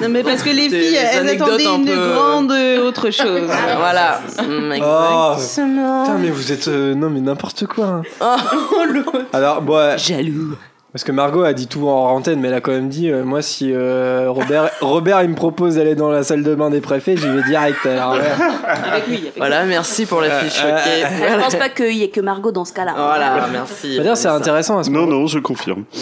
[0.00, 3.48] Non, mais parce que les filles, elles attendaient un une peu- grande euh, autre chose.
[3.78, 4.20] Voilà.
[4.42, 6.02] Mm, Oh, Exactement.
[6.02, 6.66] putain, mais vous êtes.
[6.66, 8.02] euh, non, mais n'importe quoi.
[8.20, 8.36] hein.
[8.72, 9.26] Oh, l'autre.
[9.32, 10.56] Alors, bon, Jaloux.
[10.98, 13.22] Parce que Margot a dit tout en antenne, mais elle a quand même dit euh,
[13.22, 16.80] moi, si euh, Robert, Robert il me propose d'aller dans la salle de bain des
[16.80, 17.86] préfets, j'y vais direct.
[17.86, 18.22] Alors, ouais.
[18.66, 19.18] Avec lui.
[19.18, 20.60] Avec Voilà, merci pour la fiche.
[20.64, 20.82] Euh, ok.
[21.30, 22.94] Je pense pas qu'il y ait que Margot dans ce cas-là.
[22.96, 23.96] Voilà, merci.
[23.96, 25.84] D'ailleurs, c'est intéressant à ce Non, moment non, je confirme.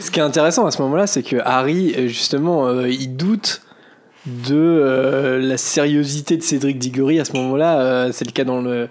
[0.00, 3.60] Ce qui est intéressant à ce moment-là, c'est que Harry, euh, justement, euh, il doute
[4.24, 7.78] de euh, la sérieuxité de Cédric Diggory à ce moment-là.
[7.78, 8.88] euh, c'est le cas dans le.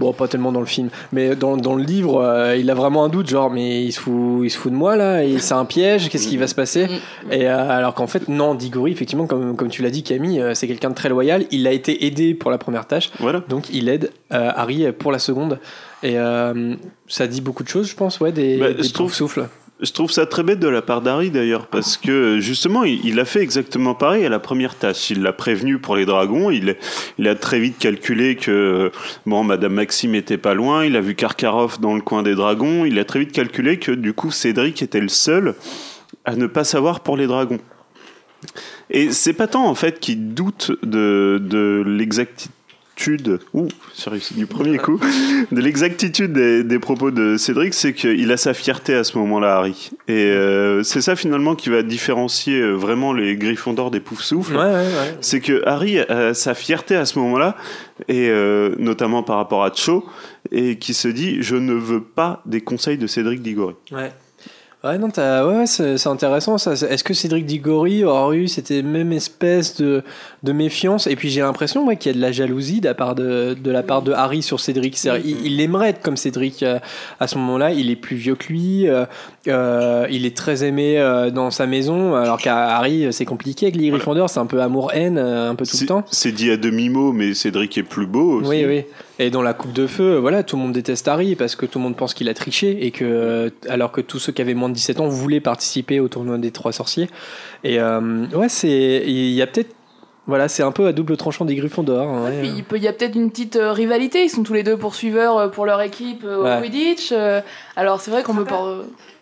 [0.00, 3.04] Bon, pas tellement dans le film, mais dans, dans le livre, euh, il a vraiment
[3.04, 5.54] un doute, genre, mais il se fout, il se fout de moi là, et c'est
[5.54, 6.88] un piège, qu'est-ce qui va se passer
[7.30, 10.54] Et euh, alors qu'en fait, non, Diggory, effectivement, comme, comme tu l'as dit, Camille, euh,
[10.54, 11.44] c'est quelqu'un de très loyal.
[11.52, 13.42] Il a été aidé pour la première tâche, Voilà.
[13.48, 15.60] donc il aide euh, Harry pour la seconde.
[16.02, 16.74] Et euh,
[17.06, 19.46] ça dit beaucoup de choses, je pense, ouais, des, Bah, des je trouve- souffle.
[19.84, 23.26] Je trouve ça très bête de la part d'Harry d'ailleurs, parce que justement, il, a
[23.26, 25.10] fait exactement pareil à la première tâche.
[25.10, 26.74] Il l'a prévenu pour les dragons, il,
[27.28, 28.90] a très vite calculé que
[29.26, 32.86] bon, Madame Maxime était pas loin, il a vu Karkaroff dans le coin des dragons,
[32.86, 35.54] il a très vite calculé que du coup Cédric était le seul
[36.24, 37.60] à ne pas savoir pour les dragons.
[38.88, 42.52] Et c'est pas tant en fait qu'il doute de l'exactitude,
[43.54, 45.00] ouh, j'ai réussi du premier coup,
[45.50, 49.56] de l'exactitude des, des propos de Cédric, c'est qu'il a sa fierté à ce moment-là,
[49.56, 49.90] Harry.
[50.08, 54.56] Et euh, c'est ça finalement qui va différencier euh, vraiment les Griffons d'or des Poufsouffles.
[54.56, 55.18] Ouais, ouais, ouais.
[55.20, 57.56] C'est que Harry a sa fierté à ce moment-là,
[58.08, 60.04] et euh, notamment par rapport à Cho,
[60.50, 63.74] et qui se dit je ne veux pas des conseils de Cédric Diggory.
[63.92, 64.12] Ouais.
[64.84, 66.72] Ouais, non, ouais, c'est intéressant ça.
[66.72, 70.02] Est-ce que Cédric Diggory aurait eu cette même espèce de,
[70.44, 72.94] de méfiance Et puis j'ai l'impression ouais, qu'il y a de la jalousie de la
[72.94, 74.96] part de, de, la part de Harry sur Cédric.
[74.96, 76.78] C'est-à-dire, Il, il aimerait être comme Cédric euh,
[77.18, 77.72] à ce moment-là.
[77.72, 78.88] Il est plus vieux que lui.
[78.88, 79.06] euh,
[79.48, 82.14] euh, il est très aimé euh, dans sa maison.
[82.14, 84.28] Alors qu'à Harry, c'est compliqué avec les Gryffondors.
[84.28, 86.04] C'est un peu amour-haine, un peu tout le temps.
[86.10, 88.50] c'est dit à demi-mot, mais Cédric est plus beau aussi.
[88.50, 88.82] Oui, oui.
[89.18, 91.78] Et dans la coupe de feu, voilà, tout le monde déteste Harry parce que tout
[91.78, 94.68] le monde pense qu'il a triché et que, alors que tous ceux qui avaient moins
[94.68, 97.08] de 17 ans voulaient participer au tournoi des trois sorciers.
[97.62, 99.74] Et ouais, c'est, il y a peut-être,
[100.26, 102.08] voilà, c'est un peu à double tranchant des Gryffondors.
[102.08, 102.38] hein, ouais.
[102.40, 104.24] Puis il peut- y a peut-être une petite euh, rivalité.
[104.24, 106.58] Ils sont tous les deux poursuiveurs euh, pour leur équipe euh, Ouais.
[106.58, 107.10] au Quidditch.
[107.12, 107.40] euh,
[107.76, 108.76] alors c'est vrai qu'on peut pas.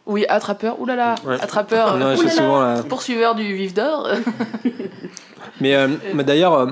[0.06, 0.80] Oui, attrapeur.
[0.80, 1.36] Ouh là là, Ouais.
[1.40, 1.96] attrapeur.
[1.96, 4.08] Non, euh, oulala, souvent la- Poursuiveur du vif d'or.
[5.60, 6.66] Mais, euh, mais d'ailleurs, euh,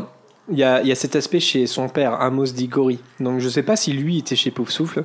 [0.50, 2.98] il y, a, il y a cet aspect chez son père, Amos Diggory.
[3.20, 5.04] Donc je sais pas si lui était chez Poufsouffle.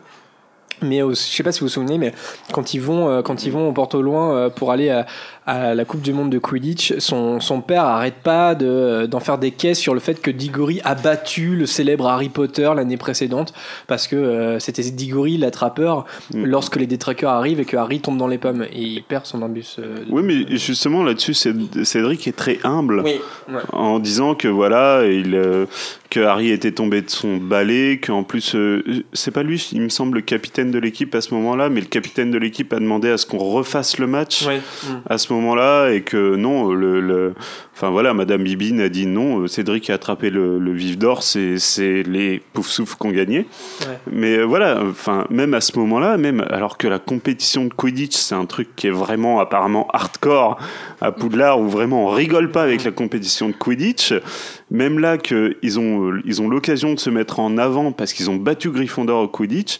[0.82, 2.14] Mais au- je sais pas si vous vous souvenez, mais
[2.52, 5.06] quand ils vont, euh, quand ils vont au Porte au Loin euh, pour aller à,
[5.48, 9.38] à la Coupe du Monde de Quidditch, son, son père arrête pas de- d'en faire
[9.38, 13.54] des caisses sur le fait que Diggory a battu le célèbre Harry Potter l'année précédente
[13.88, 16.46] parce que euh, c'était Diggory l'attrapeur Mm.
[16.46, 19.42] lorsque les détraqueurs arrivent et que Harry tombe dans les pommes et il perd son
[19.44, 19.76] imbus.
[19.80, 23.20] euh, Oui, mais justement là-dessus, Céd- Cédric est très humble Oui,
[23.50, 23.62] ouais.
[23.72, 25.66] en disant que voilà, il, euh,
[26.10, 28.56] que Harry était tombé de son balai, qu'en plus,
[29.14, 31.88] c'est pas lui, il me semble, le capitaine de l'équipe à ce moment-là, mais le
[31.88, 34.62] capitaine de l'équipe a demandé à ce qu'on refasse le match Ouais.
[35.10, 37.34] à ce moment-là et que non, le, le-
[37.74, 41.24] enfin voilà, Madame Bibine a dit non, euh, Cédric a attrapé le, le vif d'or,
[41.24, 43.40] c'est c'est les poufsouffles qui ont gagné.
[43.82, 44.00] Ouais.
[44.12, 48.16] Mais euh, voilà, enfin même à ce moment-là, même alors que la compétition de Quidditch,
[48.16, 50.58] c'est un truc qui est vraiment apparemment hardcore
[51.02, 54.14] à Poudlard où vraiment on rigole pas avec la compétition de Quidditch.
[54.72, 58.14] Même là que ils ont euh, ils ont l'occasion de se mettre en avant parce
[58.14, 59.80] qu'ils ont battu Gryffondor au Quidditch.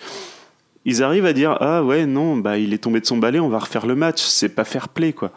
[0.86, 3.50] Ils arrivent à dire ah ouais non bah il est tombé de son balai on
[3.50, 5.32] va refaire le match c'est pas fair play quoi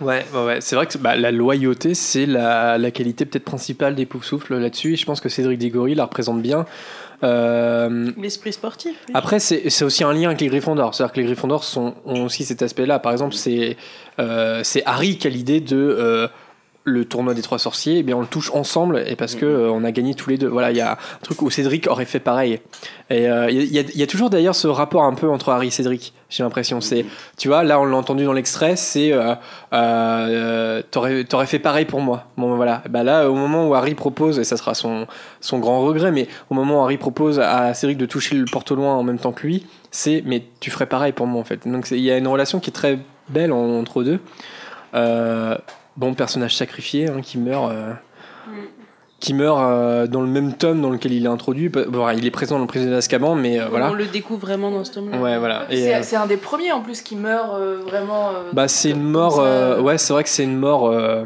[0.00, 0.60] Ouais, ouais, ouais.
[0.62, 4.94] c'est vrai que bah, la loyauté, c'est la, la qualité peut-être principale des Poufsouffles là-dessus.
[4.94, 6.64] Et je pense que Cédric Diggory la représente bien.
[7.22, 8.96] Euh, L'esprit sportif.
[9.08, 9.14] oui.
[9.14, 10.94] après, c'est c'est aussi un lien avec les Gryffondors.
[10.94, 12.98] C'est-à-dire que les Gryffondors sont, ont aussi cet aspect-là.
[12.98, 13.76] Par exemple, c'est
[14.18, 16.28] euh, c'est Harry qui a l'idée de euh,
[16.84, 17.98] le tournoi des trois sorciers.
[17.98, 20.38] Et bien, on le touche ensemble et parce que euh, on a gagné tous les
[20.38, 20.48] deux.
[20.48, 22.60] Voilà, il y a un truc où Cédric aurait fait pareil.
[23.10, 25.50] Et euh, il y, a- il y a toujours d'ailleurs ce rapport un peu entre
[25.50, 26.14] Harry et Cédric.
[26.30, 26.80] J'ai l'impression.
[26.80, 27.04] C'est,
[27.36, 28.76] tu vois, là, on l'a entendu dans l'extrait.
[28.76, 29.34] C'est, euh,
[29.72, 32.24] euh, t'aurais t'aurais fait pareil pour moi.
[32.36, 32.82] Bon, voilà.
[32.88, 35.06] Bah là, au moment où Harry propose, et ça sera son
[35.40, 38.70] son grand regret, mais au moment où Harry propose à Cédric de toucher le porte
[38.70, 41.66] loin en même temps que lui, c'est mais tu ferais pareil pour moi en fait.
[41.68, 42.98] Donc il y a une relation qui est très
[43.28, 44.20] belle en- entre eux deux.
[46.00, 47.70] Bon personnage sacrifié hein, qui meurt.
[47.70, 47.92] euh,
[49.20, 51.68] qui meurt euh, dans le même tome dans lequel il est introduit.
[51.68, 53.90] Bon, il est présent dans le prisonnier d'Azkaban, mais euh, voilà.
[53.90, 55.18] On le découvre vraiment dans ce tome-là.
[55.18, 55.66] Ouais, voilà.
[55.68, 58.30] C'est euh, un des premiers en plus qui meurt euh, vraiment.
[58.30, 59.38] euh, bah, c'est une mort.
[59.38, 60.86] euh, ouais, c'est vrai que c'est une mort.
[60.86, 61.24] euh,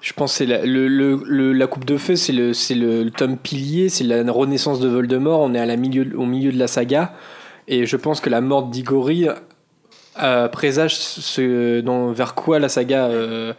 [0.00, 2.76] Je pense que c'est la, le, le- le- la coupe de feu, c'est le, c'est
[2.76, 5.40] le, le tome pilier, c'est la renaissance de Voldemort.
[5.40, 7.12] On est à la milieu, au milieu de la saga.
[7.66, 9.26] Et je pense que la mort d'Igori
[10.22, 13.52] euh, présage ce, dans, vers quoi la saga euh,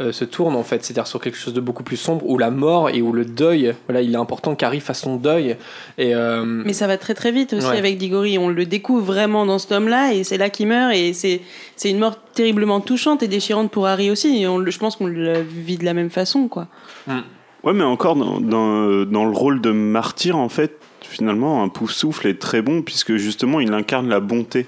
[0.00, 0.84] euh, se tourne en fait.
[0.84, 3.74] C'est-à-dire sur quelque chose de beaucoup plus sombre, où la mort et où le deuil,
[3.86, 5.56] voilà, il est important qu'Harry fasse son deuil.
[5.98, 7.78] Et, euh, Mais ça va très très vite aussi Ouais.
[7.78, 8.38] avec Diggory.
[8.38, 11.40] On le découvre vraiment dans ce tome-là et c'est là qu'il meurt et c'est
[11.76, 14.42] c'est une mort terriblement touchante et déchirante pour Harry aussi.
[14.42, 16.68] Et on, je pense qu'on le vit de la même façon, quoi.
[17.64, 21.90] Ouais, mais encore dans, dans, dans le rôle de martyr, en fait, finalement, un pouf
[21.90, 24.66] souffle est très bon puisque justement il incarne la bonté.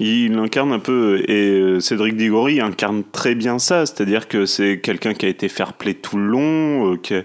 [0.00, 4.80] Il incarne un peu, et euh, Cédric Diggory incarne très bien ça, c'est-à-dire que c'est
[4.80, 7.22] quelqu'un qui a été fair play tout le long, euh, qui, a,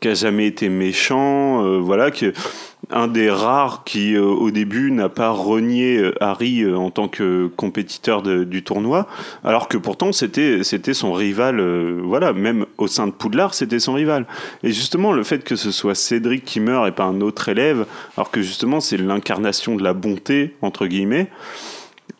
[0.00, 2.32] qui a jamais été méchant, euh, voilà, que
[2.90, 7.08] un des rares qui euh, au début n'a pas renié euh, Harry euh, en tant
[7.08, 9.06] que compétiteur du tournoi,
[9.44, 13.80] alors que pourtant c'était c'était son rival, euh, voilà, même au sein de Poudlard c'était
[13.80, 14.26] son rival.
[14.62, 17.86] Et justement le fait que ce soit Cédric qui meurt et pas un autre élève,
[18.16, 21.28] alors que justement c'est l'incarnation de la bonté entre guillemets,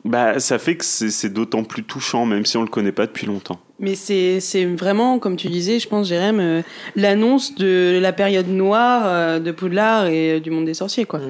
[0.04, 3.06] bah ça fait que c'est c'est d'autant plus touchant même si on le connaît pas
[3.06, 3.60] depuis longtemps.
[3.78, 6.62] Mais c'est c'est vraiment, comme tu disais, je pense, Jérém, euh,
[6.94, 11.20] l'annonce de la période noire euh, de Poudlard et euh, du monde des sorciers, quoi.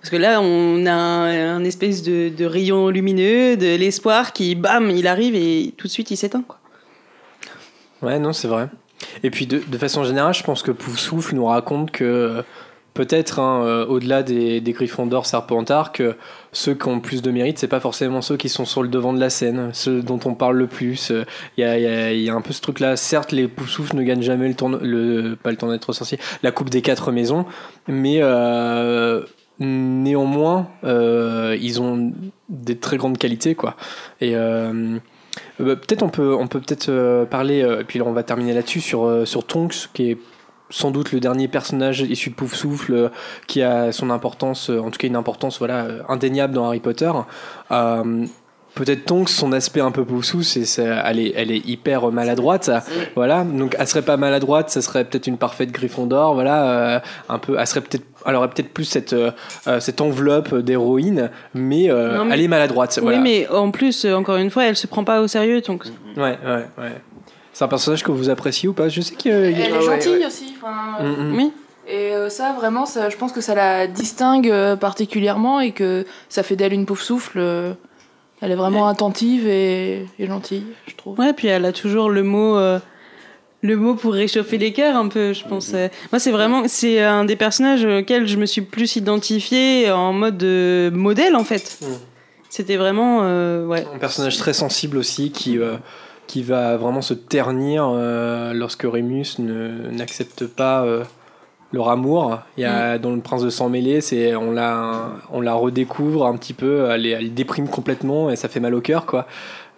[0.00, 4.54] Parce que là, on a un, un espèce de, de rayon lumineux, de l'espoir qui,
[4.54, 6.58] bam, il arrive et tout de suite il s'éteint, quoi.
[8.02, 8.68] Ouais, non, c'est vrai.
[9.22, 12.42] Et puis, de, de façon générale, je pense que Poufsouffle nous raconte que euh,
[13.00, 16.16] peut-être, hein, euh, au-delà des, Griffons d'or, Serpentard, que
[16.52, 19.14] ceux qui ont plus de mérite, c'est pas forcément ceux qui sont sur le devant
[19.14, 21.10] de la scène, ceux dont on parle le plus.
[21.10, 21.24] Euh,
[21.56, 22.96] Il y, a, il y a- un peu ce truc-là.
[22.96, 25.56] Certes, les Poufsouffles ne gagnent jamais le tournoi, le, pas le
[26.42, 27.46] la Coupe des quatre maisons,
[27.88, 29.22] mais euh,
[29.60, 32.12] néanmoins, euh, ils ont
[32.50, 33.76] des très grandes qualités, quoi.
[34.20, 34.36] Et.
[34.36, 34.98] euh,
[35.60, 38.24] euh, bah, peut-être on peut on peut peut-être euh, parler euh, et puis on va
[38.24, 40.18] terminer là-dessus sur euh, sur Tonks qui est
[40.70, 43.08] sans doute le dernier personnage issu de Pouf Souffle euh,
[43.46, 46.80] qui a son importance euh, en tout cas une importance voilà euh, indéniable dans Harry
[46.80, 47.10] Potter
[47.70, 48.26] Euh,
[48.76, 52.84] Peut-être Tonks, son aspect un peu poussou, c'est, elle, est, elle est hyper maladroite, ça.
[53.16, 53.42] voilà.
[53.42, 57.02] Donc, elle serait pas maladroite, ça serait peut-être une parfaite Gryffondor, voilà.
[57.28, 59.32] un peu, elle serait peut-être, elle aurait peut-être plus cette, euh,
[59.80, 62.94] cette enveloppe d'héroïne, mais, euh, elle est maladroite.
[62.98, 63.18] Oui, voilà.
[63.18, 65.86] mais en plus, encore une fois, elle se prend pas au sérieux, donc.
[66.16, 66.94] Ouais, ouais, ouais.
[67.60, 69.68] C'est un personnage que vous appréciez ou pas Je sais qu'il y a- Elle est
[69.70, 70.24] Ah ouais, gentille ouais.
[70.26, 70.54] aussi.
[70.56, 71.36] enfin, Mm, mm.
[71.36, 71.52] Oui.
[71.86, 76.06] Et euh, ça, vraiment, ça, je pense que ça la distingue euh, particulièrement et que
[76.30, 77.38] ça fait d'elle une pauvre souffle.
[77.38, 77.74] euh,
[78.40, 81.18] elle est vraiment attentive et, et gentille, je trouve.
[81.18, 82.78] Ouais, puis elle a toujours le mot, euh,
[83.60, 85.72] le mot pour réchauffer les cœurs un peu, je pense.
[85.74, 90.14] Euh, Moi, c'est vraiment, c'est un des personnages auxquels je me suis plus identifiée en
[90.14, 91.76] mode euh, modèle en fait.
[91.82, 91.86] Mm.
[92.48, 93.84] C'était vraiment, euh, ouais.
[93.94, 95.76] Un personnage très sensible aussi qui, euh,
[96.30, 101.02] qui va vraiment se ternir euh, lorsque Rémus ne- n'accepte pas euh,
[101.72, 102.38] leur amour.
[102.56, 106.26] Il y a, Dans Le Prince de Sang Mêlé, c'est, on, la, on la redécouvre
[106.26, 109.26] un petit peu, elle, elle déprime complètement et ça fait mal au cœur, quoi.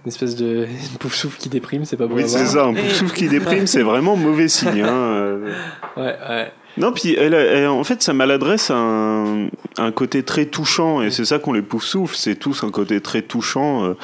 [0.04, 0.66] Une espèce de
[1.00, 3.66] pouf souffle qui déprime, c'est pas bon Oui, c'est ça, un pouf souffle qui déprime,
[3.66, 4.82] c'est vraiment mauvais signe.
[4.82, 5.38] hein.
[5.96, 6.52] Ouais, ouais.
[6.78, 11.24] Non, puis elle, en fait, sa maladresse a un, un côté très touchant, et c'est
[11.26, 13.84] ça qu'on les souffle, c'est tous un côté très touchant.
[13.84, 13.94] euh.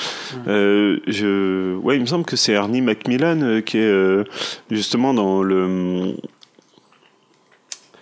[0.48, 4.24] Euh, je, ouais, il me semble que c'est Ernie Macmillan euh, qui est
[4.70, 6.14] justement dans le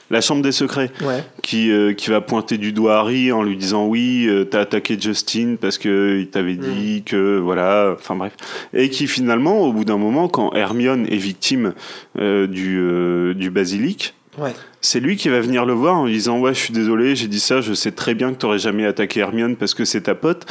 [0.08, 1.24] la chambre des secrets, Ouais.
[1.42, 4.96] qui, euh, qui va pointer du doigt Harry en lui disant oui, euh, t'as attaqué
[5.00, 8.32] Justin parce que il t'avait dit que voilà, enfin bref,
[8.72, 11.74] et qui finalement, au bout d'un moment, quand Hermione est victime
[12.20, 14.52] euh, du du basilic, Ouais.
[14.82, 17.26] c'est lui qui va venir le voir en lui disant ouais je suis désolé j'ai
[17.28, 20.14] dit ça je sais très bien que t'aurais jamais attaqué Hermione parce que c'est ta
[20.14, 20.44] pote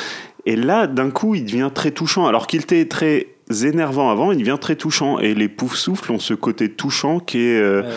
[0.45, 3.27] et là d'un coup il devient très touchant alors qu'il était très
[3.63, 7.39] énervant avant il devient très touchant et les poufs souffles ont ce côté touchant qui
[7.39, 7.89] est euh, Ouais.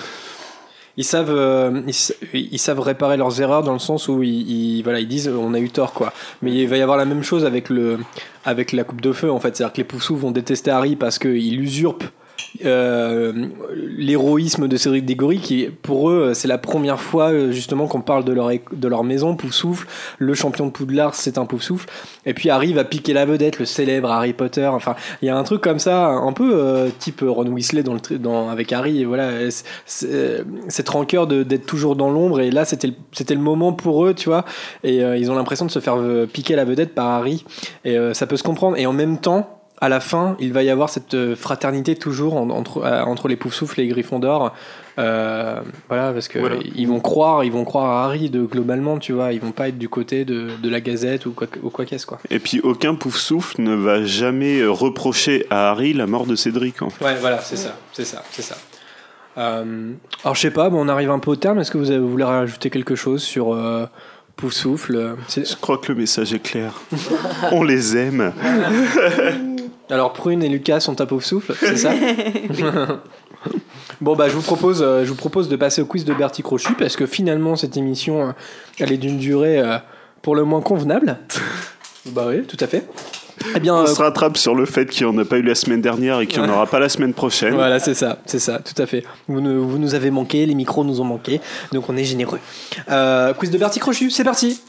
[1.00, 4.50] Ils savent, euh, ils, sa- ils savent réparer leurs erreurs dans le sens où ils,
[4.78, 6.12] ils- voilà, ils disent on a eu tort quoi.
[6.42, 7.98] Mais il va y avoir la même chose avec le,
[8.44, 9.54] avec la coupe de feu en fait.
[9.56, 12.02] C'est-à-dire que les Poussous vont détester Harry parce qu'il usurpe
[12.64, 13.32] euh,
[13.74, 18.24] l'héroïsme de Cédric Diggory qui pour eux c'est la première fois euh, justement qu'on parle
[18.24, 19.86] de leur, de leur maison Poufsouffle
[20.18, 21.88] le champion de Poudlard c'est un Poufsouffle
[22.26, 24.66] et puis Harry va piquer la vedette le célèbre Harry Potter.
[24.66, 27.94] Enfin il y a un truc comme ça un peu euh, type Ron Weasley dans
[27.94, 29.02] le dans, avec Harry.
[29.02, 29.30] Et voilà
[29.86, 32.40] cette rancœur d'être toujours dans l'ombre.
[32.40, 34.44] Et là c'était le- moment pour eux tu vois.
[34.84, 35.96] Et ils ont l'impression de se faire
[36.32, 37.44] piquer la vedette par Harry.
[37.84, 38.76] Et ça peut se comprendre.
[38.76, 42.36] Et en même temps à la fin, il va y avoir cette euh, fraternité toujours
[42.36, 44.52] en- entre, euh, entre les Poufsouffles et les Griffons d'or.
[44.98, 46.56] Euh, voilà, parce que Voilà.
[46.74, 49.68] ils vont croire, ils vont croire à Harry de globalement, tu vois, ils vont pas
[49.68, 52.18] être du côté de, de la Gazette ou quoi, ou quoi qu'est-ce quoi.
[52.30, 56.34] Et puis aucun pouf souffle ne va jamais euh, reprocher à Harry la mort de
[56.34, 56.82] Cédric.
[56.82, 57.04] En fait.
[57.04, 58.56] Ouais, voilà, c'est ça, c'est ça, c'est ça.
[59.36, 59.92] Euh,
[60.24, 61.60] alors je sais pas, bon, on arrive un peu au terme.
[61.60, 63.86] Est-ce que vous, avez- vous voulez rajouter quelque chose sur euh,
[64.34, 66.72] Pouf Souffle C'est- Je crois que le message est clair.
[67.52, 68.32] On les aime.
[69.90, 71.92] Alors Prune et Lucas sont à Pouf Souffle, c'est ça
[74.00, 76.42] Bon bah je vous propose, euh, je vous propose de passer au quiz de Bertie
[76.42, 78.32] Crochu parce que finalement cette émission, euh,
[78.78, 79.78] elle est d'une durée euh,
[80.22, 81.18] pour le moins convenable.
[82.06, 82.84] bah oui, tout à fait.
[83.54, 85.54] Eh bien, On se rattrape sur le fait qu'il n'y en a pas eu la
[85.54, 87.54] semaine dernière et qu'il n'y en aura pas la semaine prochaine.
[87.54, 89.04] Voilà, c'est ça, c'est ça, tout à fait.
[89.28, 91.40] Vous, nous- vous nous avez manqué, les micros nous ont manqué,
[91.72, 92.40] donc on est généreux.
[92.90, 94.60] Euh, quiz de Bertie Crochu, c'est parti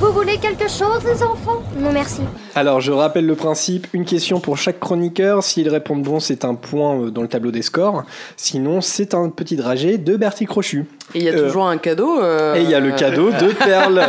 [0.00, 1.62] Vous voulez quelque chose, les enfants?
[1.78, 2.20] Non, merci.
[2.54, 5.42] Alors, je rappelle le principe, une question pour chaque chroniqueur.
[5.42, 8.02] S'ils répondent bon, c'est un point euh, dans le tableau des scores.
[8.36, 10.84] Sinon, c'est un petit dragé de Bertie Crochu.
[11.14, 12.20] Et il y a Euh, toujours un cadeau.
[12.20, 14.02] euh, Et il y a le cadeau de Perle.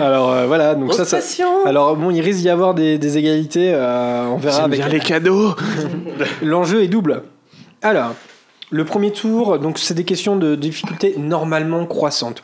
[0.00, 1.18] Alors euh, voilà, donc ça, ça.
[1.66, 3.72] Alors bon, il risque d'y avoir des, des égalités.
[3.74, 5.54] euh, on verra avec bien les cadeaux.
[6.42, 7.22] L'enjeu est double.
[7.82, 8.12] Alors,
[8.70, 12.42] le premier tour, donc c'est des questions de difficulté normalement croissantes.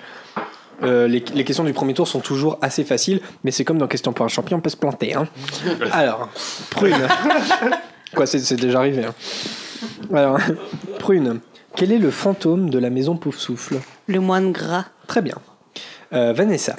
[0.82, 3.86] Euh, les, les questions du premier tour sont toujours assez faciles, mais c'est comme dans
[3.88, 5.14] Question pour un champion, on peut se planter.
[5.14, 5.28] Hein.
[5.92, 6.28] Alors,
[6.70, 7.06] Prune.
[8.14, 9.04] Quoi, c'est déjà arrivé.
[9.04, 9.14] hein.
[10.12, 10.38] Alors,
[10.98, 11.40] Prune,
[11.76, 13.80] quel est le fantôme de la maison Pouf Souffle?
[14.06, 14.86] Le moine gras.
[15.06, 15.36] Très bien.
[16.12, 16.76] Euh, Vanessa,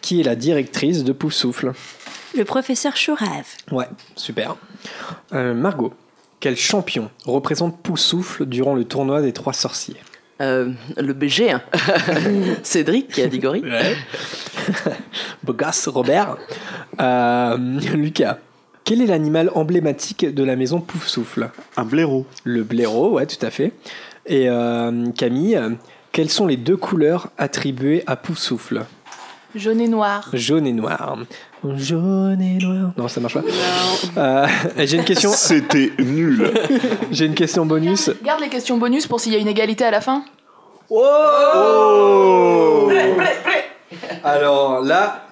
[0.00, 1.72] qui est la directrice de Pouf Souffle?
[2.36, 3.46] Le professeur Chourave.
[3.70, 4.56] Ouais, super.
[5.32, 5.94] Euh, Margot,
[6.40, 9.96] quel champion représente Pouf Souffle durant le tournoi des trois sorciers?
[10.40, 11.50] Euh, le BG.
[11.52, 11.62] hein.
[12.62, 13.64] Cédric qui a dit gorille.
[15.42, 16.36] Bogas, Robert.
[17.00, 17.56] Euh,
[17.94, 18.38] Lucas,
[18.84, 21.50] quel est l'animal emblématique de la maison Pouf Souffle?
[21.76, 22.26] Un blaireau.
[22.44, 23.72] Le blaireau, ouais, tout à fait.
[24.26, 25.60] Et euh, Camille,
[26.12, 28.84] quelles sont les deux couleurs attribuées à Pouf Souffle?
[29.54, 30.28] Jaune et noir.
[30.32, 31.16] Jaune et noir.
[31.76, 32.92] Jaune et noir.
[32.96, 33.42] Non, ça marche pas.
[34.16, 34.46] Euh,
[34.78, 35.30] J'ai une question.
[35.34, 36.50] C'était nul.
[37.10, 38.10] J'ai une question bonus.
[38.22, 40.24] Garde les questions bonus pour s'il y a une égalité à la fin.
[40.90, 42.90] Oh
[44.22, 45.26] Alors là,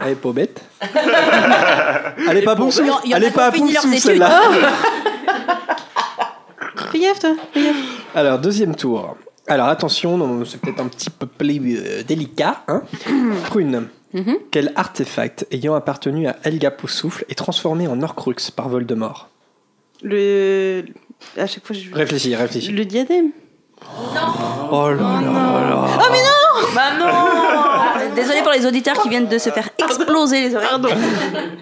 [0.00, 0.60] elle est pas bête.
[2.28, 3.98] Elle est pas y en Elle a est pas leurs études.
[3.98, 4.42] celle-là.
[6.92, 7.30] Fais gaffe, toi.
[8.14, 9.16] Alors, deuxième tour.
[9.46, 12.62] Alors, attention, non, c'est peut-être un petit peu plus euh, délicat.
[12.68, 12.82] Hein
[13.46, 14.36] Prune, Mhm.
[14.52, 19.28] quel artefact ayant appartenu à Helga Poussoufle est transformé en Horcrux par Voldemort?
[20.02, 20.84] Le.
[21.36, 21.92] À chaque fois, je.
[21.92, 22.70] Réfléchis, réfléchis.
[22.70, 23.30] Le diadème.
[24.70, 25.86] Oh là là là.
[25.98, 27.06] Oh, mais non Bah non
[28.14, 30.68] Désolé pour les auditeurs qui viennent de se faire exploser les oreilles.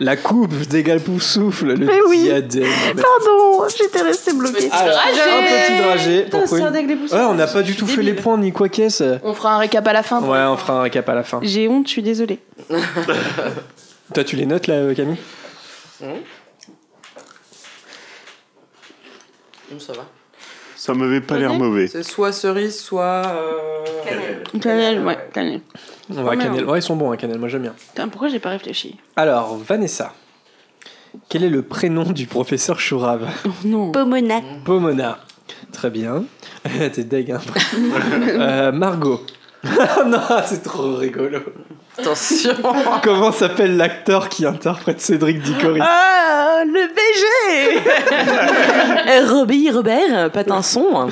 [0.01, 2.23] La coupe d'Helga Poussoufle, le Mais oui.
[2.25, 2.71] diadème.
[2.97, 4.71] Pardon, j'étais restée bloquée.
[4.71, 6.67] Alors, un petit dragé pour Putain, c'est Prune.
[6.67, 7.13] un deck les pouces.
[7.13, 9.19] Ouais, on n'a pas du tout fait les points ni quoi qu'est-ce.
[9.23, 10.21] On fera un récap à la fin.
[10.23, 11.39] Ouais, on fera un récap à la fin.
[11.43, 12.39] J'ai honte, je suis désolée.
[14.15, 15.17] Toi, tu les notes là, euh, Camille?
[16.03, 16.09] Hum,
[19.81, 20.05] ça va.
[20.85, 21.87] Ça m'avait pas l'air mauvais.
[21.87, 23.23] C'est soit cerise, soit.
[23.25, 23.85] euh,
[24.61, 25.61] Cannelle, ouais, cannelle.
[26.11, 26.65] On va Oh, cannelle.
[26.65, 27.75] Ouais, ils sont bons, hein, cannelle, moi j'aime bien.
[27.91, 30.13] Putain, pourquoi j'ai pas réfléchi Alors, Vanessa.
[31.29, 33.93] Quel est le prénom du professeur Chourave Oh non.
[33.93, 34.41] Pomona.
[34.65, 35.21] Pomona.
[35.71, 36.25] Très bien.
[36.93, 37.41] T'es deg, hein
[38.19, 39.21] Euh, Margot.
[39.65, 41.39] non, c'est trop rigolo.
[41.99, 42.55] Attention.
[43.03, 47.81] Comment s'appelle l'acteur qui interprète Cédric Dicori Ah, le BG
[49.09, 51.09] Euh, Robbie, Robert, Patinson.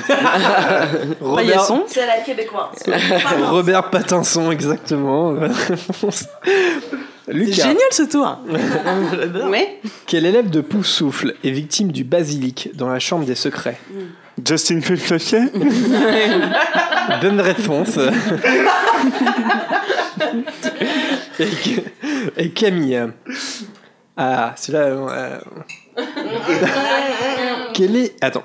[1.35, 1.83] Paillasson.
[1.87, 2.83] C'est la québécoise.
[3.49, 5.33] Robert Pattinson, exactement.
[7.27, 7.53] Lucas.
[7.53, 8.39] génial ce tour.
[9.49, 9.79] Ouais.
[10.07, 13.77] Quel élève de Poussoufle est victime du basilic dans la chambre des secrets?
[14.43, 15.51] Justin Felflachet
[17.21, 17.99] Bonne réponse.
[21.39, 21.47] Et,
[22.37, 23.01] et Camille.
[24.17, 24.79] Ah, c'est là.
[24.85, 25.39] euh,
[27.73, 28.23] Quel est.
[28.23, 28.43] Attends,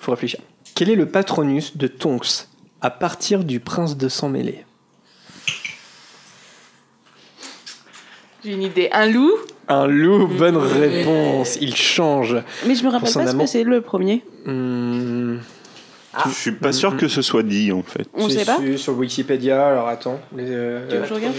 [0.00, 0.40] faut réfléchir.
[0.74, 2.46] Quel est le patronus de Tonks
[2.80, 4.64] à partir du prince de sang mêlé?
[8.42, 8.88] J'ai une idée.
[8.92, 9.32] Un loup?
[9.68, 11.58] Un loup, bonne réponse.
[11.60, 12.36] Il change.
[12.66, 14.24] Mais je me rappelle pas ce que c'est le premier.
[16.12, 18.06] Hmm, Je suis pas sûr que ce soit dit en fait.
[18.14, 20.18] On sait pas su- Sur Wikipédia, alors attends.
[20.36, 21.34] les, euh, Tu veux que je regarde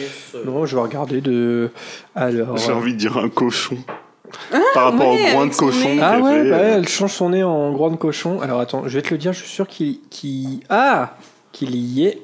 [0.45, 1.69] Non, je vais regarder de.
[2.15, 2.56] Alors.
[2.57, 3.77] J'ai envie de dire un cochon.
[4.73, 5.89] Par rapport ouais, au groin de cochon.
[6.02, 8.39] Ah ouais, bah euh, elle change son nez en groin de cochon.
[8.39, 9.99] Alors attends, je vais te le dire, je suis sûr qu'il.
[10.10, 11.18] qu'il- Ah
[11.52, 12.22] Qu'il y est.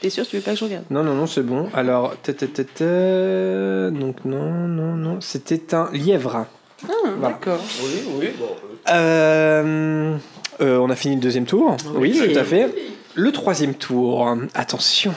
[0.00, 0.84] T'es sûr, tu veux pas que je regarde?
[0.90, 1.68] Non, non, non, c'est bon.
[1.72, 6.46] Alors, ta, ta, ta, ta, donc non, non, non, c'était un lièvre.
[6.88, 7.34] Ah, Voilà.
[7.34, 7.60] d'accord.
[7.80, 8.28] Oui, oui.
[8.38, 8.46] Bon.
[8.90, 10.16] Euh,
[10.60, 11.76] euh, on a fini le deuxième tour.
[11.94, 12.32] Oui, Oui.
[12.32, 12.74] tout à fait.
[13.14, 14.36] Le troisième tour.
[14.54, 15.14] Attention.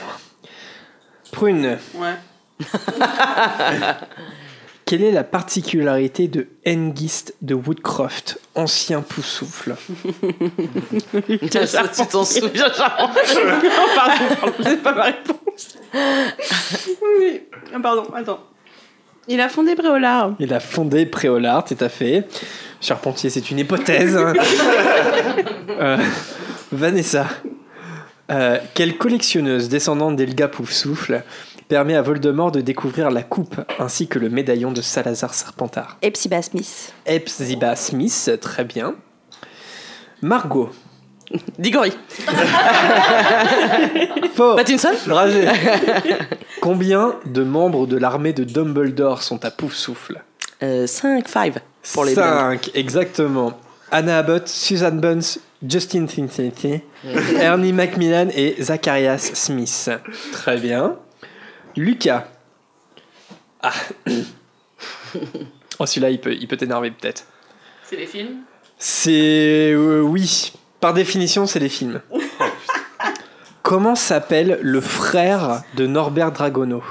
[1.32, 2.14] Prune, Ouais.
[4.84, 9.74] quelle est la particularité de Hengist de Woodcroft, ancien poussoufle
[11.40, 12.74] Tu t'en souviens, Non,
[13.96, 15.78] pardon, pardon, c'est pas ma réponse.
[17.18, 17.40] oui.
[17.74, 18.40] Ah, pardon, attends.
[19.26, 20.34] Il a fondé Bréolard.
[20.38, 22.24] Il a fondé Préolard, tout à fait.
[22.84, 24.16] Charpentier, c'est une hypothèse.
[25.80, 25.98] Euh,
[26.70, 27.26] Vanessa,
[28.30, 31.24] euh, quelle collectionneuse descendante d'Elga Poufsouffle
[31.66, 35.98] permet à Voldemort de découvrir la coupe ainsi que le médaillon de Salazar Serpentard?
[36.00, 36.94] Epsiba Smith.
[37.06, 38.94] Epsiba Smith, très bien.
[40.22, 40.70] Margot.
[41.58, 41.90] Diggory.
[44.34, 44.54] Faux.
[44.54, 45.48] Pattinson Dragé.
[46.60, 50.22] Combien de membres de l'armée de Dumbledore sont à Poufsouffle?
[50.60, 51.54] 5, 5
[51.92, 52.60] pour les blindes.
[52.62, 53.58] 5, exactement.
[53.90, 56.80] Anna Abbott, Susan Bunce, Justin Cincinnati,
[57.38, 59.90] Ernie Macmillan et Zacharias Smith.
[60.32, 60.96] Très bien.
[61.76, 62.26] Lucas.
[63.62, 63.72] Ah.
[65.78, 67.24] Oh, celui-là, il peut, il peut t'énerver peut-être.
[67.84, 68.42] C'est les films?
[68.78, 69.72] C'est.
[69.72, 70.52] euh, oui.
[70.80, 72.00] Par définition, c'est des films.
[73.62, 76.82] Comment s'appelle le frère de Norbert Dragono?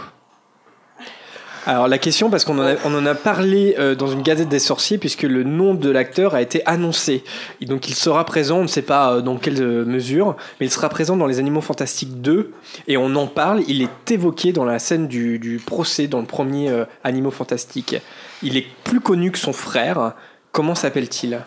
[1.65, 4.49] Alors la question, parce qu'on en, a- on en a parlé euh, dans une gazette
[4.49, 7.23] des sorciers, puisque le nom de l'acteur a été annoncé.
[7.61, 10.65] Et donc il sera présent, on ne sait pas euh, dans quelle euh, mesure, mais
[10.65, 12.52] il sera présent dans Les Animaux Fantastiques 2,
[12.88, 16.26] et on en parle, il est évoqué dans la scène du, du procès, dans le
[16.26, 17.95] premier euh, Animaux Fantastiques.
[18.41, 20.14] Il est plus connu que son frère.
[20.52, 21.40] Comment s'appelle-t-il?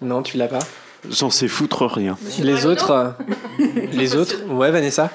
[0.00, 0.58] Non, tu l'as pas?
[1.10, 2.16] J'en sais foutre rien.
[2.40, 3.10] Les autres euh,
[3.92, 5.10] Les autres Ouais, Vanessa?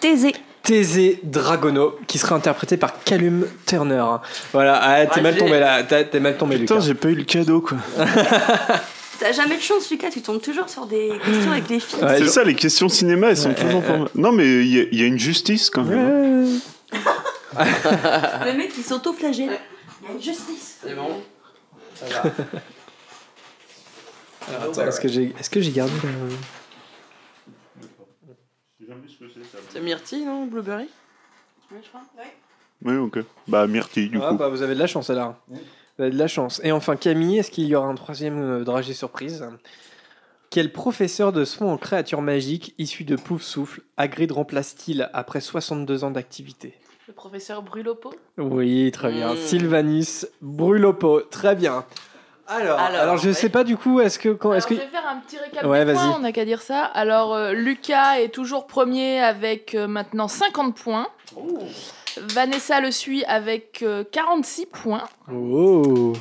[0.00, 0.34] Thésée.
[0.70, 4.04] Thésée Dragono, qui sera interprété par Callum Turner.
[4.52, 6.86] Voilà, ah, t'es Ouais, mal tombé là, t'es mal tombé Putain, Lucas.
[6.86, 7.76] j'ai pas eu le cadeau quoi.
[9.18, 12.04] T'as jamais de chance, Lucas, tu tombes toujours sur des questions avec les filles.
[12.04, 14.08] Ouais, c'est ça, les questions cinéma, elles sont Ouais, toujours ouais, pas mal.
[14.14, 16.60] Non, mais il y, a- il y a une justice quand même.
[16.94, 17.04] hein.
[18.46, 19.58] Le mec, il s'auto-flagelle.
[20.02, 20.76] Il y a une justice.
[20.86, 21.20] C'est bon.
[24.48, 26.08] Alors, attends, est-ce que j'ai est-ce que j'ai gardé le...
[29.72, 30.88] C'est Myrtille, non Blueberry?
[32.82, 33.20] Oui, ok.
[33.46, 34.36] Bah, Myrtille, du Ah, coup.
[34.36, 35.34] bah, vous avez de la chance alors.
[35.48, 35.58] Vous
[35.98, 36.60] avez de la chance.
[36.64, 39.44] Et enfin, Camille, est-ce qu'il y aura un troisième euh, dragé surprise?
[40.50, 46.02] Quel professeur de soins en créatures magiques issu de Pouf Souffle Hagrid remplace-t-il après 62
[46.02, 46.74] ans d'activité?
[47.06, 48.12] Le professeur Brulopo?
[48.38, 49.34] Oui, très bien.
[49.34, 49.36] Mm.
[49.36, 51.84] Sylvanus Brulopo, très bien.
[52.50, 53.34] Alors, alors, Alors, je ouais.
[53.34, 55.38] sais pas du coup, est-ce que quand Alors, est-ce que Je vais faire un petit
[55.38, 55.96] récap Ouais, des vas-y.
[56.04, 56.84] points, on n'a qu'à dire ça.
[56.84, 61.06] Alors, euh, Lucas est toujours premier avec euh, maintenant 50 points.
[62.16, 65.04] Vanessa le suit avec euh, 46 points.
[65.32, 66.12] Oh,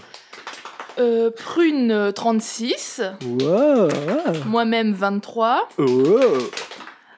[0.99, 3.01] Euh, Prune, euh, 36.
[3.23, 3.88] wow,
[4.45, 5.68] Moi-même, 23.
[5.80, 5.85] oh.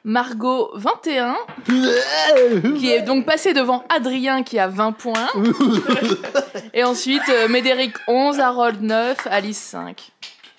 [0.04, 1.36] Margot, 21.
[2.78, 5.28] qui est donc passé devant Adrien qui a 20 points.
[6.74, 8.40] Et ensuite, euh, Médéric, 11.
[8.40, 9.28] Harold, 9.
[9.30, 10.12] Alice, 5.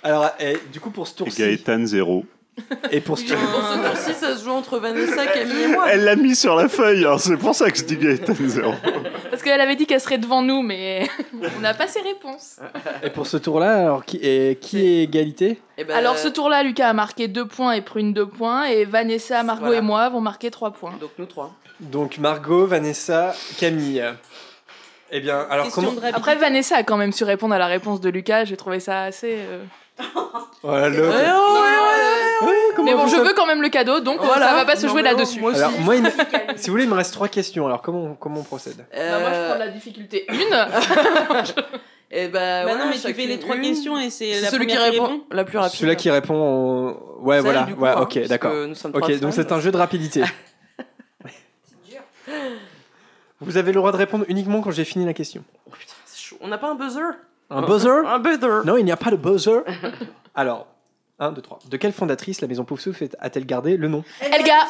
[0.05, 2.25] Alors, eh, du coup pour ce tour-ci Gaëtan, zéro.
[2.91, 5.87] Et pour ce tour-ci, ça se joue entre Vanessa, Camille et moi.
[5.91, 8.75] Elle l'a mis sur la feuille, hein, c'est pour ça que je dis Gaëtan, zéro.
[9.31, 11.09] Parce qu'elle avait dit qu'elle serait devant nous, mais
[11.57, 12.57] on n'a pas ses réponses.
[13.03, 16.63] et pour ce tour-là, alors qui est qui est égalité Eh ben, Alors ce tour-là,
[16.63, 18.65] Lucas a marqué 2 points et Prune 2 points.
[18.67, 19.79] Et Vanessa, Margot Voilà.
[19.79, 20.93] et moi vont marquer 3 points.
[21.01, 21.55] Donc nous trois.
[21.81, 24.05] Donc Margot, Vanessa, Camille.
[25.11, 26.01] Eh bien, alors Question comment.
[26.13, 28.45] Après, Vanessa a quand même su répondre à la réponse de Lucas.
[28.45, 29.37] J'ai trouvé ça assez.
[29.39, 29.63] euh,
[30.63, 31.13] Voilà, Eh l'autre.
[31.17, 32.57] oh, ouais, ouais, ouais.
[32.77, 34.47] Comment Mais bon, je veux quand même le cadeau, donc euh, Voilà.
[34.49, 35.41] ça va pas se Non, jouer là-dessus.
[35.41, 35.61] moi aussi.
[35.61, 36.11] Alors moi, il me-
[36.57, 37.67] si vous voulez, il me reste trois questions.
[37.67, 40.35] Alors comment comment on procède Bah, moi, je Euh, prends la difficulté 1.
[42.15, 43.63] Eh ben, Bah ouais, non, mais tu fais les trois une.
[43.63, 45.79] questions et c'est celui qui répond la plus rapide.
[45.79, 48.53] Celui-là qui répond, en- ouais, voilà, coup, ouais, hein, ok, d'accord.
[48.93, 50.23] Ok, donc c'est un jeu de rapidité.
[53.41, 55.43] Vous avez le droit de répondre uniquement quand j'ai fini la question.
[55.67, 56.37] Oh, putain, c'est chaud.
[56.41, 57.01] On n'a pas un buzzer?
[57.57, 58.07] Un buzzer?
[58.07, 59.61] Un buzzer Non, il n'y a pas de buzzer.
[60.35, 60.67] Alors,
[61.19, 61.59] 1, 2, 3.
[61.71, 64.03] De quelle fondatrice la maison Poufsouffle a-t-elle gardé le nom?
[64.21, 64.67] Elga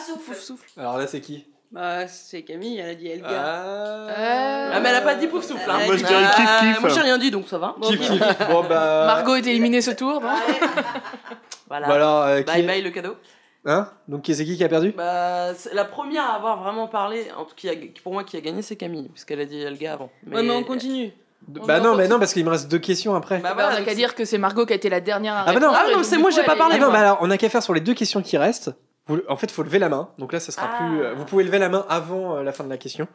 [0.76, 1.46] Alors là, c'est qui?
[1.70, 3.28] Bah, c'est Camille, elle a dit Elga.
[3.30, 5.70] Euh, Ah, mais elle a pas dit pouf souffle.
[5.70, 5.78] Hein.
[5.86, 6.80] Moi, je dirais kiff, Ah, kiff.
[6.82, 7.74] Moi, j'ai rien dit, donc ça va.
[7.82, 8.20] Kiff, kiff.
[8.50, 9.04] Bon, bah.
[9.06, 10.20] Margot est éliminée ce tour.
[10.20, 10.28] non
[11.68, 11.88] Voilà.
[11.88, 13.16] Bah alors, euh, qui Bye est- bye le cadeau.
[13.64, 13.88] Hein?
[14.09, 14.90] Donc, c'est qui qui a perdu?
[14.94, 17.70] Bah, la première à avoir vraiment parlé, en tout cas,
[18.02, 20.10] pour moi qui a gagné, c'est Camille, puisqu'elle a dit Elga avant.
[20.30, 21.12] Ouais, mais on continue.
[21.48, 23.39] Bah non, mais non, parce qu'il me reste deux questions après.
[23.39, 25.01] Bah, Bah, voilà, on a donc qu'à dire que c'est Margot qui a été la
[25.01, 25.70] dernière à Ah bah non.
[25.73, 26.77] Ah c'est moi, j'ai pas parlé.
[26.77, 28.70] Ah non, mais alors, on a qu'à faire sur les deux questions qui restent.
[29.06, 30.09] Vous- en fait, il faut lever la main.
[30.19, 30.77] Donc là, ça sera Ah.
[30.78, 31.02] plus.
[31.02, 33.09] euh, Vous pouvez lever la main avant euh, la fin de la question.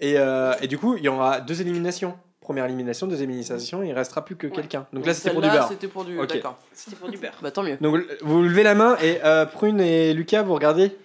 [0.00, 2.16] Et, euh, et du coup, il y aura deux éliminations.
[2.40, 4.86] Première élimination, deuxième élimination, il restera plus que quelqu'un.
[4.94, 5.68] Donc là, c'était pour du beurre.
[5.68, 6.18] C'était pour du.
[6.18, 6.32] Ok.
[6.32, 6.56] D'accord.
[6.72, 7.34] C'était pour du beurre.
[7.42, 7.76] Bah tant mieux.
[7.80, 10.96] Donc vous levez la main et euh, Prune et Lucas, vous regardez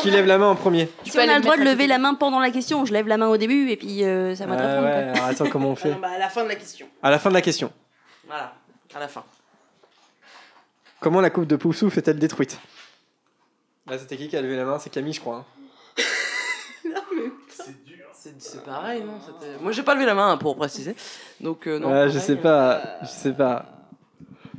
[0.00, 2.14] Qui lève la main en premier Si on a le droit de lever la main
[2.14, 4.62] pendant la question, je lève la main au début et puis euh, ça va te
[4.62, 4.86] Ah répondre.
[4.86, 5.12] ouais, quoi.
[5.12, 6.86] alors attends, comment on fait Ah, bah, à la fin de la question.
[7.02, 7.72] À la fin de la question.
[8.26, 8.54] Voilà,
[8.94, 9.24] à la fin.
[11.00, 12.58] Comment la coupe de Poufsouffle est-elle détruite?
[13.88, 14.78] Là, c'était qui qui a levé la main?
[14.78, 15.44] C'est Camille, je crois.
[15.98, 16.02] hein.
[18.12, 20.96] C'est c'est pareil, non c'était- Moi j'ai pas levé la main hein, pour préciser.
[21.40, 21.88] Donc euh, non.
[21.92, 23.66] Ouais, je pareil, sais euh, pas, je sais pas.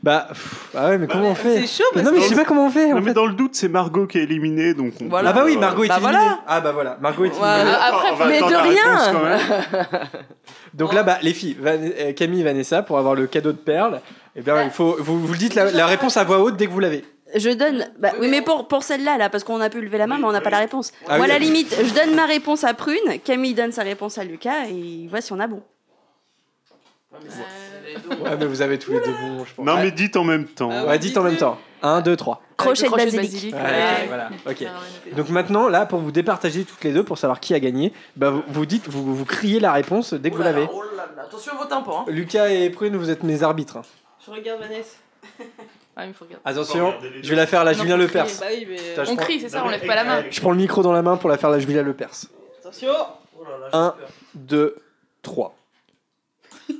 [0.03, 2.24] Bah, pff, ah ouais, mais comment on fait c'est chaud, Mais parce Non, mais que-
[2.24, 2.88] je sais pas comment on fait.
[2.90, 3.14] Non, en mais fait.
[3.14, 5.30] dans le doute, c'est Margot qui est éliminée, donc on Voilà.
[5.32, 6.18] Ah bah oui, Margot est Bah éliminée.
[6.19, 6.40] voilà.
[6.48, 7.45] Ah bah voilà, Margot est éliminée.
[7.45, 9.38] Ouais, après, On va mais de réponse quand rien.
[9.38, 9.99] même.
[10.74, 13.57] Donc là, bah, les filles, Van- euh, Camille et Vanessa, pour avoir le cadeau de
[13.57, 14.02] perles,
[14.36, 16.68] eh bien, il faut, vous, vous le dites la, la réponse à voix haute dès
[16.68, 17.03] que vous l'avez.
[17.36, 17.86] Je donne.
[17.99, 20.24] Bah, oui, mais pour, pour celle-là, là, parce qu'on a pu lever la main, mais
[20.26, 20.91] on n'a pas la réponse.
[21.07, 21.32] Ah Moi, oui.
[21.32, 24.65] à la limite, je donne ma réponse à Prune, Camille donne sa réponse à Lucas,
[24.69, 25.61] et il voit si on a bon.
[27.14, 29.66] Ouais, mais vous avez tous les deux bons, je pense.
[29.66, 29.84] Non, Ouais.
[29.84, 30.88] mais dites en même temps.
[30.88, 31.58] Ouais, dites en même temps.
[31.82, 32.42] 1, 2, 3.
[32.58, 33.54] Crochet de basilic.
[33.54, 34.08] Ouais, Ouais.
[34.08, 34.66] voilà, ok.
[35.16, 38.30] Donc maintenant, là, pour vous départager toutes les deux, pour savoir qui a gagné, bah,
[38.32, 40.68] vous, vous dites, vous, vous criez la réponse dès que vous l'avez.
[40.72, 42.00] Oh là là, attention à vos tympans.
[42.02, 42.12] Hein.
[42.12, 43.78] Lucas et Prune, vous êtes mes arbitres.
[44.26, 44.98] Je regarde Vanessa.
[45.96, 46.42] Ah, il me faut regarder.
[46.46, 46.94] Attention,
[47.24, 48.26] je vais la faire à la Non, Julien Lepers.
[48.40, 48.78] Bah oui, mais.
[49.00, 50.24] On prends- crie, c'est ça, on lève pas la main.
[50.30, 52.26] Je prends le micro dans la main pour la faire à la Julia Lepers.
[52.60, 52.90] Attention
[53.72, 53.96] 1,
[54.36, 54.76] 2,
[55.22, 55.56] 3.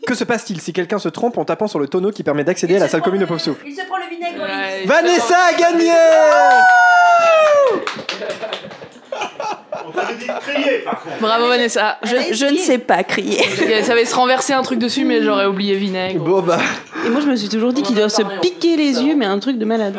[0.05, 2.76] Que se passe-t-il si quelqu'un se trompe en tapant sur le tonneau qui permet d'accéder
[2.77, 4.41] à la salle commune de Pop Souffle Il se prend le vinaigre.
[4.41, 5.91] Ouais, Vanessa a gagné
[9.85, 11.18] On t'avait dit de crier, par contre.
[11.19, 11.97] Bravo Vanessa.
[12.03, 13.43] Je, je ne sais pas crier.
[13.84, 16.23] Ça va se renverser un truc dessus, mais j'aurais oublié vinaigre.
[16.23, 16.59] Bon bah,
[17.05, 19.39] Et moi, je me suis toujours dit qu'il doit se piquer les yeux, mais un
[19.39, 19.95] truc de malade.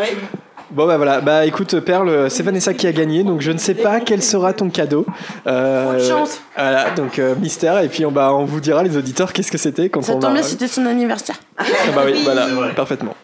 [0.70, 3.74] Bon bah voilà, bah écoute Perle, c'est Vanessa qui a gagné, donc je ne sais
[3.74, 5.06] pas quel sera ton cadeau.
[5.46, 6.40] Euh, Bonne chance.
[6.56, 9.58] Voilà, donc euh, mystère, et puis on, bah, on vous dira les auditeurs qu'est-ce que
[9.58, 11.36] c'était quand Ça on tombe a- bien, c'était son anniversaire.
[11.58, 11.64] Ah
[11.94, 12.46] bah oui, voilà,
[12.76, 13.14] parfaitement.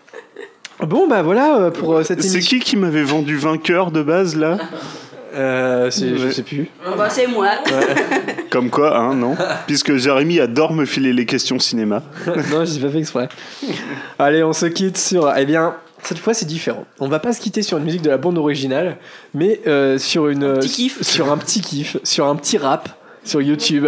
[0.81, 2.59] Bon bah voilà euh, pour euh, cette C'est émission.
[2.59, 4.59] qui qui m'avait vendu vainqueur de base, là?
[5.37, 6.33] Euh, c'est- Je Ouais.
[6.33, 6.69] sais plus.
[6.97, 7.49] Bah, c'est moi.
[8.51, 9.35] Comme quoi, hein, non?
[9.67, 12.03] Puisque Jérémy adore me filer les questions cinéma.
[12.27, 13.29] non, j'ai pas fait exprès.
[14.19, 15.33] Allez, on se quitte sur.
[15.37, 15.75] Eh bien,
[16.05, 16.85] cette fois c'est différent.
[17.01, 18.97] On va pas se quitter sur une musique de la bande originale,
[19.35, 21.03] mais euh, sur une petit kiff.
[21.03, 22.89] sur un petit kiff, sur un petit rap
[23.27, 23.87] sur YouTube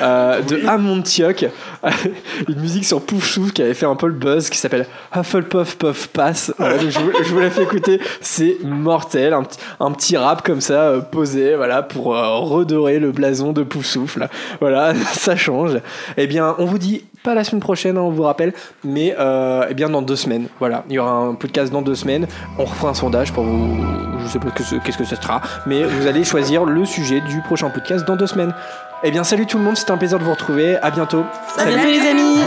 [0.00, 1.44] euh, de Amontioc,
[2.48, 5.76] une musique sur Pouf Chouf qui avait fait un peu le buzz qui s'appelle Hufflepuff
[5.76, 6.54] Puff Pass.
[6.56, 10.16] Voilà, donc je, vous, je vous la fais écouter, c'est mortel, un, petit- un petit
[10.16, 14.26] rap comme ça euh, posé, voilà pour euh, redorer le blason de Pouf Souffle.
[14.60, 15.72] Voilà, ça change.
[16.16, 19.66] Eh bien, on vous dit pas la semaine prochaine, hein, on vous rappelle, mais euh,
[19.68, 20.46] eh bien dans deux semaines.
[20.60, 22.26] Voilà, il y aura un podcast dans deux semaines.
[22.58, 23.76] On refera un sondage pour vous.
[24.22, 27.20] Je sais pas que ce- qu'est-ce que ce sera, mais vous allez choisir le sujet
[27.20, 28.54] du prochain podcast dans deux semaines.
[29.02, 30.76] Eh bien, salut tout le monde, c'était un plaisir de vous retrouver.
[30.78, 31.22] À bientôt.
[31.58, 32.38] À bientôt, les amis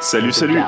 [0.00, 0.60] Salut, salut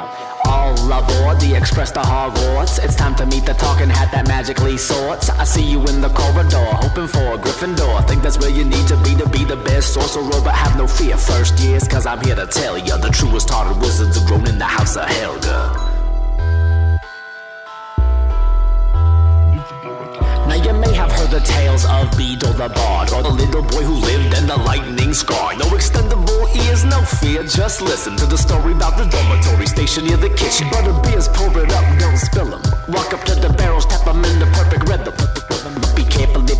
[0.90, 2.84] The express to Hogwarts.
[2.84, 5.30] It's time to meet the talking hat that magically sorts.
[5.30, 8.06] I see you in the corridor, hoping for a Gryffindor.
[8.08, 10.88] Think that's where you need to be to be the best sorcerer, but have no
[10.88, 11.16] fear.
[11.16, 14.58] First years, cause I'm here to tell you the truest hearted wizards are grown in
[14.58, 15.99] the house of Helga.
[21.30, 23.12] The tales of Beedle the Bard.
[23.12, 27.44] Or the little boy who lived in the lightning scar No extendable ears, no fear,
[27.44, 30.68] just listen To the story about the dormitory station near the kitchen.
[30.70, 32.62] Butter beers, pour it up, don't spill 'em.
[32.88, 35.29] Walk up to the barrels, tap 'em in the perfect rhythm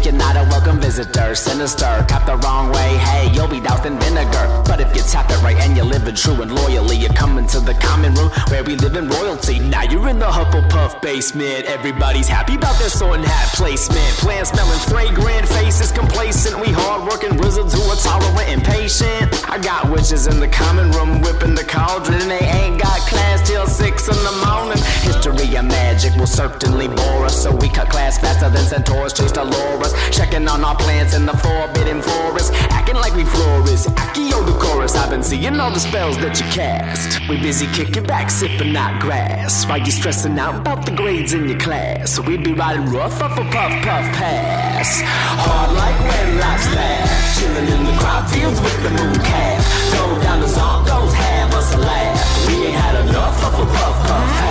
[0.00, 1.34] if you're not a welcome visitor.
[1.34, 4.62] Sinister, tap the wrong way, hey, you'll be doused in vinegar.
[4.66, 7.60] But if you tap it right and you're living true and loyally You're coming to
[7.60, 9.58] the common room where we live in royalty.
[9.58, 11.64] Now you're in the Hufflepuff basement.
[11.64, 14.12] Everybody's happy about their sword and hat placement.
[14.24, 16.60] Plants smelling fragrant, faces complacent.
[16.60, 19.32] We hard-working wizards who are tolerant and patient.
[19.48, 22.20] I got witches in the common room whipping the cauldron.
[22.20, 24.82] And they ain't got class till six in the morning.
[25.04, 29.32] History and magic will certainly bore us So we cut class faster than centaurs chase
[29.32, 29.44] the
[29.90, 32.52] Loras Checking on our plants in the forbidden forest.
[32.70, 36.46] Acting like we florists, Accio the chorus I've been seeing all the spells that you
[36.52, 37.20] cast.
[37.28, 39.66] We busy kicking back, sipping out grass.
[39.66, 42.18] While you stressing out about the grades in your class.
[42.20, 45.00] We be riding rough off a puff puff pass.
[45.04, 50.22] Hard like when life's fast Chilling in the crop fields with the moon calf Go
[50.22, 52.46] down the zone, goes have us a laugh.
[52.48, 54.49] We ain't had enough of a puff puff pass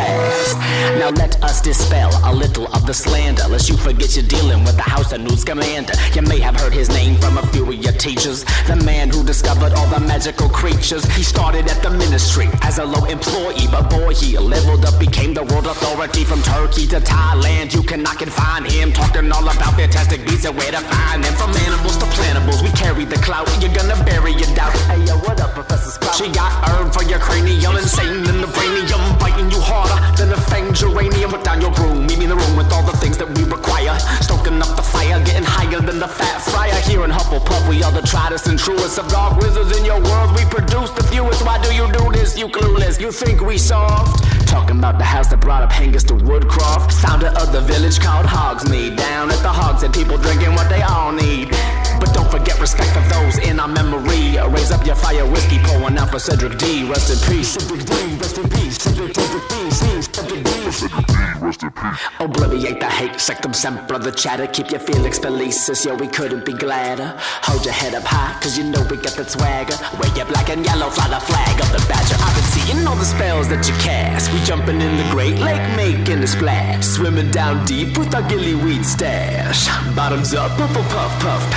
[1.00, 4.76] Now let us dispel a little of the slander Lest you forget you're dealing with
[4.76, 7.76] the House of News Commander You may have heard his name from a few of
[7.76, 12.48] your teachers The man who discovered all the magical creatures He started at the ministry
[12.62, 16.88] as a low employee But boy, he leveled up, became the world authority from Turkey
[16.88, 17.74] to Thailand.
[17.74, 18.92] You cannot confine him.
[18.94, 21.34] Talking all about fantastic beasts and where to find them.
[21.36, 23.48] From animals to plantables, we carry the clout.
[23.62, 24.74] You're gonna bury your doubt.
[24.90, 26.16] Hey yo, what up, Professor Sprout?
[26.16, 30.40] She got herb for your cranium, insane in the brainium, biting you harder than a
[30.50, 31.32] fang geranium.
[31.32, 33.44] Put down your broom, meet me in the room with all the things that we
[33.44, 33.98] require.
[34.22, 36.76] Stoking up the fire, getting higher than the fat fryer.
[36.82, 40.36] Here in Hufflepuff, we are the triedest and truest of dark wizards in your world.
[40.36, 41.46] We produce the fewest.
[41.46, 42.38] Why do you do this?
[42.38, 43.00] You clueless.
[43.00, 44.24] You think we soft?
[44.48, 46.92] Talking about the house that brought up Hengist to Woodcroft.
[46.94, 48.98] Founder of the village called Hogsmeade.
[48.98, 51.50] Down at the Hogs and people drinking what they all need.
[52.00, 54.38] But don't forget respect for those in our memory.
[54.50, 56.90] Raise up your fire whiskey, pouring out for Cedric D.
[56.90, 57.50] Rest in peace.
[57.50, 57.94] Cedric D.
[58.18, 58.78] Rest in peace.
[58.78, 59.22] Cedric D.
[59.22, 59.70] Cedric D.
[60.12, 60.52] Cedric D.
[61.46, 62.00] Rest in peace.
[62.20, 64.48] Obliviate the hate, sectum sempra the chatter.
[64.48, 67.16] Keep your Felix Felicis, yo, we couldn't be gladder.
[67.44, 69.78] Hold your head up high, cause you know we got that swagger.
[70.00, 72.16] Wear your black and yellow, fly the flag of the badger.
[72.20, 74.32] I've been seeing all the spells that you cast.
[74.34, 76.86] We jumping in the Great Lake, making a splash.
[76.86, 79.68] Swimming down deep with our gillyweed stash.
[79.96, 81.52] Bottoms up, puff, puff, puff, puff,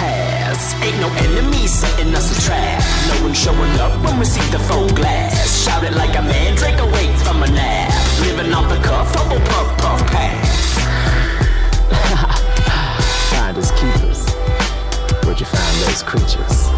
[0.62, 0.82] pass.
[0.82, 2.82] Ain't no enemy setting us a trap.
[3.08, 5.64] No one showing up when we see the full glass.
[5.64, 7.90] Shout it like a man, drink awake from a nap.
[8.20, 10.78] Living off the cuff, puff, puff, puff, pass.
[13.30, 14.28] Finders keepers.
[15.24, 16.68] Where'd you find those creatures?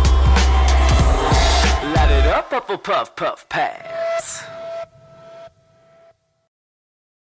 [1.94, 4.53] Light it up, puff, puff, puff, pass.